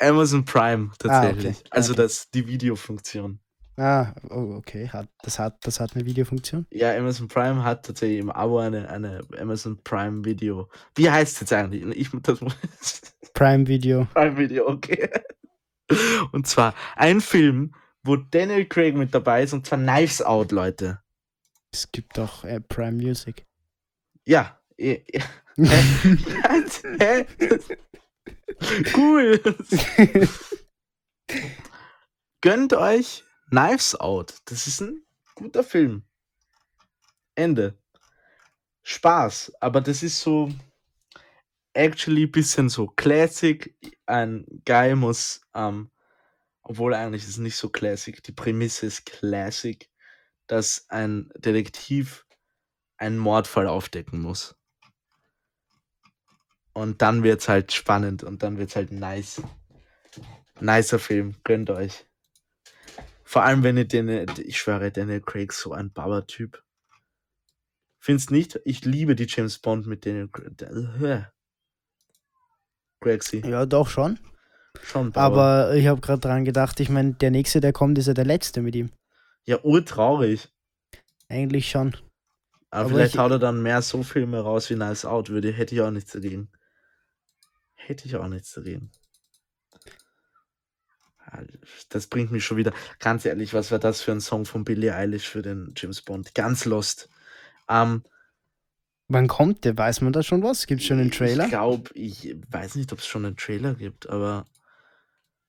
Amazon 0.00 0.44
Prime 0.44 0.90
tatsächlich. 0.98 1.56
Ah, 1.56 1.60
okay. 1.60 1.68
Also 1.70 1.92
Okay. 1.92 2.02
das 2.02 2.30
die 2.30 2.46
Videofunktion. 2.46 3.40
Ah, 3.76 4.12
oh, 4.30 4.54
okay. 4.56 4.88
Hat, 4.88 5.08
das, 5.22 5.38
hat, 5.38 5.64
das 5.64 5.78
hat 5.78 5.94
eine 5.94 6.04
Videofunktion. 6.04 6.66
Ja, 6.72 6.96
Amazon 6.96 7.28
Prime 7.28 7.62
hat 7.62 7.86
tatsächlich 7.86 8.18
im 8.18 8.30
Abo 8.30 8.58
eine, 8.58 8.88
eine 8.88 9.20
Amazon 9.38 9.80
Prime 9.84 10.24
Video. 10.24 10.68
Wie 10.96 11.08
heißt 11.08 11.34
es 11.34 11.40
jetzt 11.40 11.52
eigentlich? 11.52 11.84
Ich 11.96 12.10
das 12.22 12.40
Prime 13.34 13.66
Video. 13.68 14.06
Prime 14.14 14.36
Video, 14.36 14.68
okay. 14.68 15.08
Und 16.32 16.46
zwar 16.48 16.74
ein 16.96 17.20
Film, 17.20 17.72
wo 18.02 18.16
Daniel 18.16 18.66
Craig 18.66 18.96
mit 18.96 19.14
dabei 19.14 19.44
ist, 19.44 19.52
und 19.52 19.66
zwar 19.66 19.78
Knives 19.78 20.22
Out, 20.22 20.50
Leute. 20.50 21.00
Es 21.72 21.90
gibt 21.92 22.18
doch 22.18 22.44
äh, 22.44 22.60
Prime 22.60 22.92
Music. 23.00 23.46
Ja. 24.26 24.58
eh, 24.76 25.02
eh. 25.06 25.22
Cool. 28.94 29.40
Gönnt 32.40 32.72
euch 32.72 33.24
Knives 33.50 33.94
Out. 33.94 34.36
Das 34.46 34.66
ist 34.66 34.80
ein 34.80 35.02
guter 35.34 35.64
Film. 35.64 36.04
Ende. 37.34 37.78
Spaß, 38.82 39.52
aber 39.60 39.80
das 39.80 40.02
ist 40.02 40.20
so 40.20 40.50
actually 41.74 42.26
bisschen 42.26 42.68
so 42.68 42.86
Classic. 42.88 43.76
Ein 44.06 44.46
Guy 44.64 44.94
muss, 44.94 45.42
ähm, 45.54 45.90
obwohl 46.62 46.94
eigentlich 46.94 47.22
ist 47.22 47.30
es 47.30 47.38
nicht 47.38 47.56
so 47.56 47.68
Classic, 47.68 48.22
die 48.22 48.32
Prämisse 48.32 48.86
ist 48.86 49.06
Classic, 49.06 49.88
dass 50.46 50.86
ein 50.88 51.30
Detektiv 51.36 52.26
einen 52.96 53.18
Mordfall 53.18 53.68
aufdecken 53.68 54.20
muss. 54.20 54.57
Und 56.78 57.02
dann 57.02 57.24
wird's 57.24 57.48
halt 57.48 57.72
spannend 57.72 58.22
und 58.22 58.44
dann 58.44 58.56
wird's 58.56 58.76
halt 58.76 58.92
nice. 58.92 59.42
Nicer 60.60 61.00
Film, 61.00 61.34
gönnt 61.42 61.70
euch. 61.70 62.06
Vor 63.24 63.42
allem, 63.42 63.64
wenn 63.64 63.76
ihr 63.76 63.84
den, 63.84 64.08
ich 64.38 64.58
schwöre, 64.58 64.92
Daniel 64.92 65.20
Craig 65.20 65.50
ist 65.50 65.58
so 65.58 65.72
ein 65.72 65.92
Baba-Typ. 65.92 66.62
Findest 67.98 68.30
nicht? 68.30 68.60
Ich 68.64 68.84
liebe 68.84 69.16
die 69.16 69.26
James 69.28 69.58
Bond 69.58 69.88
mit 69.88 70.06
Daniel 70.06 70.28
Craig. 70.28 71.32
Craig 73.00 73.44
ja, 73.44 73.66
doch 73.66 73.88
schon. 73.88 74.20
Schon 74.84 75.10
Baba. 75.10 75.26
Aber 75.64 75.74
ich 75.74 75.88
habe 75.88 76.00
gerade 76.00 76.20
dran 76.20 76.44
gedacht, 76.44 76.78
ich 76.78 76.90
meine, 76.90 77.14
der 77.14 77.32
nächste, 77.32 77.60
der 77.60 77.72
kommt, 77.72 77.98
ist 77.98 78.06
ja 78.06 78.14
der 78.14 78.24
letzte 78.24 78.62
mit 78.62 78.76
ihm. 78.76 78.92
Ja, 79.46 79.58
urtraurig. 79.64 80.48
Eigentlich 81.28 81.70
schon. 81.70 81.96
Aber, 82.70 82.82
Aber 82.82 82.88
vielleicht 82.90 83.14
ich- 83.14 83.18
haut 83.20 83.32
er 83.32 83.40
dann 83.40 83.64
mehr 83.64 83.82
so 83.82 84.04
Filme 84.04 84.38
raus 84.40 84.70
wie 84.70 84.76
Nice 84.76 85.04
Out. 85.04 85.28
Würde, 85.28 85.50
hätte 85.50 85.74
ich 85.74 85.80
auch 85.80 85.90
nichts 85.90 86.12
dagegen. 86.12 86.52
Hätte 87.88 88.06
ich 88.06 88.16
auch 88.16 88.28
nichts 88.28 88.52
dagegen. 88.52 88.90
Ja, 91.26 91.42
Das 91.88 92.06
bringt 92.06 92.30
mich 92.30 92.44
schon 92.44 92.58
wieder. 92.58 92.74
Ganz 92.98 93.24
ehrlich, 93.24 93.54
was 93.54 93.70
war 93.72 93.78
das 93.78 94.02
für 94.02 94.12
ein 94.12 94.20
Song 94.20 94.44
von 94.44 94.62
Billie 94.62 94.94
Eilish 94.94 95.26
für 95.26 95.40
den 95.40 95.72
James 95.74 96.02
Bond? 96.02 96.34
Ganz 96.34 96.66
lost. 96.66 97.08
Ähm, 97.66 98.04
Wann 99.08 99.26
kommt 99.26 99.64
der? 99.64 99.78
Weiß 99.78 100.02
man 100.02 100.12
da 100.12 100.22
schon 100.22 100.42
was? 100.42 100.66
Gibt 100.66 100.82
es 100.82 100.86
schon 100.86 100.98
einen 100.98 101.10
Trailer? 101.10 101.44
Ich 101.44 101.50
glaube, 101.50 101.90
ich 101.94 102.36
weiß 102.50 102.74
nicht, 102.74 102.92
ob 102.92 102.98
es 102.98 103.06
schon 103.06 103.24
einen 103.24 103.38
Trailer 103.38 103.72
gibt, 103.74 104.06
aber. 104.10 104.44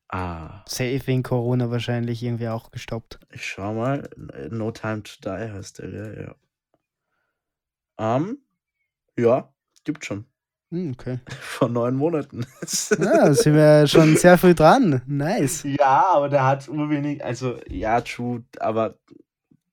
Ah, 0.08 0.64
Safe 0.66 1.06
wegen 1.08 1.24
Corona 1.24 1.70
wahrscheinlich 1.70 2.24
irgendwie 2.24 2.48
auch 2.48 2.72
gestoppt. 2.72 3.20
ich 3.34 3.46
schau 3.46 3.74
mal. 3.74 4.10
No 4.50 4.72
Time 4.72 5.04
to 5.04 5.12
Die 5.26 5.52
heißt 5.52 5.80
der, 5.80 5.90
ja. 5.90 6.22
ja. 8.00 8.16
Ähm, 8.16 8.38
ja, 9.18 9.54
gibt 9.84 10.06
schon. 10.06 10.26
Hm, 10.72 10.92
okay. 10.92 11.20
Vor 11.42 11.70
neun 11.70 11.96
Monaten. 11.96 12.46
Ja, 12.92 12.98
da 13.26 13.34
sind 13.34 13.56
wir 13.56 13.88
schon 13.88 14.16
sehr 14.16 14.38
früh 14.38 14.54
dran. 14.54 15.02
Nice. 15.08 15.64
Ja, 15.64 16.10
aber 16.14 16.30
der 16.30 16.46
hat 16.46 16.68
urwenig, 16.70 17.24
also 17.24 17.58
ja, 17.68 18.02
true, 18.02 18.44
aber 18.60 18.96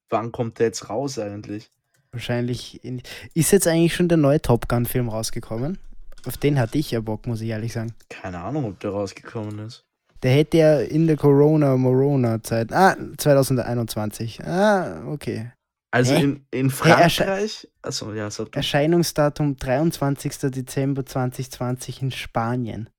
wann 0.09 0.33
kommt 0.33 0.59
der 0.59 0.67
jetzt 0.67 0.89
raus 0.89 1.19
eigentlich? 1.19 1.71
Wahrscheinlich. 2.13 2.83
In, 2.83 3.03
ist 3.35 3.51
jetzt 3.51 3.67
eigentlich 3.67 3.95
schon 3.95 4.09
der 4.09 4.17
neue 4.17 4.41
Top 4.41 4.69
Gun-Film 4.69 5.09
rausgekommen? 5.09 5.79
Auf 6.27 6.39
den 6.39 6.59
hatte 6.59 6.79
ich 6.79 6.91
ja 6.91 7.01
Bock, 7.01 7.27
muss 7.27 7.41
ich 7.41 7.51
ehrlich 7.51 7.73
sagen. 7.73 7.95
Keine 8.09 8.39
Ahnung, 8.39 8.65
ob 8.65 8.81
der 8.81 8.91
rausgekommen 8.91 9.59
ist. 9.61 9.85
Der 10.23 10.33
hätte 10.33 10.57
ja 10.57 10.81
in 10.81 11.07
der 11.07 11.17
Corona-Morona-Zeit. 11.17 12.73
Ah, 12.73 12.97
2021. 13.19 14.43
Ah, 14.45 15.03
okay. 15.07 15.53
Also 15.91 16.15
Hä? 16.15 16.23
in, 16.23 16.47
in 16.51 16.71
Frankreich, 16.71 17.69
also 17.81 18.13
ja, 18.13 18.29
du. 18.29 18.47
Erscheinungsdatum 18.53 19.57
23. 19.57 20.51
Dezember 20.51 21.07
2020 21.07 22.03
in 22.03 22.11
Spanien. 22.11 22.91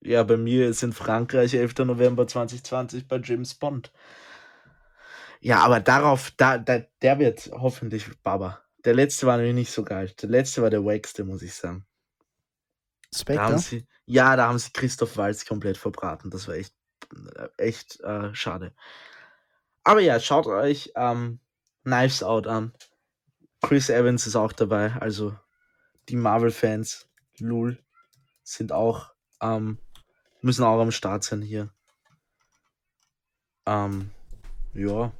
Ja, 0.00 0.22
bei 0.22 0.36
mir 0.36 0.68
ist 0.68 0.82
in 0.82 0.92
Frankreich 0.92 1.54
11. 1.54 1.78
November 1.78 2.26
2020 2.26 3.08
bei 3.08 3.20
James 3.22 3.54
Bond. 3.54 3.92
Ja, 5.40 5.60
aber 5.60 5.80
darauf, 5.80 6.32
da, 6.36 6.58
da, 6.58 6.80
der 7.00 7.18
wird 7.18 7.50
hoffentlich 7.52 8.10
Baba. 8.22 8.60
Der 8.84 8.94
letzte 8.94 9.26
war 9.26 9.36
nämlich 9.36 9.54
nicht 9.54 9.72
so 9.72 9.82
geil. 9.82 10.12
Der 10.20 10.28
letzte 10.28 10.62
war 10.62 10.70
der 10.70 10.84
wackste, 10.84 11.24
muss 11.24 11.42
ich 11.42 11.54
sagen. 11.54 11.86
Da 13.26 13.42
haben 13.42 13.58
Spectre? 13.58 13.58
sie, 13.58 13.86
ja, 14.06 14.36
da 14.36 14.48
haben 14.48 14.58
sie 14.58 14.72
Christoph 14.72 15.16
Walz 15.16 15.46
komplett 15.46 15.78
verbraten. 15.78 16.30
Das 16.30 16.48
war 16.48 16.56
echt, 16.56 16.74
echt 17.56 18.00
äh, 18.00 18.34
schade. 18.34 18.74
Aber 19.84 20.00
ja, 20.00 20.18
schaut 20.18 20.46
euch 20.46 20.92
ähm, 20.96 21.40
Knives 21.84 22.22
Out 22.22 22.46
an. 22.46 22.72
Chris 23.62 23.88
Evans 23.88 24.26
ist 24.26 24.36
auch 24.36 24.52
dabei. 24.52 24.92
Also 24.94 25.36
die 26.08 26.16
Marvel-Fans, 26.16 27.08
Lul, 27.38 27.78
sind 28.42 28.72
auch, 28.72 29.14
ähm, 29.40 29.78
müssen 30.42 30.64
auch 30.64 30.80
am 30.80 30.90
Start 30.90 31.24
sein 31.24 31.42
hier. 31.42 31.70
Ähm, 33.66 34.10
ja. 34.74 35.12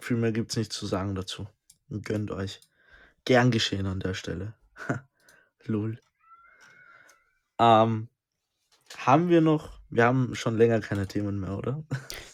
Viel 0.00 0.16
mehr 0.16 0.32
gibt's 0.32 0.56
nicht 0.56 0.72
zu 0.72 0.86
sagen 0.86 1.14
dazu. 1.14 1.46
Gönnt 1.90 2.30
euch. 2.30 2.60
Gern 3.24 3.50
geschehen 3.50 3.86
an 3.86 4.00
der 4.00 4.14
Stelle. 4.14 4.54
Lul. 5.64 6.00
Ähm, 7.58 8.08
haben 8.96 9.28
wir 9.28 9.40
noch, 9.40 9.78
wir 9.90 10.04
haben 10.04 10.34
schon 10.34 10.56
länger 10.56 10.80
keine 10.80 11.06
Themen 11.06 11.40
mehr, 11.40 11.56
oder? 11.56 11.84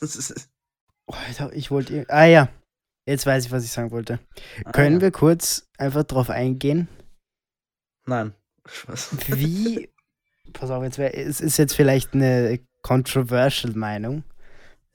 Oh, 1.09 1.15
ich 1.53 1.71
wollte. 1.71 2.05
Ah 2.09 2.25
ja, 2.27 2.49
jetzt 3.07 3.27
weiß 3.27 3.47
ich, 3.47 3.51
was 3.51 3.65
ich 3.65 3.71
sagen 3.71 3.91
wollte. 3.91 4.21
Ah, 4.65 4.73
Können 4.73 4.97
ja. 4.97 5.01
wir 5.03 5.11
kurz 5.11 5.67
einfach 5.79 6.05
drauf 6.05 6.31
eingehen, 6.31 6.89
Nein. 8.07 8.35
Spaß. 8.69 9.17
wie. 9.39 9.89
Pass 10.53 10.71
auf, 10.71 10.83
jetzt 10.83 10.99
wär, 10.99 11.17
es 11.17 11.41
ist 11.41 11.59
jetzt 11.59 11.75
vielleicht 11.75 12.15
eine 12.15 12.59
controversial 12.83 13.75
Meinung. 13.75 14.25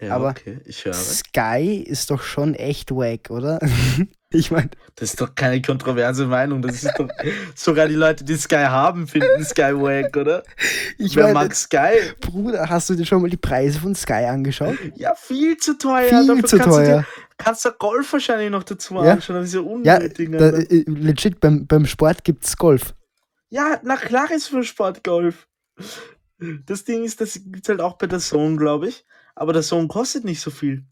Ja, 0.06 0.16
Aber 0.16 0.30
okay. 0.30 0.60
Sky 0.94 1.84
ist 1.86 2.10
doch 2.12 2.22
schon 2.24 2.54
echt 2.56 2.92
wack, 2.92 3.30
oder? 3.30 3.60
ich 4.32 4.52
meine, 4.52 4.70
Das 4.96 5.12
ist 5.12 5.22
doch 5.22 5.34
keine 5.36 5.62
kontroverse 5.62 6.26
Meinung. 6.26 6.62
Das 6.62 6.84
ist 6.84 6.94
doch 6.98 7.08
sogar 7.56 7.88
die 7.88 7.96
Leute, 7.96 8.24
die 8.24 8.36
Sky 8.36 8.66
haben, 8.68 9.08
finden 9.08 9.44
Sky 9.46 9.74
wack, 9.76 10.16
oder? 10.18 10.44
ich 10.98 11.16
Wer 11.16 11.26
mein, 11.26 11.34
mag 11.34 11.56
Sky? 11.56 12.00
Bruder, 12.22 12.70
hast 12.70 12.90
du 12.90 12.96
dir 12.96 13.06
schon 13.06 13.22
mal 13.22 13.30
die 13.30 13.38
Preise 13.38 13.80
von 13.80 13.94
Sky 13.96 14.26
angeschaut? 14.26 14.78
Ja, 14.96 15.14
viel 15.16 15.58
zu 15.58 15.78
teuer. 15.78 16.10
Viel 16.10 16.28
Dafür 16.28 16.44
zu 16.46 16.58
kannst 16.58 16.78
Du 16.78 16.84
teuer. 16.84 17.06
kannst 17.38 17.66
du 17.66 17.72
Golf 17.72 18.14
wahrscheinlich 18.14 18.50
noch 18.50 18.64
dazu 18.64 18.96
Ja. 18.96 19.14
anschauen. 19.14 19.36
Das 19.38 19.46
ist 19.48 19.54
ja 19.56 19.62
Ja, 19.62 19.66
unnötig. 19.98 20.32
da, 20.32 20.38
Alter. 20.46 20.72
äh, 20.72 20.84
legit, 20.88 21.40
beim, 21.40 21.66
beim 21.68 21.86
Sport 21.86 22.24
gibt's 22.24 22.58
Golf. 22.58 22.94
Ja, 23.50 23.80
na 23.84 23.98
klar 23.98 24.32
ist 24.32 24.48
für 24.48 24.64
Sport 24.64 25.04
Golf. 25.04 25.48
Das 26.66 26.84
Ding 26.84 27.04
ist, 27.06 27.22
das 27.22 27.34
gibt 27.46 27.70
halt 27.70 27.80
auch 27.80 27.98
bei 27.98 28.08
der 28.08 28.20
Zone, 28.20 28.58
glaube 28.58 28.90
ich. 28.90 29.06
Aber 29.36 29.54
der 29.54 29.62
Zone 29.64 29.88
kostet 29.88 30.24
nicht 30.26 30.42
so 30.42 30.52
viel. 30.52 30.86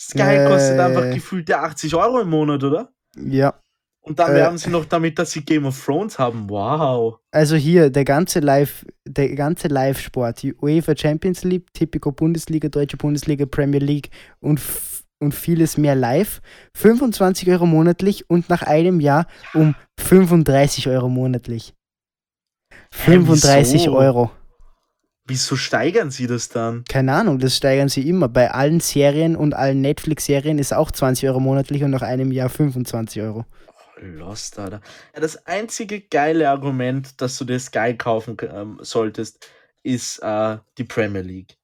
Sky 0.00 0.20
Äh. 0.20 0.48
kostet 0.48 0.78
einfach 0.78 1.10
gefühlte 1.12 1.58
80 1.58 1.94
Euro 1.94 2.20
im 2.20 2.30
Monat, 2.30 2.62
oder? 2.64 2.92
Ja. 3.16 3.54
Und 4.04 4.18
dann 4.18 4.32
Äh. 4.32 4.34
werben 4.34 4.58
sie 4.58 4.70
noch 4.70 4.84
damit, 4.84 5.18
dass 5.18 5.30
sie 5.30 5.44
Game 5.44 5.64
of 5.64 5.84
Thrones 5.84 6.18
haben. 6.18 6.50
Wow. 6.50 7.18
Also 7.30 7.54
hier, 7.54 7.88
der 7.90 8.04
ganze 8.04 8.40
Live, 8.40 8.84
der 9.06 9.34
ganze 9.36 9.68
Live-Sport, 9.68 10.42
die 10.42 10.54
UEFA 10.54 10.96
Champions 10.96 11.44
League, 11.44 11.72
Tipico 11.72 12.10
Bundesliga, 12.10 12.68
Deutsche 12.68 12.96
Bundesliga, 12.96 13.46
Premier 13.46 13.78
League 13.80 14.10
und, 14.40 14.60
und 15.20 15.32
vieles 15.34 15.76
mehr 15.76 15.94
live. 15.94 16.40
25 16.74 17.48
Euro 17.50 17.66
monatlich 17.66 18.28
und 18.28 18.48
nach 18.48 18.62
einem 18.62 18.98
Jahr 18.98 19.26
um 19.54 19.76
35 20.00 20.88
Euro 20.88 21.08
monatlich. 21.08 21.72
35 22.92 23.74
wieso? 23.82 23.96
Euro. 23.96 24.30
Wieso 25.32 25.56
steigern 25.56 26.10
sie 26.10 26.26
das 26.26 26.50
dann? 26.50 26.84
Keine 26.84 27.14
Ahnung, 27.14 27.38
das 27.38 27.56
steigern 27.56 27.88
sie 27.88 28.06
immer. 28.06 28.28
Bei 28.28 28.50
allen 28.50 28.80
Serien 28.80 29.34
und 29.34 29.54
allen 29.54 29.80
Netflix-Serien 29.80 30.58
ist 30.58 30.74
auch 30.74 30.90
20 30.90 31.26
Euro 31.26 31.40
monatlich 31.40 31.82
und 31.82 31.90
nach 31.90 32.02
einem 32.02 32.32
Jahr 32.32 32.50
25 32.50 33.22
Euro. 33.22 33.46
Lost, 33.98 34.58
Alter. 34.58 34.82
Ja, 35.14 35.20
das 35.22 35.46
einzige 35.46 36.02
geile 36.02 36.50
Argument, 36.50 37.18
dass 37.22 37.38
du 37.38 37.46
dir 37.46 37.58
Sky 37.58 37.94
kaufen 37.96 38.36
ähm, 38.42 38.78
solltest, 38.82 39.48
ist 39.82 40.18
äh, 40.18 40.58
die 40.76 40.84
Premier 40.84 41.22
League. 41.22 41.56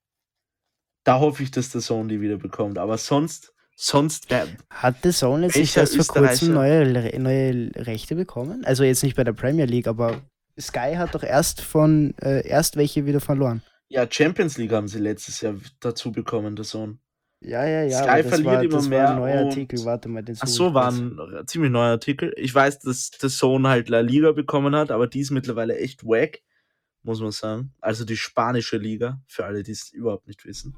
Da 1.05 1.19
hoffe 1.21 1.43
ich, 1.43 1.51
dass 1.51 1.69
der 1.69 1.83
Sohn 1.83 2.09
die 2.09 2.23
wieder 2.23 2.39
bekommt. 2.39 2.79
Aber 2.79 2.97
sonst, 2.97 3.53
sonst 3.77 4.31
wär, 4.31 4.49
Hat 4.71 5.05
jetzt 5.05 5.23
nicht 5.23 5.55
Welcher 5.57 5.83
erst 5.83 5.97
vor 5.97 6.07
kurzem 6.07 6.55
neue, 6.55 7.21
neue 7.21 7.71
Rechte 7.77 8.15
bekommen? 8.15 8.65
Also 8.65 8.83
jetzt 8.83 9.03
nicht 9.03 9.15
bei 9.15 9.25
der 9.25 9.35
Premier 9.35 9.67
League, 9.67 9.89
aber 9.89 10.23
Sky 10.61 10.95
hat 10.97 11.15
doch 11.15 11.23
erst 11.23 11.61
von 11.61 12.15
äh, 12.21 12.47
erst 12.47 12.77
welche 12.77 13.07
wieder 13.07 13.21
verloren. 13.21 13.63
ja, 13.89 14.07
Champions 14.11 14.59
League 14.59 14.73
haben 14.73 14.89
sie 14.89 14.99
letztes 14.99 15.41
Jahr 15.41 15.55
dazu 15.81 16.13
bekommen, 16.13 16.57
der 16.57 16.65
Sohn. 16.65 17.01
Ja, 17.41 17.65
ja, 17.65 17.85
ja. 17.85 18.03
Sky 18.03 18.23
verliert 18.29 18.47
war, 18.47 18.63
immer 18.65 18.75
das 18.75 18.85
war 18.85 18.89
mehr 18.91 19.11
ein 19.11 19.17
neuer 19.17 19.45
Artikel. 19.47 19.85
Warte 19.85 20.09
mal, 20.09 20.23
den 20.25 20.37
Ach 20.41 20.47
so, 20.49 20.75
war 20.75 20.91
ein 20.91 21.17
r- 21.19 21.47
ziemlich 21.47 21.71
neuer 21.71 21.93
Artikel. 21.93 22.33
Ich 22.37 22.53
weiß, 22.53 22.81
dass 22.81 23.11
der 23.11 23.29
Sohn 23.29 23.67
halt 23.69 23.89
La 23.89 24.01
Liga 24.01 24.33
bekommen 24.33 24.75
hat, 24.75 24.91
aber 24.91 25.07
die 25.07 25.21
ist 25.21 25.31
mittlerweile 25.31 25.79
echt 25.79 26.05
wack, 26.05 26.41
muss 27.05 27.21
man 27.21 27.31
sagen. 27.31 27.73
Also 27.81 28.05
die 28.05 28.17
spanische 28.17 28.77
Liga, 28.77 29.21
für 29.29 29.45
alle, 29.45 29.63
die 29.63 29.71
es 29.71 29.91
überhaupt 29.93 30.27
nicht 30.27 30.45
wissen. 30.45 30.77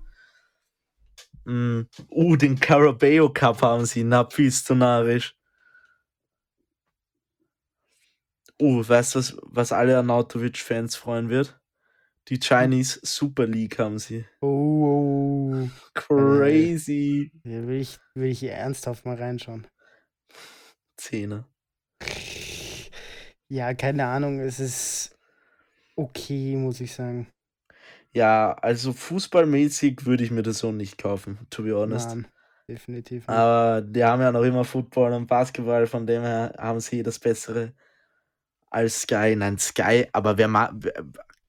Mm. 1.47 1.83
Uh, 2.11 2.37
den 2.37 2.61
Carabao 2.61 3.33
Cup 3.33 3.63
haben 3.63 3.87
sie, 3.87 4.05
na, 4.05 4.29
viel 4.29 4.53
zu 4.53 4.75
narrisch. 4.75 5.35
Uh, 8.61 8.87
weißt 8.87 9.15
du, 9.15 9.19
was, 9.19 9.37
was 9.43 9.73
alle 9.73 9.97
Arnautovic-Fans 9.97 10.95
freuen 10.95 11.31
wird? 11.31 11.59
Die 12.29 12.39
Chinese 12.39 13.01
Super 13.03 13.47
League 13.47 13.79
haben 13.79 13.99
sie. 13.99 14.27
Oh, 14.41 15.63
oh. 15.65 15.69
Crazy. 15.95 17.33
Hier 17.43 17.67
will 17.67 17.81
ich, 17.81 17.99
will 18.15 18.31
ich 18.31 18.41
hier 18.41 18.53
ernsthaft 18.53 19.07
mal 19.07 19.17
reinschauen. 19.17 19.67
Zehner. 20.97 21.49
Ja, 23.49 23.75
keine 23.75 24.07
Ahnung, 24.07 24.39
es 24.39 24.61
ist 24.61 25.19
okay, 25.97 26.55
muss 26.57 26.81
ich 26.81 26.93
sagen. 26.93 27.29
Ja, 28.13 28.53
also 28.53 28.93
fußballmäßig 28.93 30.05
würde 30.05 30.23
ich 30.23 30.31
mir 30.31 30.43
das 30.43 30.59
so 30.59 30.71
nicht 30.71 30.99
kaufen, 30.99 31.39
to 31.49 31.63
be 31.63 31.75
honest. 31.75 32.11
Nein, 32.11 32.29
definitiv 32.69 33.27
nicht. 33.27 33.29
Aber 33.29 33.81
die 33.81 34.05
haben 34.05 34.21
ja 34.21 34.31
noch 34.31 34.43
immer 34.43 34.65
Football 34.65 35.15
und 35.15 35.27
Basketball, 35.27 35.87
von 35.87 36.07
dem 36.07 36.23
her 36.23 36.55
haben 36.59 36.81
sie 36.81 37.03
das 37.03 37.19
Bessere 37.19 37.73
als 38.71 39.03
Sky. 39.03 39.35
Nein, 39.37 39.59
Sky, 39.59 40.07
aber 40.13 40.39
wer 40.39 40.49
ma 40.49 40.73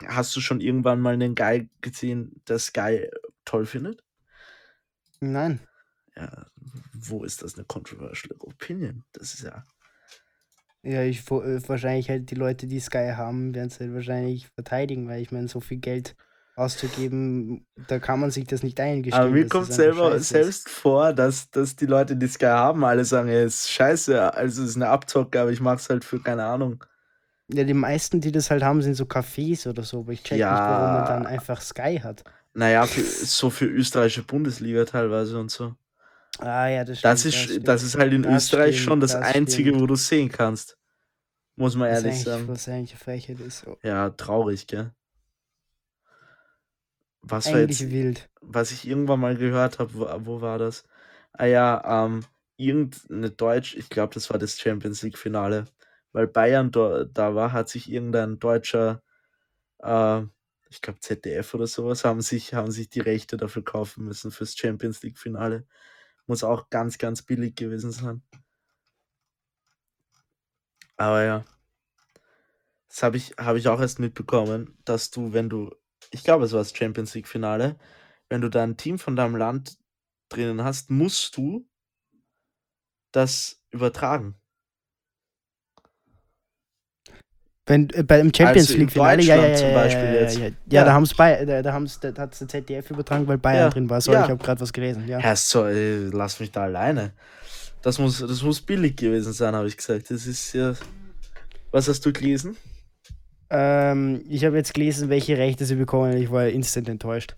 hast 0.07 0.36
du 0.36 0.41
schon 0.41 0.61
irgendwann 0.61 0.99
mal 0.99 1.13
einen 1.13 1.36
Guy 1.36 1.69
gesehen, 1.82 2.41
der 2.47 2.59
Sky 2.59 3.07
toll 3.45 3.65
findet? 3.65 4.03
Nein. 5.19 5.59
Ja, 6.15 6.47
wo 6.93 7.24
ist 7.24 7.41
das 7.41 7.55
eine 7.55 7.65
controversial 7.65 8.36
opinion? 8.39 9.03
Das 9.13 9.34
ist 9.34 9.43
ja. 9.43 9.63
Ja, 10.84 11.03
ich 11.03 11.30
äh, 11.30 11.69
wahrscheinlich 11.69 12.09
halt 12.09 12.32
die 12.32 12.36
Leute, 12.36 12.65
die 12.65 12.80
Sky 12.80 13.13
haben, 13.15 13.53
werden 13.53 13.67
es 13.67 13.80
halt 13.80 13.93
wahrscheinlich 13.93 14.49
verteidigen, 14.49 15.07
weil 15.07 15.22
ich 15.22 15.32
meine, 15.32 15.47
so 15.47 15.59
viel 15.59 15.78
Geld 15.78 16.15
auszugeben, 16.55 17.65
da 17.88 17.99
kann 17.99 18.19
man 18.19 18.32
sich 18.32 18.45
das 18.45 18.61
nicht 18.61 18.80
eingestehen. 18.80 19.22
Aber 19.22 19.32
mir 19.32 19.47
kommt 19.47 19.69
es 19.69 19.76
selber 19.76 20.19
selbst 20.19 20.69
vor, 20.69 21.13
dass, 21.13 21.49
dass 21.51 21.76
die 21.76 21.86
Leute, 21.86 22.15
die 22.15 22.28
Sky 22.28 22.45
haben, 22.45 22.84
alle 22.84 23.05
sagen, 23.05 23.30
ja, 23.30 23.43
ist 23.43 23.69
scheiße, 23.69 24.34
also 24.34 24.63
es 24.63 24.69
ist 24.72 24.76
eine 24.76 24.89
Abzocke, 24.89 25.39
aber 25.39 25.51
ich 25.51 25.61
mach's 25.61 25.89
halt 25.89 26.03
für 26.03 26.19
keine 26.19 26.45
Ahnung. 26.45 26.84
Ja, 27.54 27.64
die 27.66 27.74
meisten, 27.74 28.22
die 28.22 28.32
das 28.32 28.49
halt 28.52 28.64
haben, 28.64 28.82
sind 28.82 28.95
so 28.95 29.04
Cafés 29.06 29.68
oder 29.68 29.84
so, 29.84 29.99
aber 30.02 30.14
ich 30.14 30.24
check 30.24 30.49
nicht, 30.49 30.68
warum 30.68 30.91
man 30.93 31.06
dann 31.06 31.26
Ja. 31.26 31.26
einfach 31.26 31.62
Sky 31.62 31.99
hat. 32.04 32.24
Naja, 32.54 32.88
für, 32.88 33.02
so 33.04 33.49
für 33.49 33.66
österreichische 33.66 34.24
Bundesliga 34.24 34.86
teilweise 34.86 35.39
und 35.39 35.52
so. 35.52 35.76
Ah 36.39 36.68
ja, 36.68 36.84
das 36.84 36.99
stimmt. 36.99 37.04
Das 37.04 37.26
ist, 37.26 37.36
stimmt. 37.45 37.68
das 37.68 37.84
ist 37.84 37.95
halt 37.97 38.14
in 38.14 38.24
Das 38.24 38.34
Österreich 38.36 38.76
stimmt, 38.76 38.82
schon 38.82 38.99
das, 38.99 39.12
das 39.12 39.36
Einzige, 39.36 39.72
stimmt. 39.72 39.82
wo 39.82 39.86
du 39.88 39.95
sehen 39.95 40.30
kannst. 40.30 40.78
Muss 41.56 41.76
man 41.76 41.89
was 41.89 41.97
ehrlich 41.97 42.14
eigentlich, 42.14 42.26
sagen. 42.26 42.47
was 42.47 42.68
eigentlich 42.68 42.97
Frechheit 42.97 43.39
ist. 43.39 43.68
Oh, 43.68 43.78
Ja, 43.84 44.10
traurig, 44.10 44.66
gell? 44.68 44.91
Was 47.22 47.52
war 47.54 47.60
Eigentlich 47.60 47.62
jetzt, 47.62 47.88
wild. 47.91 48.30
was 48.41 48.72
ich 48.72 48.88
irgendwann 48.88 49.20
mal 49.20 49.36
gehört 49.38 49.80
habe, 49.80 49.93
wo, 49.95 50.08
wo 50.26 50.41
war 50.41 50.58
das? 50.58 50.86
Ah 51.34 51.45
ja, 51.45 52.06
ähm, 52.06 52.22
irgendeine 52.58 53.32
Deutsch, 53.32 53.76
ich 53.76 53.89
glaube, 53.89 54.14
das 54.14 54.30
war 54.30 54.38
das 54.39 54.60
Champions 54.60 55.02
League 55.04 55.18
Finale, 55.18 55.66
weil 56.14 56.28
Bayern 56.28 56.72
da, 56.72 57.05
da 57.05 57.36
war, 57.36 57.51
hat 57.53 57.70
sich 57.70 57.91
irgendein 57.91 58.39
deutscher, 58.39 59.01
äh, 59.80 60.24
ich 60.70 60.82
glaube 60.82 60.99
ZDF 60.99 61.53
oder 61.53 61.68
sowas, 61.68 62.05
haben 62.05 62.22
sich, 62.22 62.53
haben 62.53 62.72
sich 62.72 62.89
die 62.89 63.01
Rechte 63.01 63.38
dafür 63.38 63.64
kaufen 63.64 64.05
müssen 64.05 64.32
fürs 64.32 64.57
Champions 64.57 65.03
League 65.03 65.20
Finale. 65.20 65.66
Muss 66.28 66.43
auch 66.43 66.70
ganz, 66.70 66.97
ganz 66.97 67.22
billig 67.24 67.55
gewesen 67.55 67.91
sein. 67.91 68.24
Aber 70.97 71.24
ja. 71.24 71.45
Das 72.89 73.03
habe 73.03 73.18
ich, 73.18 73.32
hab 73.38 73.55
ich 73.55 73.68
auch 73.70 73.80
erst 73.80 73.99
mitbekommen, 73.99 74.78
dass 74.86 75.12
du, 75.12 75.34
wenn 75.34 75.49
du, 75.49 75.74
ich 76.12 76.24
glaube, 76.24 76.45
es 76.45 76.51
war 76.51 76.59
das 76.59 76.76
Champions 76.76 77.14
League 77.16 77.28
Finale, 77.28 77.78
wenn 78.30 78.41
du 78.41 78.49
da 78.49 78.64
ein 78.64 78.78
Team 78.78 78.99
von 78.99 79.16
deinem 79.16 79.36
Land 79.36 79.78
drinnen 80.30 80.64
hast, 80.64 80.89
musst 80.89 81.38
du 81.38 81.68
das 83.12 83.64
übertragen. 83.72 84.40
Wenn, 87.68 87.89
äh, 87.91 88.03
bei 88.03 88.18
dem 88.18 88.34
Champions 88.34 88.70
Also 88.70 88.74
in 88.74 88.80
League 88.82 88.91
Finale, 88.91 89.22
ja, 89.22 89.36
ja, 89.36 89.47
ja, 89.49 89.55
zum 89.55 89.68
ja, 89.70 89.74
Beispiel 89.76 90.03
ja, 90.03 90.14
ja, 90.14 90.22
jetzt. 90.22 90.38
ja, 90.38 90.45
ja, 90.45 90.51
Ja. 90.70 90.84
da 90.86 90.93
haben 90.93 91.03
es 91.03 91.14
bei, 91.14 91.45
da, 91.45 91.62
da 91.62 91.74
haben's, 91.74 91.99
da 91.99 92.12
hat's 92.18 92.39
der 92.39 92.47
ZDF 92.47 92.89
übertragen, 92.89 93.28
weil 93.28 93.38
Bayern 93.38 93.66
Ja, 93.66 93.70
drin 93.70 93.89
war. 93.89 94.01
So, 94.01 94.12
ja. 94.12 94.24
ich 94.24 94.30
habe 94.30 94.43
gerade 94.43 94.59
was 94.62 94.74
gelesen, 94.74 95.07
ja. 95.07 95.20
Herr, 95.20 95.36
so, 95.36 95.66
ey, 95.68 96.09
lass 96.12 96.39
mich 96.39 96.51
da 96.51 96.64
alleine. 96.64 97.14
Das 97.84 97.99
muss, 97.99 98.20
das 98.20 98.41
muss 98.43 98.62
billig 98.62 98.95
gewesen 98.97 99.34
sein, 99.34 99.55
habe 99.55 99.68
ich 99.68 99.78
gesagt. 99.78 100.09
Das 100.09 100.26
ist 100.26 100.53
ja. 100.53 100.74
Was 101.72 101.88
hast 101.88 102.05
du 102.05 102.12
gelesen? 102.12 102.57
Ähm, 103.49 104.24
ich 104.30 104.43
habe 104.45 104.57
jetzt 104.57 104.74
gelesen, 104.74 105.09
welche 105.09 105.38
Rechte 105.38 105.66
sie 105.66 105.76
bekommen. 105.76 106.18
Ich 106.18 106.32
war 106.32 106.47
instant 106.47 106.89
enttäuscht. 106.89 107.36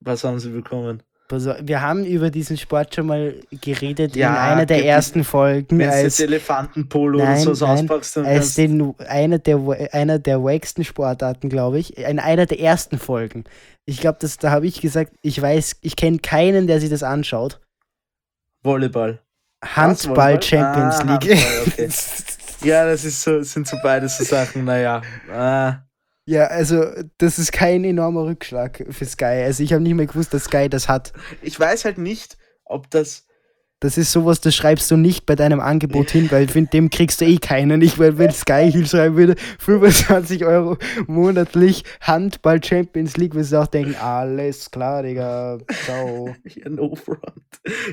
Was 0.00 0.24
haben 0.24 0.38
sie 0.38 0.50
bekommen? 0.50 1.02
Also, 1.34 1.54
wir 1.62 1.80
haben 1.82 2.04
über 2.04 2.30
diesen 2.30 2.56
Sport 2.56 2.94
schon 2.94 3.06
mal 3.06 3.34
geredet 3.60 4.16
Ja, 4.16 4.30
in 4.30 4.52
einer 4.52 4.66
der 4.66 4.84
ersten 4.84 5.24
Folgen, 5.24 5.78
Wenn 5.78 5.90
als, 5.90 6.20
Elefantenpolo 6.20 7.18
oder 7.18 7.26
Nein, 7.28 7.40
so 7.40 7.66
nein, 7.66 7.80
auspackst, 7.80 8.16
dann 8.16 8.26
als 8.26 8.54
den, 8.54 8.94
einer 9.06 9.38
der, 9.38 9.58
einer 9.92 10.18
der 10.18 10.42
wacksten 10.42 10.84
Sportarten, 10.84 11.48
glaube 11.48 11.78
ich, 11.78 11.98
in 11.98 12.18
einer 12.18 12.46
der 12.46 12.60
ersten 12.60 12.98
Folgen. 12.98 13.44
Ich 13.86 14.00
glaube, 14.00 14.18
da 14.40 14.50
habe 14.50 14.66
ich 14.66 14.80
gesagt, 14.80 15.12
ich 15.20 15.40
weiß, 15.40 15.76
ich 15.82 15.96
kenne 15.96 16.18
keinen, 16.18 16.66
der 16.66 16.80
sich 16.80 16.88
das 16.90 17.02
anschaut. 17.02 17.60
Volleyball. 18.62 19.20
Handball 19.62 20.16
Volleyball? 20.16 20.42
Champions 20.42 21.00
Ah, 21.00 21.02
League. 21.02 21.36
Handball, 21.38 21.66
okay. 21.66 21.88
Ja, 22.64 22.86
das 22.86 23.04
ist 23.04 23.22
so, 23.22 23.42
sind 23.42 23.68
so 23.68 23.76
beide 23.82 24.08
so 24.08 24.24
Sachen, 24.24 24.64
naja. 24.64 25.02
Ah, 25.30 25.80
ja, 26.26 26.46
also 26.46 26.84
das 27.18 27.38
ist 27.38 27.52
kein 27.52 27.84
enormer 27.84 28.24
Rückschlag 28.24 28.84
für 28.90 29.04
Sky. 29.04 29.44
Also 29.44 29.62
ich 29.62 29.72
habe 29.72 29.82
nicht 29.82 29.94
mehr 29.94 30.06
gewusst, 30.06 30.32
dass 30.32 30.44
Sky 30.44 30.68
das 30.68 30.88
hat. 30.88 31.12
ich 31.42 31.58
weiß 31.58 31.84
halt 31.84 31.98
nicht, 31.98 32.38
ob 32.64 32.90
das. 32.90 33.26
Das 33.80 33.98
ist 33.98 34.12
sowas, 34.12 34.40
das 34.40 34.54
schreibst 34.54 34.90
du 34.90 34.96
nicht 34.96 35.26
bei 35.26 35.34
deinem 35.34 35.60
Angebot 35.60 36.10
hin, 36.10 36.30
weil 36.30 36.48
von 36.48 36.70
dem 36.72 36.88
kriegst 36.88 37.20
du 37.20 37.26
eh 37.26 37.36
keinen. 37.36 37.82
Ich, 37.82 37.98
weil 37.98 38.16
wenn 38.16 38.30
Sky 38.30 38.70
hinschreiben 38.72 39.18
würde, 39.18 39.34
25 39.58 40.46
Euro 40.46 40.78
monatlich 41.06 41.84
Handball 42.00 42.64
Champions 42.64 43.18
League, 43.18 43.34
würdest 43.34 43.52
du 43.52 43.60
auch 43.60 43.66
denken, 43.66 43.94
alles 43.96 44.70
klar, 44.70 45.02
Digga, 45.02 45.58
ciao. 45.84 46.34
Ja, 46.44 46.70
no 46.70 46.94
front. 46.94 47.20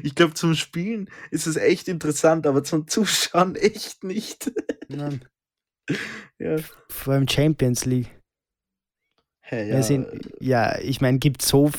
Ich 0.04 0.16
glaube, 0.16 0.34
zum 0.34 0.56
Spielen 0.56 1.10
ist 1.30 1.48
es 1.48 1.58
echt 1.58 1.90
interessant, 1.90 2.48
aber 2.48 2.64
zum 2.64 2.88
Zuschauen 2.88 3.56
echt 3.58 4.06
nicht. 4.06 4.50
Nein. 4.88 5.26
Ja. 6.40 6.56
Vor 6.90 7.16
allem 7.16 7.28
Champions 7.28 7.84
League. 7.84 8.21
Hey, 9.52 9.70
Ja, 9.70 9.76
ja, 9.76 9.84
sind, 9.84 10.08
ja 10.40 10.80
ich 10.80 11.02
meine, 11.02 11.20
gibt 11.20 11.42
so. 11.42 11.70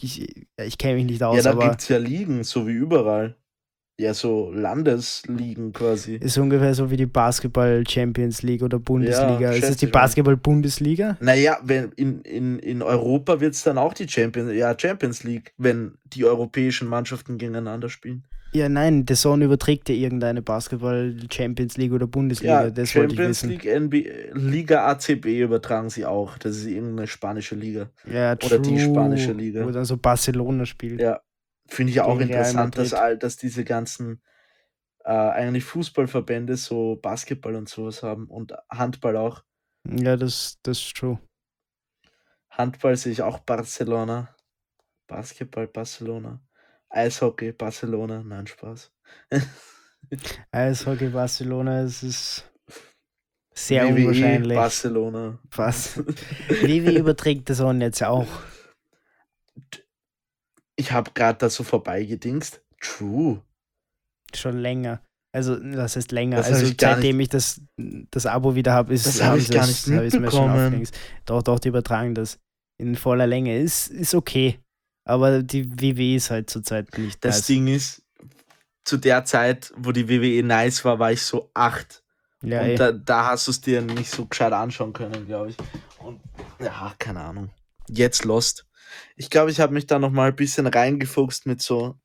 Ich, 0.00 0.46
ja, 0.58 0.64
ich 0.64 0.78
kenne 0.78 0.94
mich 0.94 1.06
nicht 1.06 1.22
aus, 1.22 1.42
ja, 1.44 1.52
da 1.54 1.68
gibt 1.68 1.80
es 1.80 1.88
ja 1.88 1.98
Ligen, 1.98 2.44
so 2.44 2.68
wie 2.68 2.72
überall. 2.72 3.34
Ja, 3.98 4.12
so 4.12 4.52
Landesligen 4.52 5.72
quasi. 5.72 6.16
ist 6.16 6.36
ungefähr 6.36 6.74
so 6.74 6.90
wie 6.90 6.98
die 6.98 7.06
Basketball 7.06 7.82
Champions 7.88 8.42
League 8.42 8.62
oder 8.62 8.78
Bundesliga. 8.78 9.50
ist 9.50 9.56
schätze 9.56 9.70
es 9.72 9.76
die. 9.78 9.86
Basketball 9.86 10.36
Bundesliga? 10.36 11.16
Naja, 11.20 11.58
wenn 11.62 11.92
in, 11.92 12.20
in, 12.20 12.58
in 12.58 12.82
Europa 12.82 13.40
wird 13.40 13.54
es 13.54 13.62
dann 13.62 13.78
auch 13.78 13.94
die 13.94 14.06
Champions, 14.06 14.52
ja, 14.52 14.78
Champions 14.78 15.24
League, 15.24 15.54
wenn 15.56 15.96
die 16.04 16.26
europäischen 16.26 16.88
Mannschaften 16.88 17.38
gegeneinander 17.38 17.88
spielen. 17.88 18.24
Ja, 18.56 18.70
nein, 18.70 19.04
The 19.06 19.14
Zone 19.14 19.44
überträgt 19.44 19.90
ja 19.90 19.94
irgendeine 19.94 20.40
Basketball 20.40 21.14
Champions 21.30 21.76
League 21.76 21.92
oder 21.92 22.06
Bundesliga, 22.06 22.64
Ja, 22.64 22.70
das 22.70 22.94
wollte 22.94 23.12
ich 23.12 23.18
Champions 23.18 23.42
wissen. 23.42 23.50
League, 23.50 23.66
NBA, 23.66 24.38
Liga 24.38 24.86
ACB 24.86 25.26
übertragen 25.42 25.90
sie 25.90 26.06
auch. 26.06 26.38
Das 26.38 26.56
ist 26.56 26.64
irgendeine 26.64 27.06
spanische 27.06 27.54
Liga. 27.54 27.90
Ja, 28.10 28.32
Oder 28.32 28.58
die 28.58 28.78
spanische. 28.80 29.32
Liga. 29.32 29.66
Wo 29.66 29.70
dann 29.70 29.84
so 29.84 29.98
Barcelona 29.98 30.64
spielt. 30.64 31.00
Ja, 31.02 31.20
finde 31.66 31.92
ich 31.92 32.00
auch 32.00 32.18
interessant, 32.18 32.78
dass, 32.78 32.94
dass 33.18 33.36
diese 33.36 33.62
ganzen 33.62 34.22
äh, 35.04 35.10
eigentlich 35.10 35.64
Fußballverbände 35.64 36.56
so 36.56 36.96
Basketball 36.96 37.56
und 37.56 37.68
sowas 37.68 38.02
haben 38.02 38.26
und 38.26 38.54
Handball 38.70 39.18
auch. 39.18 39.44
Ja, 39.86 40.16
das, 40.16 40.58
das 40.62 40.78
ist 40.78 40.96
true. 40.96 41.18
Handball 42.48 42.96
sehe 42.96 43.12
ich 43.12 43.20
auch 43.20 43.40
Barcelona. 43.40 44.34
Basketball 45.06 45.68
Barcelona. 45.68 46.40
Eishockey 46.90 47.52
Barcelona. 47.52 48.22
Nein, 48.22 48.46
Spaß. 48.46 48.92
Eishockey 50.52 51.08
Barcelona, 51.08 51.82
es 51.82 52.02
ist 52.02 52.50
sehr 53.54 53.84
WWE 53.84 53.94
unwahrscheinlich. 53.94 54.56
Barcelona. 54.56 55.38
Was? 55.50 55.98
WWE 56.48 56.98
überträgt 56.98 57.50
das 57.50 57.58
Zone 57.58 57.84
jetzt 57.84 58.02
auch. 58.02 58.26
Ich 60.76 60.92
habe 60.92 61.10
gerade 61.12 61.38
da 61.38 61.50
so 61.50 61.64
vorbeigedingst. 61.64 62.62
True. 62.80 63.42
Schon 64.34 64.58
länger. 64.58 65.00
Also, 65.32 65.56
das 65.56 65.96
heißt 65.96 66.12
länger. 66.12 66.36
Das 66.36 66.46
also, 66.48 66.66
ich 66.66 66.76
seitdem 66.80 67.20
ich 67.20 67.28
das, 67.28 67.60
das 67.76 68.26
Abo 68.26 68.54
wieder 68.54 68.72
habe, 68.72 68.94
ist 68.94 69.06
Das 69.06 69.22
hab 69.22 69.30
haben 69.32 69.38
ich 69.38 69.46
sie 69.48 69.54
gar 69.54 69.66
das- 69.66 69.86
nicht 69.86 70.14
mitbekommen. 70.14 70.88
Doch, 71.24 71.42
doch, 71.42 71.58
die 71.58 71.68
übertragen 71.68 72.14
das 72.14 72.38
in 72.78 72.94
voller 72.96 73.26
Länge. 73.26 73.58
Ist, 73.58 73.88
ist 73.88 74.14
okay. 74.14 74.60
Aber 75.06 75.42
die 75.42 75.70
WWE 75.80 76.16
ist 76.16 76.30
halt 76.30 76.50
zurzeit 76.50 76.98
nicht 76.98 77.24
Das 77.24 77.36
nice. 77.36 77.46
Ding 77.46 77.66
ist, 77.68 78.02
zu 78.84 78.96
der 78.96 79.24
Zeit, 79.24 79.72
wo 79.76 79.92
die 79.92 80.08
WWE 80.08 80.42
nice 80.42 80.84
war, 80.84 80.98
war 80.98 81.12
ich 81.12 81.22
so 81.22 81.50
acht. 81.54 82.02
Ja, 82.42 82.62
und 82.62 82.76
da, 82.76 82.92
da 82.92 83.26
hast 83.26 83.46
du 83.46 83.52
es 83.52 83.60
dir 83.60 83.80
nicht 83.82 84.10
so 84.10 84.26
gescheit 84.26 84.52
anschauen 84.52 84.92
können, 84.92 85.26
glaube 85.26 85.50
ich. 85.50 85.56
Und 85.98 86.20
ja, 86.60 86.92
keine 86.98 87.20
Ahnung. 87.20 87.50
Jetzt 87.88 88.24
Lost. 88.24 88.66
Ich 89.16 89.30
glaube, 89.30 89.50
ich 89.50 89.60
habe 89.60 89.74
mich 89.74 89.86
da 89.86 89.98
noch 89.98 90.10
mal 90.10 90.28
ein 90.28 90.36
bisschen 90.36 90.66
reingefuchst 90.66 91.46
mit 91.46 91.62
so 91.62 91.98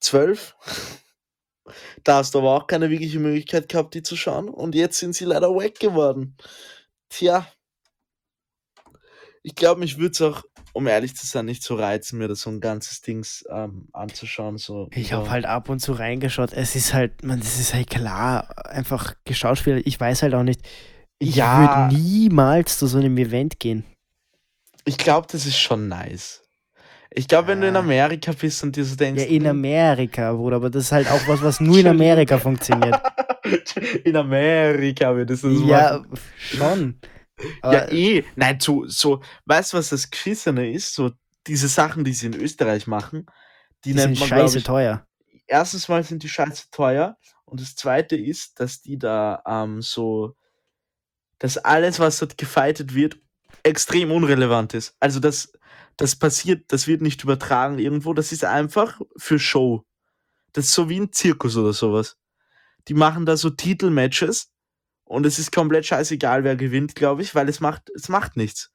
zwölf. 0.00 0.54
Da 2.02 2.16
hast 2.16 2.34
du 2.34 2.38
aber 2.38 2.56
auch 2.56 2.66
keine 2.66 2.88
wirkliche 2.88 3.18
Möglichkeit 3.18 3.68
gehabt, 3.68 3.92
die 3.92 4.02
zu 4.02 4.16
schauen. 4.16 4.48
Und 4.48 4.74
jetzt 4.74 4.98
sind 4.98 5.14
sie 5.14 5.26
leider 5.26 5.54
weg 5.54 5.78
geworden. 5.78 6.34
Tja. 7.10 7.46
Ich 9.42 9.54
glaube, 9.54 9.80
mich 9.80 9.98
würde 9.98 10.12
es 10.12 10.22
auch, 10.22 10.44
um 10.78 10.86
ehrlich 10.86 11.16
zu 11.16 11.26
sein, 11.26 11.44
nicht 11.44 11.64
so 11.64 11.74
reizen, 11.74 12.18
mir 12.18 12.28
das 12.28 12.42
so 12.42 12.50
ein 12.50 12.60
ganzes 12.60 13.00
Dings 13.00 13.44
ähm, 13.50 13.88
anzuschauen. 13.92 14.58
So 14.58 14.86
Ich 14.94 15.12
habe 15.12 15.28
halt 15.28 15.44
ab 15.44 15.68
und 15.68 15.80
zu 15.80 15.90
reingeschaut. 15.90 16.52
Es 16.52 16.76
ist 16.76 16.94
halt, 16.94 17.24
man, 17.24 17.40
das 17.40 17.58
ist 17.58 17.74
halt 17.74 17.90
klar, 17.90 18.48
einfach 18.68 19.14
geschauspielert. 19.24 19.82
Ich 19.86 19.98
weiß 19.98 20.22
halt 20.22 20.34
auch 20.34 20.44
nicht. 20.44 20.60
Ich 21.18 21.34
Ja. 21.34 21.90
würde 21.90 21.96
niemals 21.96 22.78
zu 22.78 22.86
so 22.86 22.98
einem 22.98 23.18
Event 23.18 23.58
gehen. 23.58 23.82
Ich 24.84 24.98
glaube, 24.98 25.26
das 25.28 25.46
ist 25.46 25.58
schon 25.58 25.88
nice. 25.88 26.44
Ich 27.10 27.26
glaube, 27.26 27.48
wenn 27.48 27.60
du 27.60 27.66
in. 27.66 27.74
Amerika 27.76 28.30
bist 28.30 28.62
und 28.62 28.76
dir 28.76 28.84
so 28.84 28.94
denkst. 28.94 29.20
Ja, 29.20 29.28
in 29.28 29.42
hm, 29.42 29.50
Amerika, 29.50 30.32
Bruder, 30.32 30.56
aber 30.56 30.70
das 30.70 30.84
ist 30.84 30.92
halt 30.92 31.08
auch 31.08 31.26
was, 31.26 31.42
was 31.42 31.58
nur 31.60 31.78
in. 31.78 31.88
Amerika 31.88 32.38
funktioniert. 32.38 33.00
in 34.04 34.14
Amerika 34.14 35.12
würdest 35.16 35.42
du 35.42 35.48
das 35.48 35.58
Ja, 35.66 35.98
machen. 35.98 36.18
schon. 36.36 37.00
Ja, 37.62 37.88
eh. 37.90 38.24
Nein, 38.36 38.58
so, 38.60 38.86
so, 38.86 39.22
weißt 39.46 39.72
du, 39.72 39.76
was 39.78 39.90
das 39.90 40.10
Geschissene 40.10 40.72
ist? 40.72 40.94
So, 40.94 41.12
diese 41.46 41.68
Sachen, 41.68 42.04
die 42.04 42.12
sie 42.12 42.26
in 42.26 42.34
Österreich 42.34 42.86
machen, 42.86 43.26
die, 43.84 43.90
die 43.90 43.94
nennt 43.94 44.16
sind 44.16 44.30
man, 44.30 44.40
scheiße 44.40 44.58
ich, 44.58 44.64
teuer. 44.64 45.06
erstens 45.46 45.88
mal 45.88 46.02
sind 46.02 46.22
die 46.22 46.28
scheiße 46.28 46.70
teuer 46.70 47.16
und 47.44 47.60
das 47.60 47.74
zweite 47.76 48.16
ist, 48.16 48.60
dass 48.60 48.82
die 48.82 48.98
da 48.98 49.42
ähm, 49.46 49.80
so, 49.82 50.34
dass 51.38 51.58
alles, 51.58 51.98
was 51.98 52.18
dort 52.18 52.36
gefightet 52.36 52.94
wird, 52.94 53.18
extrem 53.62 54.10
unrelevant 54.10 54.74
ist. 54.74 54.94
Also 55.00 55.20
das, 55.20 55.52
das 55.96 56.16
passiert, 56.16 56.64
das 56.72 56.86
wird 56.86 57.02
nicht 57.02 57.22
übertragen 57.24 57.78
irgendwo, 57.78 58.14
das 58.14 58.32
ist 58.32 58.44
einfach 58.44 59.00
für 59.16 59.38
Show. 59.38 59.84
Das 60.52 60.66
ist 60.66 60.74
so 60.74 60.88
wie 60.88 61.00
ein 61.00 61.12
Zirkus 61.12 61.56
oder 61.56 61.72
sowas. 61.72 62.16
Die 62.88 62.94
machen 62.94 63.26
da 63.26 63.36
so 63.36 63.50
Titelmatches 63.50 64.50
und 65.08 65.24
es 65.24 65.38
ist 65.38 65.52
komplett 65.52 65.86
scheißegal, 65.86 66.44
wer 66.44 66.54
gewinnt, 66.54 66.94
glaube 66.94 67.22
ich, 67.22 67.34
weil 67.34 67.48
es 67.48 67.60
macht, 67.60 67.90
es 67.94 68.08
macht 68.08 68.36
nichts. 68.36 68.70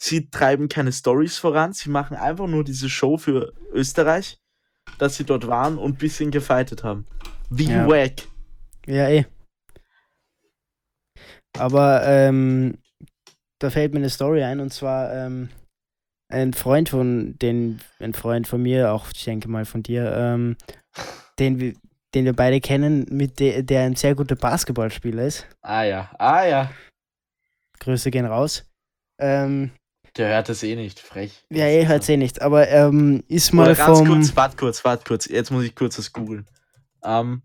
Sie 0.00 0.30
treiben 0.30 0.68
keine 0.68 0.92
Stories 0.92 1.38
voran, 1.38 1.72
sie 1.72 1.88
machen 1.90 2.16
einfach 2.16 2.46
nur 2.46 2.64
diese 2.64 2.88
Show 2.88 3.16
für 3.16 3.52
Österreich, 3.72 4.38
dass 4.98 5.16
sie 5.16 5.24
dort 5.24 5.46
waren 5.48 5.78
und 5.78 5.92
ein 5.92 5.98
bisschen 5.98 6.30
gefightet 6.30 6.84
haben. 6.84 7.06
Wie 7.50 7.64
Ja. 7.64 7.88
wack. 7.88 8.28
Ja, 8.86 9.08
eh. 9.08 9.24
Aber 11.58 12.02
ähm, 12.04 12.78
da 13.58 13.70
fällt 13.70 13.92
mir 13.92 14.00
eine 14.00 14.10
Story 14.10 14.44
ein 14.44 14.60
und 14.60 14.72
zwar 14.72 15.12
ähm, 15.12 15.48
ein 16.28 16.52
Freund 16.52 16.90
von 16.90 17.38
den, 17.38 17.80
ein 17.98 18.12
Freund 18.12 18.46
von 18.46 18.62
mir, 18.62 18.92
auch 18.92 19.08
ich 19.14 19.24
denke 19.24 19.48
mal 19.48 19.64
von 19.64 19.82
dir, 19.82 20.12
ähm, 20.14 20.56
den 21.38 21.58
wir, 21.58 21.74
den 22.14 22.24
wir 22.24 22.32
beide 22.32 22.60
kennen, 22.60 23.06
mit 23.10 23.38
de, 23.40 23.62
der 23.62 23.82
ein 23.82 23.96
sehr 23.96 24.14
guter 24.14 24.36
Basketballspieler 24.36 25.24
ist. 25.26 25.46
Ah 25.62 25.82
ja, 25.82 26.10
ah 26.18 26.44
ja. 26.44 26.70
Grüße 27.80 28.10
gehen 28.10 28.26
raus. 28.26 28.64
Ähm, 29.20 29.72
Der 30.16 30.28
hört 30.28 30.48
das 30.48 30.62
eh 30.62 30.74
nicht, 30.76 31.00
frech. 31.00 31.44
ja, 31.50 31.66
er 31.66 31.86
hört 31.88 32.08
eh 32.08 32.16
nicht, 32.16 32.40
aber 32.42 32.68
ähm, 32.68 33.22
ist 33.28 33.52
Oder 33.52 33.62
mal 33.62 33.74
ganz 33.74 33.98
vom. 33.98 34.08
kurz, 34.08 34.36
wart 34.36 34.56
kurz, 34.56 34.84
wart 34.84 35.04
kurz. 35.04 35.26
Jetzt 35.26 35.50
muss 35.50 35.64
ich 35.64 35.74
kurz 35.74 35.96
das 35.96 36.12
googeln. 36.12 36.46
Ähm, 37.04 37.42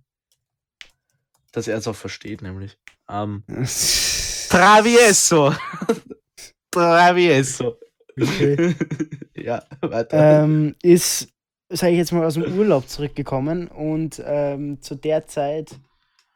dass 1.51 1.67
er 1.67 1.77
es 1.77 1.87
auch 1.87 1.95
versteht, 1.95 2.41
nämlich. 2.41 2.77
Ähm, 3.09 3.43
Travieso. 4.49 5.53
Travieso. 6.71 7.77
Okay. 8.19 8.75
ja, 9.35 9.63
weiter. 9.81 10.43
ähm, 10.43 10.75
ist, 10.83 11.32
sage 11.73 11.93
ich 11.93 11.97
jetzt 11.97 12.11
mal, 12.11 12.25
aus 12.25 12.35
dem 12.35 12.57
Urlaub 12.57 12.87
zurückgekommen 12.87 13.67
und 13.67 14.21
ähm, 14.25 14.81
zu 14.81 14.95
der 14.95 15.27
Zeit 15.27 15.75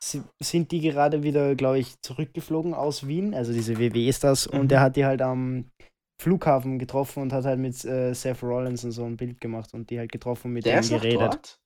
si- 0.04 0.22
sind 0.40 0.72
die 0.72 0.82
gerade 0.82 1.24
wieder, 1.24 1.56
glaube 1.56 1.80
ich, 1.80 2.00
zurückgeflogen 2.02 2.74
aus 2.74 3.08
Wien, 3.08 3.34
also 3.34 3.54
diese 3.54 3.78
WWE-Stars, 3.80 4.52
Mhm. 4.52 4.60
und 4.60 4.72
er 4.72 4.82
hat 4.82 4.96
die 4.96 5.06
halt 5.06 5.22
am 5.22 5.66
Flughafen 6.22 6.80
getroffen 6.80 7.22
und 7.24 7.34
hat 7.34 7.46
halt 7.46 7.60
mit 7.60 7.84
äh, 7.86 8.14
Seth 8.14 8.42
Rollins 8.42 8.84
und 8.84 8.92
so 8.92 9.04
ein 9.06 9.18
Bild 9.18 9.40
gemacht 9.40 9.74
und 9.74 9.90
die 9.90 10.00
halt 10.00 10.12
getroffen 10.12 10.48
und 10.48 10.54
mit 10.54 10.66
Der 10.66 10.74
denen 10.74 10.82
ist 10.82 10.92
noch 10.92 11.02
geredet. 11.02 11.22
dort? 11.22 11.60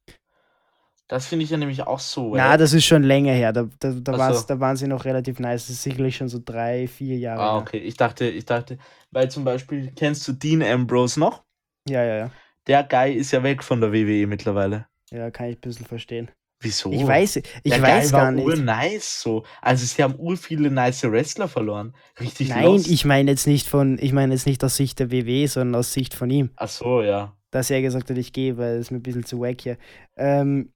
Das 1.07 1.27
finde 1.27 1.43
ich 1.43 1.51
ja 1.51 1.57
nämlich 1.57 1.81
auch 1.83 1.99
so. 1.99 2.35
Na, 2.35 2.55
das 2.55 2.71
ist 2.71 2.85
schon 2.85 3.03
länger 3.03 3.33
her. 3.33 3.51
Da, 3.51 3.67
da, 3.79 3.91
da, 3.91 4.13
Ach 4.13 4.17
war's, 4.17 4.41
so. 4.43 4.47
da 4.47 4.59
waren 4.61 4.77
sie 4.77 4.87
noch 4.87 5.03
relativ 5.03 5.39
nice. 5.39 5.63
Das 5.67 5.71
ist 5.71 5.83
sicherlich 5.83 6.15
schon 6.15 6.29
so 6.29 6.39
drei, 6.43 6.87
vier 6.87 7.17
Jahre. 7.17 7.41
Ah, 7.41 7.55
her. 7.55 7.61
okay. 7.63 7.79
Ich 7.79 7.97
dachte, 7.97 8.25
ich 8.29 8.45
dachte, 8.45 8.77
weil 9.11 9.29
zum 9.29 9.43
Beispiel, 9.43 9.91
kennst 9.93 10.25
du 10.27 10.31
Dean 10.31 10.63
Ambrose 10.63 11.19
noch? 11.19 11.43
Ja, 11.89 12.03
ja, 12.03 12.15
ja. 12.17 12.31
Der 12.67 12.83
Guy 12.83 13.13
ist 13.13 13.31
ja 13.31 13.43
weg 13.43 13.63
von 13.63 13.81
der 13.81 13.91
WWE 13.91 14.27
mittlerweile. 14.27 14.87
Ja, 15.11 15.31
kann 15.31 15.47
ich 15.49 15.57
ein 15.57 15.61
bisschen 15.61 15.85
verstehen. 15.85 16.31
Wieso? 16.63 16.91
Ich 16.91 17.05
weiß, 17.05 17.37
ich 17.37 17.43
der 17.65 17.81
weiß 17.81 18.11
Guy 18.11 18.11
gar 18.11 18.21
war 18.25 18.31
nicht. 18.31 18.45
urnice 18.45 19.21
so. 19.23 19.43
Also 19.61 19.83
sie 19.85 20.03
haben 20.03 20.15
ur 20.19 20.37
viele 20.37 20.69
nice 20.69 21.03
Wrestler 21.11 21.47
verloren. 21.47 21.95
Richtig 22.19 22.49
Nein, 22.49 22.63
lost. 22.65 22.87
ich 22.87 23.03
meine 23.03 23.31
jetzt 23.31 23.47
nicht 23.47 23.67
von, 23.67 23.97
ich 23.99 24.13
meine 24.13 24.33
jetzt 24.33 24.45
nicht 24.45 24.63
aus 24.63 24.75
Sicht 24.75 24.99
der 24.99 25.09
WW, 25.11 25.47
sondern 25.47 25.79
aus 25.79 25.91
Sicht 25.91 26.13
von 26.13 26.29
ihm. 26.29 26.51
Ach 26.57 26.69
so, 26.69 27.01
ja. 27.01 27.35
Dass 27.49 27.71
er 27.71 27.81
gesagt 27.81 28.09
hat, 28.11 28.17
ich 28.17 28.31
gehe, 28.31 28.57
weil 28.57 28.75
es 28.77 28.91
mir 28.91 28.97
ein 28.97 29.03
bisschen 29.03 29.25
zu 29.25 29.39
wack 29.41 29.59
hier. 29.61 29.77
Ähm, 30.15 30.71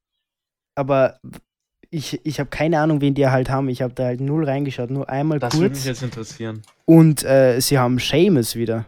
aber 0.76 1.20
ich, 1.92 2.20
ich 2.26 2.40
habe 2.40 2.50
keine 2.50 2.80
Ahnung, 2.80 3.00
wen 3.02 3.14
die 3.14 3.28
halt 3.28 3.50
haben. 3.50 3.70
Ich 3.70 3.82
habe 3.84 3.94
da 3.94 4.06
halt 4.06 4.20
null 4.22 4.44
reingeschaut, 4.44 4.90
nur 4.90 5.08
einmal 5.08 5.40
Das 5.40 5.54
würde 5.54 5.70
mich 5.70 5.74
kurz. 5.78 5.86
jetzt 5.86 6.02
interessieren. 6.02 6.64
Und 6.86 7.24
äh, 7.24 7.60
sie 7.62 7.78
haben 7.78 8.00
Seamus 8.00 8.56
wieder. 8.56 8.88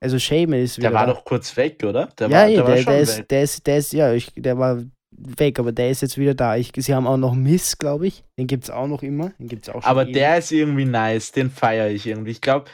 Also 0.00 0.18
Seamus 0.18 0.56
ist 0.58 0.78
wieder 0.78 0.90
Der 0.90 0.92
war 0.92 1.06
da. 1.06 1.12
doch 1.14 1.24
kurz 1.24 1.56
weg, 1.56 1.82
oder? 1.84 2.06
Der 2.18 2.28
ja, 2.28 2.32
war, 2.40 2.48
eh, 2.48 2.54
der 2.54 2.64
war 2.64 2.74
der, 2.74 2.82
schon 2.82 2.92
der, 2.92 3.00
ist, 3.00 3.18
weg. 3.18 3.28
der 3.28 3.42
ist, 3.42 3.66
der 3.66 3.78
ist, 3.78 3.92
ja, 3.92 4.12
ich, 4.12 4.32
der 4.36 4.58
war 4.58 4.82
weg, 5.10 5.58
aber 5.58 5.72
der 5.72 5.90
ist 5.90 6.02
jetzt 6.02 6.18
wieder 6.18 6.34
da. 6.34 6.56
Ich, 6.56 6.72
sie 6.76 6.94
haben 6.94 7.06
auch 7.06 7.16
noch 7.16 7.34
Miss, 7.34 7.78
glaube 7.78 8.06
ich. 8.06 8.24
Den 8.38 8.46
gibt 8.46 8.64
es 8.64 8.70
auch 8.70 8.86
noch 8.86 9.02
immer. 9.02 9.30
Den 9.38 9.48
gibt's 9.48 9.68
auch 9.68 9.82
schon 9.82 9.84
Aber 9.84 10.04
der 10.04 10.38
ist 10.38 10.52
irgendwie 10.52 10.84
nice, 10.84 11.32
den 11.32 11.50
feiere 11.50 11.90
ich 11.90 12.06
irgendwie. 12.06 12.32
Ich 12.32 12.40
glaube, 12.40 12.70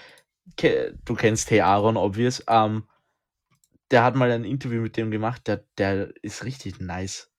du 0.57 1.14
kennst 1.14 1.51
Hey 1.51 1.61
Aaron, 1.61 1.97
obvious. 1.97 2.43
Ähm, 2.49 2.85
der 3.91 4.05
hat 4.05 4.14
mal 4.16 4.31
ein 4.31 4.45
Interview 4.45 4.81
mit 4.81 4.97
dem 4.97 5.11
gemacht, 5.11 5.47
der, 5.49 5.64
der 5.79 6.12
ist 6.23 6.45
richtig 6.45 6.81
nice. 6.81 7.31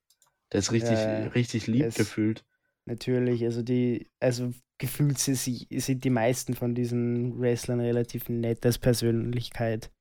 Der 0.51 0.59
ist 0.59 0.71
richtig, 0.71 0.99
Ja, 0.99 1.19
ja. 1.21 1.27
richtig 1.27 1.67
lieb 1.67 1.95
gefühlt. 1.95 2.43
Natürlich, 2.85 3.43
also 3.43 3.61
die, 3.61 4.11
also 4.19 4.51
gefühlt 4.81 5.19
sind 5.19 6.03
die 6.03 6.09
meisten 6.09 6.55
von 6.55 6.73
diesen 6.73 7.39
Wrestlern 7.39 7.79
relativ 7.79 8.29
nett 8.29 8.65
als 8.65 8.79
Persönlichkeit. 8.79 9.91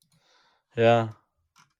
Ja. 0.74 1.16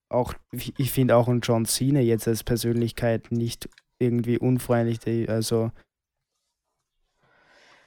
Auch, 0.07 0.35
ich 0.51 0.91
finde 0.91 1.15
auch 1.15 1.27
ein 1.27 1.41
John 1.41 1.65
Cena 1.65 1.99
jetzt 1.99 2.27
als 2.27 2.43
Persönlichkeit 2.43 3.31
nicht 3.31 3.67
irgendwie 3.97 4.37
unfreundlich. 4.37 5.27
Also 5.29 5.71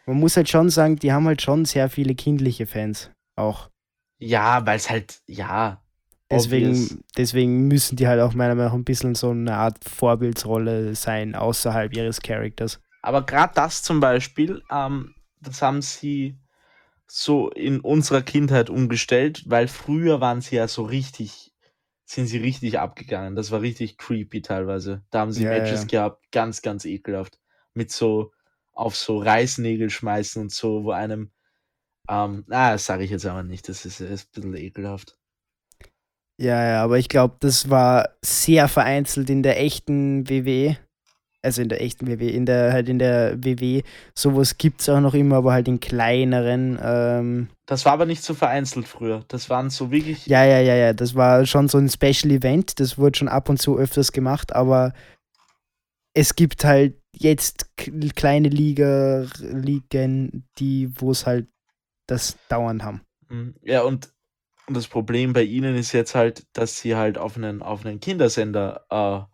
man 0.06 0.18
muss 0.18 0.36
halt 0.36 0.48
schon 0.48 0.68
sagen, 0.68 0.96
die 0.96 1.12
haben 1.12 1.26
halt 1.26 1.42
schon 1.42 1.64
sehr 1.64 1.88
viele 1.88 2.16
kindliche 2.16 2.66
Fans. 2.66 3.12
Auch. 3.36 3.70
Ja, 4.18 4.66
weil 4.66 4.76
es 4.76 4.90
halt, 4.90 5.20
ja. 5.28 5.80
Deswegen, 6.28 6.70
obvious. 6.70 6.98
deswegen 7.16 7.68
müssen 7.68 7.94
die 7.94 8.08
halt 8.08 8.20
auch 8.20 8.34
meiner 8.34 8.56
Meinung 8.56 8.72
nach 8.72 8.78
ein 8.78 8.84
bisschen 8.84 9.14
so 9.14 9.30
eine 9.30 9.54
Art 9.54 9.78
Vorbildsrolle 9.84 10.96
sein, 10.96 11.36
außerhalb 11.36 11.94
ihres 11.94 12.20
Charakters. 12.20 12.80
Aber 13.04 13.26
gerade 13.26 13.52
das 13.54 13.82
zum 13.82 14.00
Beispiel, 14.00 14.62
ähm, 14.70 15.14
das 15.40 15.60
haben 15.60 15.82
sie 15.82 16.38
so 17.06 17.50
in 17.50 17.80
unserer 17.80 18.22
Kindheit 18.22 18.70
umgestellt, 18.70 19.44
weil 19.46 19.68
früher 19.68 20.22
waren 20.22 20.40
sie 20.40 20.56
ja 20.56 20.68
so 20.68 20.84
richtig, 20.84 21.52
sind 22.06 22.28
sie 22.28 22.38
richtig 22.38 22.78
abgegangen. 22.78 23.36
Das 23.36 23.50
war 23.50 23.60
richtig 23.60 23.98
creepy 23.98 24.40
teilweise. 24.40 25.04
Da 25.10 25.20
haben 25.20 25.32
sie 25.32 25.44
Ja, 25.44 25.50
Matches 25.50 25.82
ja. 25.82 25.86
gehabt, 25.86 26.32
ganz, 26.32 26.62
ganz 26.62 26.86
ekelhaft. 26.86 27.38
Mit 27.74 27.92
so 27.92 28.32
auf 28.72 28.96
so 28.96 29.18
Reißnägel 29.18 29.90
schmeißen 29.90 30.40
und 30.40 30.50
so, 30.50 30.84
wo 30.84 30.92
einem, 30.92 31.30
ähm, 32.08 32.44
na, 32.48 32.72
das 32.72 32.86
sage 32.86 33.04
ich 33.04 33.10
jetzt 33.10 33.26
aber 33.26 33.42
nicht, 33.42 33.68
das 33.68 33.86
ist, 33.86 34.00
ist 34.00 34.28
ein 34.28 34.32
bisschen 34.34 34.56
ekelhaft. 34.56 35.18
Ja, 36.40 36.64
ja, 36.66 36.82
aber 36.82 36.98
ich 36.98 37.08
glaube, 37.08 37.36
das 37.40 37.70
war 37.70 38.16
sehr 38.24 38.66
vereinzelt 38.68 39.30
in 39.30 39.42
der 39.42 39.60
echten 39.60 40.28
WWE. 40.28 40.78
Also 41.44 41.62
in 41.62 41.68
der 41.68 41.82
echten 41.82 42.06
WWE, 42.06 42.30
in 42.30 42.46
der, 42.46 42.72
halt 42.72 42.88
in 42.88 42.98
der 42.98 43.36
WW. 43.42 43.82
Sowas 44.14 44.58
gibt 44.58 44.80
es 44.80 44.88
auch 44.88 45.00
noch 45.00 45.14
immer, 45.14 45.36
aber 45.36 45.52
halt 45.52 45.68
in 45.68 45.80
kleineren. 45.80 46.78
Ähm, 46.82 47.48
Das 47.66 47.84
war 47.84 47.92
aber 47.92 48.06
nicht 48.06 48.22
so 48.22 48.34
vereinzelt 48.34 48.88
früher. 48.88 49.24
Das 49.28 49.50
waren 49.50 49.70
so 49.70 49.90
wirklich, 49.90 50.26
ja, 50.26 50.44
ja, 50.44 50.60
ja, 50.60 50.74
ja. 50.74 50.92
Das 50.92 51.14
war 51.14 51.46
schon 51.46 51.68
so 51.68 51.78
ein 51.78 51.88
Special 51.88 52.32
Event. 52.32 52.80
Das 52.80 52.98
wurde 52.98 53.18
schon 53.18 53.28
ab 53.28 53.48
und 53.48 53.60
zu 53.60 53.76
öfters 53.78 54.12
gemacht, 54.12 54.54
aber 54.54 54.92
es 56.14 56.34
gibt 56.36 56.64
halt 56.64 56.94
jetzt 57.12 57.70
kleine 58.14 58.48
Liga, 58.48 59.26
Ligen, 59.40 60.48
die, 60.58 60.90
wo 60.96 61.10
es 61.10 61.26
halt 61.26 61.48
das 62.06 62.36
dauernd 62.48 62.82
haben. 62.82 63.02
Mm, 63.28 63.50
Ja, 63.62 63.82
und, 63.82 64.12
und 64.66 64.76
das 64.76 64.88
Problem 64.88 65.32
bei 65.32 65.42
ihnen 65.42 65.76
ist 65.76 65.92
jetzt 65.92 66.14
halt, 66.14 66.44
dass 66.52 66.78
sie 66.78 66.96
halt 66.96 67.18
auf 67.18 67.36
einen, 67.36 67.62
auf 67.62 67.84
einen 67.84 68.00
Kindersender 68.00 68.84
äh, 68.90 69.33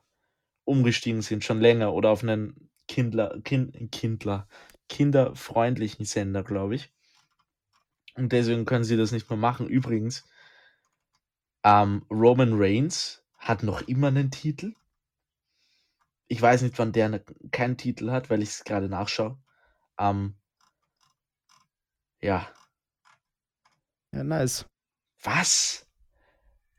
umgestiegen 0.64 1.22
sind, 1.22 1.44
schon 1.44 1.60
länger, 1.60 1.92
oder 1.94 2.10
auf 2.10 2.22
einen 2.22 2.70
Kindler, 2.88 3.40
kind, 3.42 3.92
Kindler, 3.92 4.48
kinderfreundlichen 4.88 6.04
Sender, 6.04 6.42
glaube 6.42 6.74
ich. 6.76 6.92
Und 8.16 8.32
deswegen 8.32 8.64
können 8.64 8.84
sie 8.84 8.96
das 8.96 9.12
nicht 9.12 9.30
mehr 9.30 9.38
machen. 9.38 9.68
Übrigens, 9.68 10.28
ähm, 11.64 12.04
Roman 12.10 12.54
Reigns 12.54 13.24
hat 13.38 13.62
noch 13.62 13.82
immer 13.82 14.08
einen 14.08 14.30
Titel. 14.30 14.74
Ich 16.28 16.40
weiß 16.40 16.62
nicht, 16.62 16.78
wann 16.78 16.92
der 16.92 17.08
ne, 17.08 17.24
keinen 17.50 17.76
Titel 17.76 18.10
hat, 18.10 18.30
weil 18.30 18.42
ich 18.42 18.50
es 18.50 18.64
gerade 18.64 18.88
nachschaue. 18.88 19.38
Ähm, 19.98 20.36
ja, 22.20 22.52
Ja, 24.12 24.24
nice. 24.24 24.64
Was? 25.22 25.86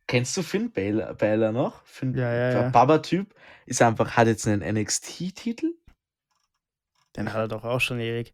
Kennst 0.07 0.35
du 0.35 0.41
Finn 0.41 0.71
Balor, 0.71 1.13
Balor 1.13 1.51
noch? 1.51 1.83
Finn, 1.85 2.13
Ja, 2.15 2.31
ja, 2.33 2.51
der 2.51 2.61
ja. 2.63 2.69
Baba-Typ 2.69 3.33
ist 3.65 3.81
einfach, 3.81 4.11
hat 4.17 4.27
jetzt 4.27 4.47
einen 4.47 4.61
NXT-Titel. 4.75 5.73
Den 7.15 7.31
hat 7.31 7.39
er 7.39 7.47
doch 7.47 7.63
auch 7.63 7.79
schon 7.79 7.99
ewig. 7.99 8.33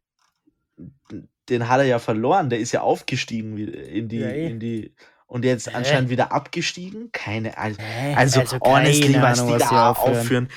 Den 1.50 1.68
hat 1.70 1.80
er 1.80 1.86
ja 1.86 2.00
verloren. 2.00 2.50
Der 2.50 2.60
ist 2.60 2.72
ja 2.72 2.82
aufgestiegen 2.82 3.58
in 3.58 4.08
die, 4.10 4.20
Ja, 4.20 4.28
eh. 4.28 4.48
in 4.50 4.60
die 4.60 4.94
und 5.28 5.44
jetzt 5.44 5.68
Hä? 5.70 5.76
anscheinend 5.76 6.10
wieder 6.10 6.32
abgestiegen. 6.32 7.10
Keine 7.12 7.58
Ahnung. 7.58 7.78
Hä? 7.80 8.16
Also, 8.16 8.40
keine 8.42 8.60
honestly, 8.62 9.22
was 9.22 9.40
Ahnung, 9.40 9.54
die 9.56 9.60
was 9.62 9.70
da 9.70 9.90
aufhören. 9.92 10.18
aufführen. 10.18 10.48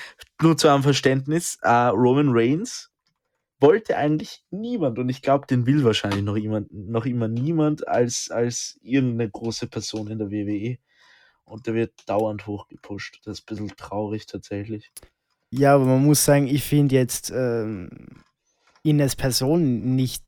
Nur 0.40 0.56
zu 0.56 0.68
einem 0.68 0.82
Verständnis, 0.84 1.58
äh, 1.62 1.68
Roman 1.70 2.28
Reigns 2.30 2.90
wollte 3.58 3.96
eigentlich 3.96 4.42
niemand 4.50 4.98
und 4.98 5.08
ich 5.10 5.20
glaube, 5.22 5.46
den 5.46 5.66
will 5.66 5.84
wahrscheinlich 5.84 6.22
noch, 6.22 6.36
jemand, 6.36 6.72
noch 6.72 7.04
immer 7.04 7.28
niemand 7.28 7.86
als, 7.88 8.30
als 8.30 8.78
irgendeine 8.82 9.28
große 9.30 9.66
Person 9.66 10.08
in 10.08 10.18
der 10.18 10.30
WWE. 10.30 10.78
Und 11.50 11.66
der 11.66 11.74
wird 11.74 11.92
dauernd 12.08 12.46
hochgepusht. 12.46 13.20
Das 13.24 13.38
ist 13.38 13.42
ein 13.42 13.46
bisschen 13.54 13.76
traurig 13.76 14.26
tatsächlich. 14.26 14.92
Ja, 15.50 15.74
aber 15.74 15.84
man 15.84 16.04
muss 16.04 16.24
sagen, 16.24 16.46
ich 16.46 16.62
finde 16.62 16.94
jetzt 16.94 17.30
ähm, 17.34 17.90
ihn 18.82 19.00
als 19.00 19.16
Person 19.16 19.96
nicht 19.96 20.24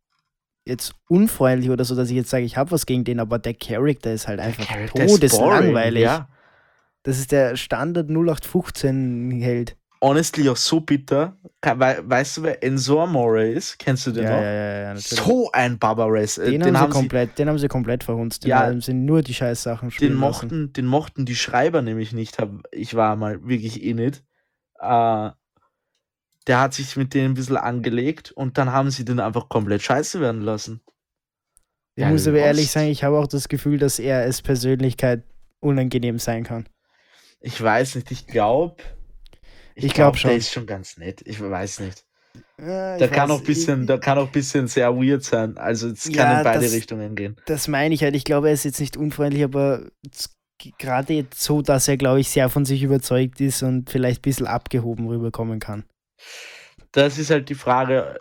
jetzt 0.64 0.94
unfreundlich 1.08 1.70
oder 1.70 1.84
so, 1.84 1.94
dass 1.94 2.10
ich 2.10 2.16
jetzt 2.16 2.30
sage, 2.30 2.44
ich 2.44 2.56
habe 2.56 2.70
was 2.70 2.86
gegen 2.86 3.04
den, 3.04 3.20
aber 3.20 3.38
der 3.38 3.54
Charakter 3.54 4.12
ist 4.12 4.28
halt 4.28 4.40
einfach 4.40 4.66
todeslangweilig. 4.90 6.02
Ja. 6.02 6.28
Das 7.02 7.18
ist 7.18 7.32
der 7.32 7.56
Standard 7.56 8.10
0815-Held. 8.10 9.76
Honestly 10.02 10.48
auch 10.48 10.56
so 10.56 10.80
bitter. 10.80 11.36
Weißt 11.64 12.36
du, 12.38 12.42
wer 12.42 12.62
Enzo 12.64 13.00
Amore 13.00 13.48
ist? 13.48 13.78
Kennst 13.78 14.04
du 14.06 14.10
den 14.10 14.24
Ja, 14.24 14.30
noch? 14.30 14.42
ja, 14.42 14.52
ja, 14.52 14.80
ja, 14.80 14.94
natürlich. 14.94 15.24
so 15.24 15.52
ein 15.52 15.78
Baba 15.78 16.06
Race. 16.08 16.34
Den, 16.34 16.60
Den, 16.60 16.76
haben, 16.76 16.90
sie 16.90 16.94
sie, 16.94 16.98
komplett, 17.00 17.38
den 17.38 17.48
haben 17.48 17.58
sie 17.58 17.68
komplett 17.68 18.02
verhunzt. 18.02 18.42
Den 18.42 18.50
Ja. 18.50 18.62
haben 18.64 18.80
sie 18.80 18.94
nur 18.94 19.22
die 19.22 19.32
Scheißsachen 19.32 19.92
spielen 19.92 20.10
den 20.14 20.20
lassen. 20.20 20.46
mochten, 20.46 20.72
den 20.72 20.86
mochten 20.86 21.24
die 21.24 21.36
Schreiber 21.36 21.82
nämlich 21.82 22.12
nicht. 22.12 22.36
Ich 22.72 22.94
war 22.96 23.14
mal 23.14 23.46
wirklich 23.46 23.84
eh 23.84 23.94
nicht. 23.94 24.24
Äh, 24.80 25.30
der 26.48 26.60
hat 26.60 26.74
sich 26.74 26.96
mit 26.96 27.14
denen 27.14 27.30
ein 27.30 27.34
bisschen 27.34 27.56
angelegt 27.56 28.32
und 28.32 28.58
dann 28.58 28.72
haben 28.72 28.90
sie 28.90 29.04
den 29.04 29.20
einfach 29.20 29.48
komplett 29.48 29.82
scheiße 29.82 30.20
werden 30.20 30.40
lassen. 30.42 30.80
Ich 31.94 32.02
Ja, 32.02 32.10
muss 32.10 32.26
aber 32.26 32.38
ehrlich 32.38 32.72
sagen, 32.72 32.88
ich 32.88 33.04
habe 33.04 33.18
auch 33.20 33.28
das 33.28 33.48
Gefühl, 33.48 33.78
dass 33.78 34.00
er 34.00 34.22
als 34.22 34.42
Persönlichkeit 34.42 35.22
unangenehm 35.60 36.18
sein 36.18 36.42
kann. 36.42 36.68
Ich 37.40 37.62
weiß 37.62 37.94
nicht, 37.94 38.10
ich 38.10 38.26
glaube. 38.26 38.82
Ich 39.74 39.94
glaub 39.94 40.16
schon. 40.16 40.28
Der 40.30 40.38
ist 40.38 40.52
schon 40.52 40.66
ganz 40.66 40.96
nett. 40.98 41.22
Ich 41.24 41.40
weiß 41.40 41.80
nicht. 41.80 42.04
Ja, 42.58 42.96
ich 42.96 43.10
kann 43.10 43.28
weiß, 43.30 43.36
auch 43.38 43.42
bisschen, 43.44 43.88
ich- 43.88 44.00
kann 44.00 44.18
auch 44.18 44.28
bisschen 44.30 44.66
sehr 44.68 44.94
weird 44.94 45.22
sein. 45.22 45.56
Also 45.58 45.88
es 45.88 46.04
kann 46.04 46.14
Ja, 46.14 46.38
in 46.38 46.44
beide 46.44 46.60
das- 46.64 46.72
Richtungen 46.72 47.14
gehen. 47.14 47.36
Das 47.46 47.68
meine 47.68 47.94
ich 47.94 48.02
halt. 48.02 48.14
Ich 48.16 48.24
glaube, 48.24 48.48
er 48.48 48.54
ist 48.54 48.64
jetzt 48.64 48.80
nicht 48.80 48.96
unfreundlich, 48.96 49.42
aber 49.44 49.90
gerade 50.78 51.12
jetzt 51.14 51.40
so, 51.42 51.60
dass 51.62 51.88
er, 51.88 51.96
glaube 51.96 52.20
ich, 52.20 52.28
sehr 52.28 52.48
von 52.48 52.64
sich 52.64 52.82
überzeugt 52.82 53.40
ist 53.40 53.62
und 53.62 53.90
vielleicht 53.90 54.20
ein 54.20 54.22
bisschen 54.22 54.46
abgehoben 54.46 55.06
rüberkommen 55.08 55.58
kann. 55.58 55.84
Das 56.92 57.18
ist 57.18 57.30
halt 57.30 57.48
die 57.48 57.54
Frage. 57.54 58.18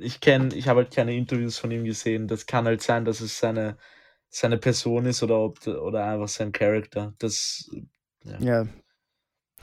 Ich 0.00 0.20
kenne, 0.20 0.54
ich 0.54 0.66
habe 0.66 0.80
halt 0.80 0.94
keine 0.94 1.14
Interviews 1.14 1.58
von 1.58 1.70
ihm 1.70 1.84
gesehen. 1.84 2.26
Das 2.26 2.46
kann 2.46 2.64
halt 2.66 2.82
sein, 2.82 3.04
dass 3.04 3.20
es 3.20 3.38
seine, 3.38 3.76
seine 4.28 4.58
Person 4.58 5.06
ist 5.06 5.22
oder 5.22 5.38
ob 5.38 5.64
oder 5.66 6.04
einfach 6.06 6.28
sein 6.28 6.50
Charakter. 6.50 7.14
Das, 7.18 7.70
Ja, 8.40 8.66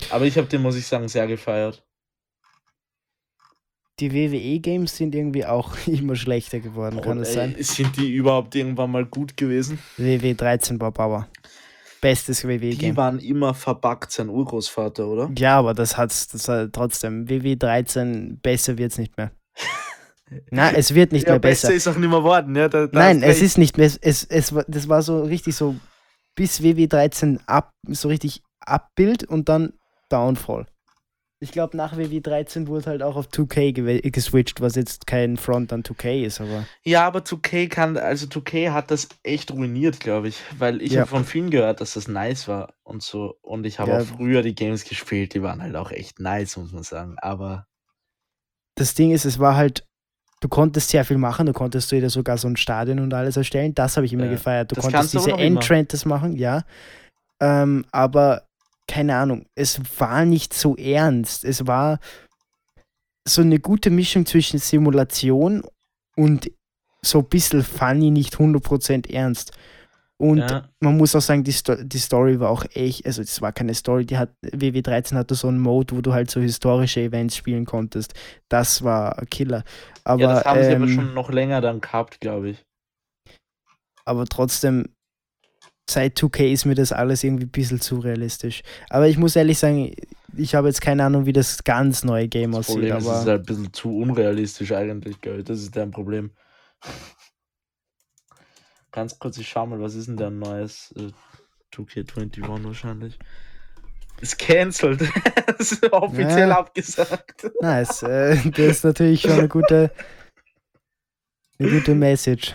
aber 0.09 0.25
ich 0.25 0.37
habe 0.37 0.47
den, 0.47 0.61
muss 0.61 0.75
ich 0.75 0.87
sagen, 0.87 1.07
sehr 1.07 1.27
gefeiert. 1.27 1.83
die 3.99 4.11
WWE-Games 4.13 4.97
sind 4.97 5.13
irgendwie 5.13 5.45
auch 5.45 5.75
immer 5.85 6.15
schlechter 6.15 6.59
geworden, 6.59 7.01
kann 7.01 7.13
Und, 7.13 7.19
das 7.19 7.29
ey, 7.29 7.35
sein? 7.35 7.55
Sind 7.59 7.97
die 7.97 8.11
überhaupt 8.13 8.55
irgendwann 8.55 8.91
mal 8.91 9.05
gut 9.05 9.37
gewesen? 9.37 9.77
WW 9.97 10.33
13 10.33 10.79
war 10.81 10.91
Bauer. 10.91 11.27
Bestes 12.01 12.41
Die 12.41 12.47
WWE-Game. 12.47 12.97
waren 12.97 13.19
immer 13.19 13.53
verbuggt, 13.53 14.11
sein 14.11 14.29
Urgroßvater, 14.29 15.05
oder? 15.07 15.29
Ja, 15.37 15.59
aber 15.59 15.75
das 15.75 15.97
hat's, 15.97 16.27
das 16.29 16.47
hat 16.47 16.73
trotzdem. 16.73 17.29
WW 17.29 17.55
13, 17.57 18.39
besser 18.41 18.79
wird's 18.79 18.97
nicht 18.97 19.15
mehr. 19.17 19.31
Nein, 20.49 20.73
es 20.75 20.95
wird 20.95 21.11
nicht 21.11 21.27
ja, 21.27 21.33
mehr 21.33 21.39
besser. 21.39 21.67
besser 21.67 21.77
ist 21.77 21.87
auch 21.87 21.99
nicht 21.99 22.09
mehr 22.09 22.23
worden. 22.23 22.55
Ja, 22.55 22.69
da, 22.69 22.87
da 22.87 22.97
Nein, 22.99 23.21
es 23.21 23.41
ist 23.41 23.59
nicht 23.59 23.77
mehr. 23.77 23.91
Es, 24.01 24.23
es, 24.23 24.55
war- 24.55 24.65
das 24.67 24.89
war 24.89 25.03
so 25.03 25.21
richtig 25.21 25.55
so 25.55 25.75
bis 26.35 26.61
WW13 26.61 27.39
ab, 27.45 27.69
so 27.87 28.07
richtig 28.07 28.41
Abbild 28.65 29.25
und 29.25 29.47
dann 29.49 29.73
Downfall. 30.11 30.65
Ich 31.43 31.51
glaube, 31.51 31.75
nach 31.75 31.97
WW13 31.97 32.67
wurde 32.67 32.85
halt 32.91 33.01
auch 33.01 33.15
auf 33.15 33.25
2K 33.29 33.71
gewe- 33.71 34.11
geswitcht, 34.11 34.61
was 34.61 34.75
jetzt 34.75 35.07
kein 35.07 35.37
Front 35.37 35.73
an 35.73 35.81
2K 35.83 36.23
ist, 36.23 36.39
aber 36.39 36.67
Ja, 36.83 37.07
aber 37.07 37.21
2K 37.25 37.67
kann, 37.67 37.97
also 37.97 38.27
2K 38.27 38.69
hat 38.73 38.91
das 38.91 39.07
echt 39.23 39.49
ruiniert, 39.49 39.99
glaube 39.99 40.27
ich. 40.27 40.39
Weil 40.59 40.83
ich 40.83 40.91
Ja. 40.93 41.01
habe 41.01 41.09
von 41.09 41.25
vielen 41.25 41.49
gehört, 41.49 41.81
dass 41.81 41.93
das 41.95 42.07
nice 42.07 42.47
war 42.47 42.75
und 42.83 43.01
so. 43.01 43.39
Und 43.41 43.65
ich 43.65 43.79
habe 43.79 43.89
Ja. 43.91 43.97
auch 44.01 44.05
früher 44.05 44.43
die 44.43 44.53
Games 44.53 44.83
gespielt, 44.83 45.33
die 45.33 45.41
waren 45.41 45.63
halt 45.63 45.75
auch 45.75 45.89
echt 45.89 46.19
nice, 46.19 46.57
muss 46.57 46.73
man 46.73 46.83
sagen. 46.83 47.15
Aber 47.19 47.65
das 48.75 48.93
Ding 48.93 49.09
ist, 49.11 49.25
es 49.25 49.39
war 49.39 49.55
halt, 49.55 49.83
du 50.41 50.47
konntest 50.47 50.89
sehr 50.89 51.05
viel 51.05 51.17
machen, 51.17 51.47
du 51.47 51.53
konntest 51.53 51.91
dir 51.91 52.07
sogar 52.11 52.37
so 52.37 52.47
ein 52.49 52.55
Stadion 52.55 52.99
und 52.99 53.13
alles 53.15 53.35
erstellen, 53.35 53.73
das 53.73 53.97
habe 53.97 54.05
ich 54.05 54.13
immer 54.13 54.25
Ja, 54.25 54.31
gefeiert. 54.33 54.71
Du 54.71 54.75
das 54.75 54.83
konntest 54.83 55.13
diese. 55.15 55.31
Entrances 55.31 56.05
machen, 56.05 56.35
ja. 56.35 56.63
Ähm, 57.39 57.83
aber 57.91 58.47
keine 58.91 59.15
Ahnung, 59.15 59.45
es 59.55 59.79
war 59.99 60.25
nicht 60.25 60.53
so 60.53 60.75
ernst. 60.75 61.45
Es 61.45 61.65
war 61.65 61.99
so 63.25 63.41
eine 63.41 63.59
gute 63.59 63.89
Mischung 63.89 64.25
zwischen 64.25 64.59
Simulation 64.59 65.63
und 66.17 66.51
so 67.01 67.19
ein 67.19 67.29
bisschen 67.29 67.63
funny, 67.63 68.11
nicht 68.11 68.35
100% 68.35 69.09
ernst. 69.09 69.53
Und 70.17 70.39
ja, 70.39 70.69
man 70.81 70.97
muss 70.97 71.15
auch 71.15 71.21
sagen, 71.21 71.45
die, 71.45 71.53
Sto 71.53 71.75
die 71.75 71.99
Story 71.99 72.39
war 72.41 72.49
auch 72.49 72.65
echt, 72.73 73.05
also 73.05 73.21
es 73.21 73.41
war 73.41 73.53
keine 73.53 73.73
Story, 73.73 74.05
die 74.05 74.17
hat, 74.17 74.29
WW13 74.43 75.15
hatte 75.15 75.35
so 75.35 75.47
einen 75.47 75.59
Mode, 75.59 75.95
wo 75.95 76.01
du 76.01 76.13
halt 76.13 76.29
so 76.29 76.41
historische 76.41 76.99
Events 76.99 77.37
spielen 77.37 77.65
konntest. 77.65 78.13
Das 78.49 78.83
war 78.83 79.17
ein 79.17 79.29
Killer. 79.29 79.63
Aber, 80.03 80.21
ja, 80.21 80.33
das 80.33 80.45
haben 80.45 80.63
sie 80.63 80.75
aber 80.75 80.85
ähm, 80.85 80.93
schon 80.95 81.13
noch 81.13 81.31
länger 81.31 81.61
dann 81.61 81.79
gehabt, 81.79 82.19
glaube 82.19 82.49
ich. 82.49 82.63
aber 84.03 84.25
trotzdem, 84.25 84.93
seit 85.91 86.17
2K 86.17 86.51
ist 86.51 86.65
mir 86.65 86.75
das 86.75 86.91
alles 86.91 87.23
irgendwie 87.23 87.45
ein 87.45 87.49
bisschen 87.51 87.81
zu 87.81 87.99
realistisch. 87.99 88.63
Aber 88.89 89.07
ich 89.07 89.17
muss 89.17 89.35
ehrlich 89.35 89.59
sagen, 89.59 89.93
ich 90.35 90.55
habe 90.55 90.67
jetzt 90.67 90.81
keine 90.81 91.03
Ahnung, 91.03 91.25
wie 91.25 91.33
das 91.33 91.63
ganz 91.63 92.03
neue 92.03 92.27
Game 92.27 92.51
Das 92.51 92.69
aussieht, 92.69 92.75
Problem 92.75 92.97
ist, 92.97 93.03
es 93.03 93.09
ist 93.09 93.15
aber 93.21 93.31
halt 93.31 93.41
ein 93.41 93.45
bisschen 93.45 93.73
zu 93.73 93.97
unrealistisch 93.97 94.71
eigentlich, 94.71 95.17
ich. 95.21 95.43
Das 95.43 95.59
ist 95.61 95.75
dein 95.75 95.91
Problem. 95.91 96.31
Ganz 98.91 99.17
kurz, 99.19 99.37
ich 99.37 99.47
schau 99.47 99.65
mal, 99.65 99.79
was 99.81 99.95
ist 99.95 100.07
denn 100.09 100.17
da 100.17 100.27
ein 100.27 100.39
neues? 100.39 100.93
Äh, 100.97 101.11
2K21 101.73 102.65
wahrscheinlich. 102.65 103.17
Ist 104.19 104.37
cancelled. 104.37 105.01
ist 105.59 105.91
offiziell 105.93 106.49
Ja. 106.49 106.59
abgesagt. 106.59 107.49
Nice. 107.61 108.03
Äh, 108.03 108.35
das 108.51 108.59
ist 108.59 108.83
natürlich 108.83 109.21
schon 109.21 109.31
eine 109.31 109.47
gute, 109.47 109.91
eine 111.57 111.69
gute 111.71 111.95
Message. 111.95 112.53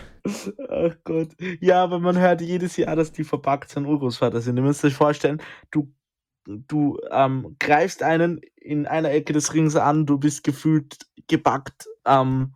Ach 0.69 0.95
Gott. 1.03 1.29
Ja, 1.59 1.83
aber 1.83 1.99
man 1.99 2.17
hört 2.17 2.41
jedes 2.41 2.77
Jahr, 2.77 2.95
dass 2.95 3.11
die 3.11 3.23
verpackt 3.23 3.69
sind 3.69 3.85
Urgroßvater 3.85 4.41
sind. 4.41 4.57
Ihr 4.57 4.63
müsst 4.63 4.83
euch 4.85 4.93
vorstellen, 4.93 5.41
du, 5.71 5.91
du 6.45 6.99
ähm, 7.11 7.55
greifst 7.59 8.03
einen 8.03 8.41
in 8.55 8.85
einer 8.85 9.11
Ecke 9.11 9.33
des 9.33 9.53
Rings 9.53 9.75
an, 9.75 10.05
du 10.05 10.17
bist 10.17 10.43
gefühlt 10.43 10.97
gebackt 11.27 11.87
ähm, 12.05 12.55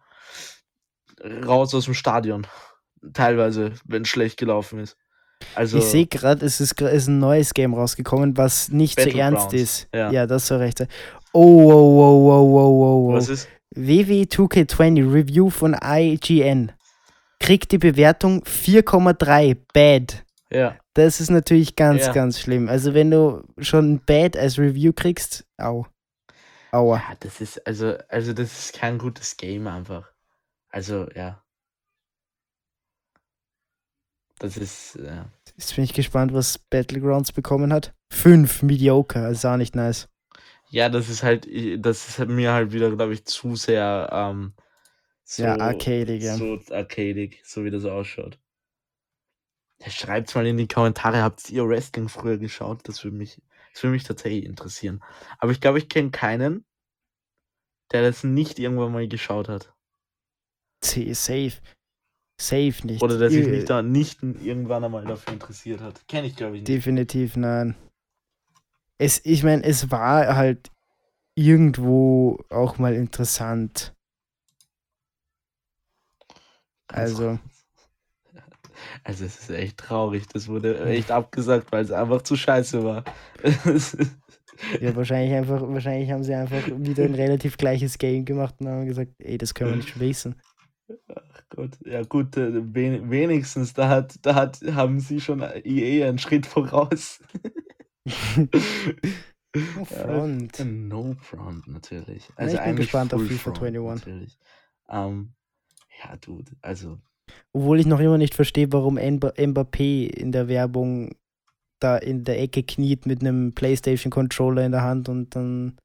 raus 1.46 1.74
aus 1.74 1.86
dem 1.86 1.94
Stadion. 1.94 2.48
Teilweise, 3.14 3.74
wenn 3.86 4.04
es 4.04 4.10
schlecht 4.10 4.38
gelaufen 4.38 4.80
ist. 4.80 4.98
Also, 5.56 5.80
Ich 5.80 5.86
sehe 5.86 6.06
gerade, 6.06 6.46
es 6.46 6.62
ist, 6.62 6.80
ist 6.80 7.08
ein 7.08 7.20
neues 7.20 7.54
Game 7.54 7.74
rausgekommen, 7.74 8.38
was 8.38 8.70
nicht 8.70 9.00
so 9.00 9.10
ernst 9.10 9.54
ist. 9.54 9.88
ja. 9.94 10.12
Ja, 10.12 10.28
das 10.28 10.48
so 10.48 10.58
recht. 10.58 10.78
sein. 10.78 10.88
Oh, 11.34 11.64
wow, 11.64 11.74
wow, 11.74 12.22
wow, 12.22 12.52
wow, 12.52 13.08
wow, 13.08 13.14
was 13.16 13.30
ist? 13.30 13.48
WW2K20 13.76 15.14
Review 15.14 15.50
von 15.50 15.76
IGN 15.82 16.74
kriegt 17.42 17.72
die 17.72 17.78
Bewertung 17.80 18.44
4,3 18.46 19.58
Bad. 19.74 20.24
Ja, 20.52 20.78
Das 20.94 21.20
ist 21.22 21.30
natürlich 21.30 21.76
ganz, 21.76 22.06
Ja. 22.06 22.12
ganz 22.14 22.40
schlimm. 22.40 22.68
Also 22.70 22.94
wenn 22.94 23.10
du 23.12 23.44
schon 23.58 24.00
Bad 24.06 24.38
als 24.38 24.58
Review 24.60 24.94
kriegst, 24.94 25.46
au. 25.58 25.86
Aua. 26.72 26.98
ja, 26.98 27.16
das 27.20 27.42
ist, 27.42 27.66
also, 27.68 27.98
also 28.08 28.32
das 28.34 28.52
ist 28.58 28.74
kein 28.74 28.98
gutes 28.98 29.36
Game 29.38 29.68
einfach. 29.68 30.10
Also, 30.70 31.08
ja. 31.16 31.42
Das 34.40 34.58
ist, 34.58 34.96
ja. 34.96 35.26
Jetzt 35.58 35.76
bin 35.76 35.84
ich 35.84 35.94
gespannt, 35.94 36.34
was 36.34 36.58
Battlegrounds 36.58 37.32
bekommen 37.32 37.72
hat. 37.74 37.94
5 38.12 38.64
Mediocre, 38.64 39.26
also 39.26 39.50
auch 39.50 39.58
nicht 39.58 39.76
nice. 39.76 40.10
Ja, 40.70 40.90
das 40.90 41.10
ist 41.10 41.24
halt, 41.24 41.48
das 41.86 42.08
ist 42.08 42.20
halt 42.20 42.30
mir 42.30 42.54
halt 42.54 42.72
wieder, 42.72 42.90
glaube 42.92 43.14
ich, 43.14 43.26
zu 43.26 43.56
sehr 43.56 44.10
ähm, 44.12 44.54
so, 45.32 45.44
Ja, 45.44 45.56
arcadig, 45.60 46.22
ja. 46.22 46.36
so 46.36 46.60
arcadig, 46.72 47.42
so 47.46 47.64
wie 47.64 47.72
das 47.72 47.86
ausschaut. 47.86 48.38
Ja, 49.80 49.90
schreibt's 49.90 50.36
mal 50.36 50.46
in 50.46 50.58
die 50.58 50.68
Kommentare, 50.68 51.22
habt 51.24 51.50
ihr 51.50 51.66
Wrestling 51.68 52.10
früher 52.10 52.38
geschaut? 52.38 52.82
Das 52.90 53.02
würde 53.06 53.16
mich, 53.16 53.42
das 53.74 53.82
würde 53.82 53.94
mich 53.94 54.04
tatsächlich 54.04 54.44
interessieren. 54.46 55.02
Aber 55.40 55.54
ich 55.54 55.62
glaube, 55.62 55.78
ich 55.78 55.88
kenne 55.88 56.12
keinen, 56.12 56.66
der 57.94 58.02
das 58.02 58.26
nicht 58.26 58.60
irgendwann 58.60 58.92
mal 58.92 59.08
geschaut 59.08 59.48
hat. 59.48 59.74
C, 60.84 61.14
safe. 61.14 61.62
Safe 62.40 62.86
nicht. 62.86 63.02
Oder 63.02 63.18
der 63.18 63.30
sich 63.30 63.48
Äh, 63.48 63.52
nicht, 63.52 63.70
da, 63.70 63.82
nicht 63.82 64.22
irgendwann 64.24 64.84
einmal 64.84 65.06
dafür 65.06 65.34
interessiert 65.34 65.80
hat. 65.80 66.06
Kenne 66.10 66.28
ich, 66.28 66.36
glaube 66.36 66.58
ich, 66.58 66.62
nicht. 66.64 66.68
Definitiv 66.68 67.38
nein. 67.38 67.76
Es, 68.98 69.24
ich 69.24 69.44
meine, 69.44 69.64
es 69.64 69.92
war 69.92 70.36
halt 70.36 70.72
irgendwo 71.36 72.44
auch 72.50 72.78
mal 72.78 72.94
interessant. 72.94 73.94
Also, 76.92 77.40
Also 79.04 79.26
es 79.26 79.40
ist 79.40 79.50
echt 79.50 79.78
traurig. 79.78 80.28
Das 80.28 80.48
wurde 80.48 80.84
echt 80.86 81.12
abgesagt, 81.12 81.72
weil 81.72 81.84
es 81.84 81.92
einfach 81.92 82.22
zu 82.22 82.36
scheiße 82.36 82.84
war. 82.84 83.04
Ja, 84.80 84.96
wahrscheinlich 84.96 85.34
einfach, 85.34 85.60
wahrscheinlich 85.62 86.12
haben 86.12 86.24
sie 86.24 86.36
einfach 86.36 86.64
wieder 86.68 87.04
ein 87.06 87.16
relativ 87.16 87.58
gleiches 87.58 87.98
Game 87.98 88.26
gemacht 88.26 88.54
und 88.60 88.68
haben 88.68 88.86
gesagt, 88.86 89.12
ey, 89.18 89.40
das 89.40 89.56
können 89.56 89.72
wir 89.72 89.78
nicht 89.78 90.00
wissen. 90.00 90.40
Ach 91.08 91.44
Gott, 91.50 91.72
ja 91.84 92.04
gut, 92.04 92.38
äh, 92.38 92.62
wen, 92.72 93.10
wenigstens, 93.10 93.74
da 93.74 93.90
hat, 93.90 94.20
da 94.22 94.36
hat, 94.36 94.62
haben 94.74 95.00
sie 95.00 95.20
schon 95.20 95.42
EA 95.42 96.08
einen 96.08 96.20
Schritt 96.20 96.46
voraus. 96.46 97.24
Oh, 99.54 99.84
Front. 99.84 100.60
Ja, 100.60 100.66
no 100.66 101.14
Front, 101.20 101.68
natürlich. 101.68 102.30
Ja, 102.30 102.36
Also 102.38 102.56
ich 102.56 102.64
bin 102.64 102.76
gespannt 102.78 103.14
auf 103.14 103.22
FIFA 103.22 103.54
Front, 103.54 103.64
21. 103.64 104.06
Natürlich. 104.06 104.40
Ähm, 104.90 105.34
ja, 106.04 106.16
dude, 106.18 106.52
also 106.62 106.98
Obwohl 107.54 107.80
ich 107.80 107.86
noch 107.86 108.00
immer 108.00 108.18
nicht 108.18 108.34
verstehe, 108.36 108.72
warum 108.72 108.98
Mba- 108.98 109.36
Mbappé 109.38 110.08
in 110.08 110.32
der 110.32 110.48
Werbung 110.48 111.16
da 111.80 111.98
in 111.98 112.24
der 112.24 112.40
Ecke 112.40 112.64
kniet 112.64 113.06
mit 113.06 113.22
einem 113.22 113.54
PlayStation-Controller 113.54 114.64
in 114.66 114.72
der 114.72 114.84
Hand 114.84 115.10
und 115.10 115.36
dann, 115.36 115.78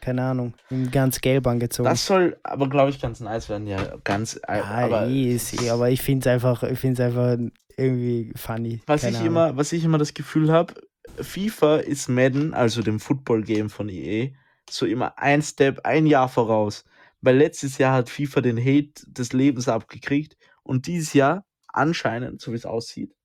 keine 0.00 0.22
Ahnung, 0.22 0.54
ganz 0.92 1.20
gelb 1.20 1.46
angezogen. 1.48 1.88
das 1.88 2.06
soll 2.06 2.36
aber, 2.44 2.68
glaube 2.68 2.90
ich, 2.90 3.00
ganz 3.00 3.18
nice 3.20 3.48
werden. 3.48 3.66
Ja, 3.66 3.96
ganz, 4.04 4.38
äh, 4.46 4.58
ja, 4.58 4.64
aber 4.64 5.06
eh, 5.08 5.34
ist 5.34 5.60
eh, 5.60 5.70
aber 5.70 5.90
ich 5.90 6.00
finde 6.00 6.28
es 6.28 6.32
einfach, 6.32 6.62
ich 6.62 6.78
find's 6.78 7.00
einfach 7.00 7.36
irgendwie 7.76 8.32
funny. 8.36 8.80
Was 8.86 9.00
keine 9.00 9.12
ich, 9.14 9.20
Ahnung. 9.20 9.32
immer, 9.32 9.56
was 9.56 9.72
ich 9.72 9.82
immer 9.84 9.98
das 9.98 10.14
Gefühl 10.14 10.52
habe, 10.52 10.74
FIFA 11.20 11.78
ist 11.78 12.08
Madden, 12.08 12.54
also 12.54 12.82
dem 12.82 13.00
Football-Game 13.00 13.68
von 13.68 13.88
EA, 13.88 14.28
so 14.70 14.86
immer 14.86 15.18
ein 15.18 15.42
Step, 15.42 15.80
ein 15.84 16.06
Jahr 16.06 16.28
voraus. 16.28 16.84
Weil 17.26 17.38
letztes 17.38 17.78
Jahr 17.78 17.92
hat 17.92 18.08
FIFA 18.08 18.40
den 18.40 18.56
Hate 18.56 18.92
des 19.08 19.32
Lebens 19.32 19.66
abgekriegt 19.66 20.36
und 20.62 20.86
dieses 20.86 21.12
Jahr 21.12 21.44
anscheinend, 21.66 22.40
so 22.40 22.52
wie 22.52 22.56
es 22.56 22.64
aussieht, 22.64 23.16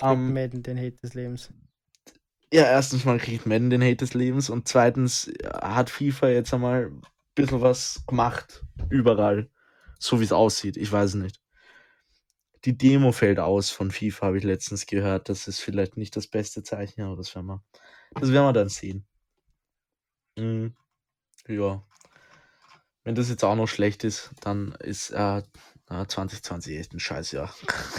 ähm, 0.00 0.32
Madden 0.32 0.62
den 0.62 0.78
Hate 0.78 0.98
des 0.98 1.14
Lebens. 1.14 1.52
ja, 2.52 2.62
erstens 2.62 3.04
mal 3.04 3.18
kriegt 3.18 3.44
Madden 3.44 3.68
den 3.68 3.82
Hate 3.82 3.96
des 3.96 4.14
Lebens 4.14 4.48
und 4.48 4.68
zweitens 4.68 5.26
äh, 5.26 5.48
hat 5.60 5.90
FIFA 5.90 6.28
jetzt 6.28 6.54
einmal 6.54 6.92
ein 6.92 7.02
bisschen 7.34 7.60
was 7.60 8.04
gemacht, 8.06 8.64
überall, 8.90 9.50
so 9.98 10.20
wie 10.20 10.24
es 10.24 10.30
aussieht. 10.32 10.76
Ich 10.76 10.92
weiß 10.92 11.10
es 11.10 11.16
nicht. 11.16 11.40
Die 12.64 12.78
Demo 12.78 13.10
fällt 13.10 13.40
aus 13.40 13.70
von 13.70 13.90
FIFA, 13.90 14.26
habe 14.26 14.38
ich 14.38 14.44
letztens 14.44 14.86
gehört. 14.86 15.28
Das 15.28 15.48
ist 15.48 15.58
vielleicht 15.58 15.96
nicht 15.96 16.14
das 16.14 16.28
beste 16.28 16.62
Zeichen, 16.62 17.02
aber 17.02 17.16
das 17.16 17.34
werden 17.34 17.46
wir, 17.46 17.64
das 18.14 18.30
werden 18.30 18.46
wir 18.46 18.52
dann 18.52 18.68
sehen. 18.68 19.04
Mhm. 20.38 20.76
Ja. 21.48 21.84
Wenn 23.04 23.14
das 23.14 23.28
jetzt 23.28 23.44
auch 23.44 23.56
noch 23.56 23.66
schlecht 23.66 24.04
ist, 24.04 24.30
dann 24.40 24.72
ist 24.72 25.10
äh, 25.10 25.38
äh, 25.38 26.06
2020 26.06 26.78
echt 26.78 26.94
ein 26.94 27.00
Scheißjahr. 27.00 27.52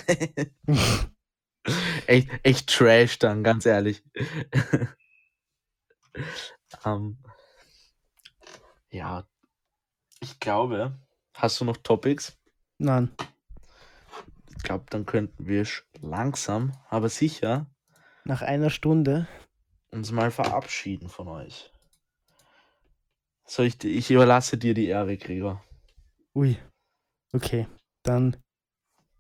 echt, 2.08 2.30
echt 2.44 2.70
Trash 2.70 3.20
dann, 3.20 3.44
ganz 3.44 3.66
ehrlich. 3.66 4.04
ähm, 6.86 7.18
ja, 8.90 9.28
ich 10.22 10.40
glaube, 10.40 10.98
hast 11.36 11.60
du 11.60 11.66
noch 11.66 11.78
Topics? 11.78 12.38
Nein. 12.78 13.14
Ich 14.56 14.64
glaube, 14.64 14.86
dann 14.90 15.06
könnten 15.06 15.48
wir 15.48 15.68
langsam, 16.00 16.72
aber 16.90 17.10
sicher 17.10 17.68
Nach 18.24 18.42
einer 18.42 18.70
Stunde. 18.70 19.28
uns 19.92 20.12
mal 20.12 20.32
verabschieden 20.32 21.10
von 21.10 21.28
euch. 21.28 21.73
So, 23.46 23.64
ich, 23.64 23.84
ich 23.84 24.10
überlasse 24.12 24.58
dir 24.58 24.74
die 24.74 24.88
Ehre, 24.88 25.18
Gregor. 25.18 25.64
Ui. 26.36 26.58
Okay. 27.34 27.68
Dann 28.04 28.38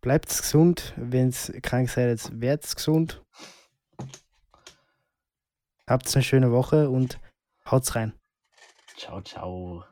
bleibt's 0.01 0.41
gesund. 0.41 0.93
Wenn's 0.97 1.51
krank 1.61 1.89
seid, 1.89 2.29
werd's 2.39 2.75
gesund. 2.75 3.21
Habt 5.87 6.13
eine 6.15 6.23
schöne 6.23 6.51
Woche 6.51 6.89
und 6.89 7.19
haut's 7.69 7.95
rein. 7.95 8.13
Ciao, 8.95 9.21
ciao. 9.21 9.83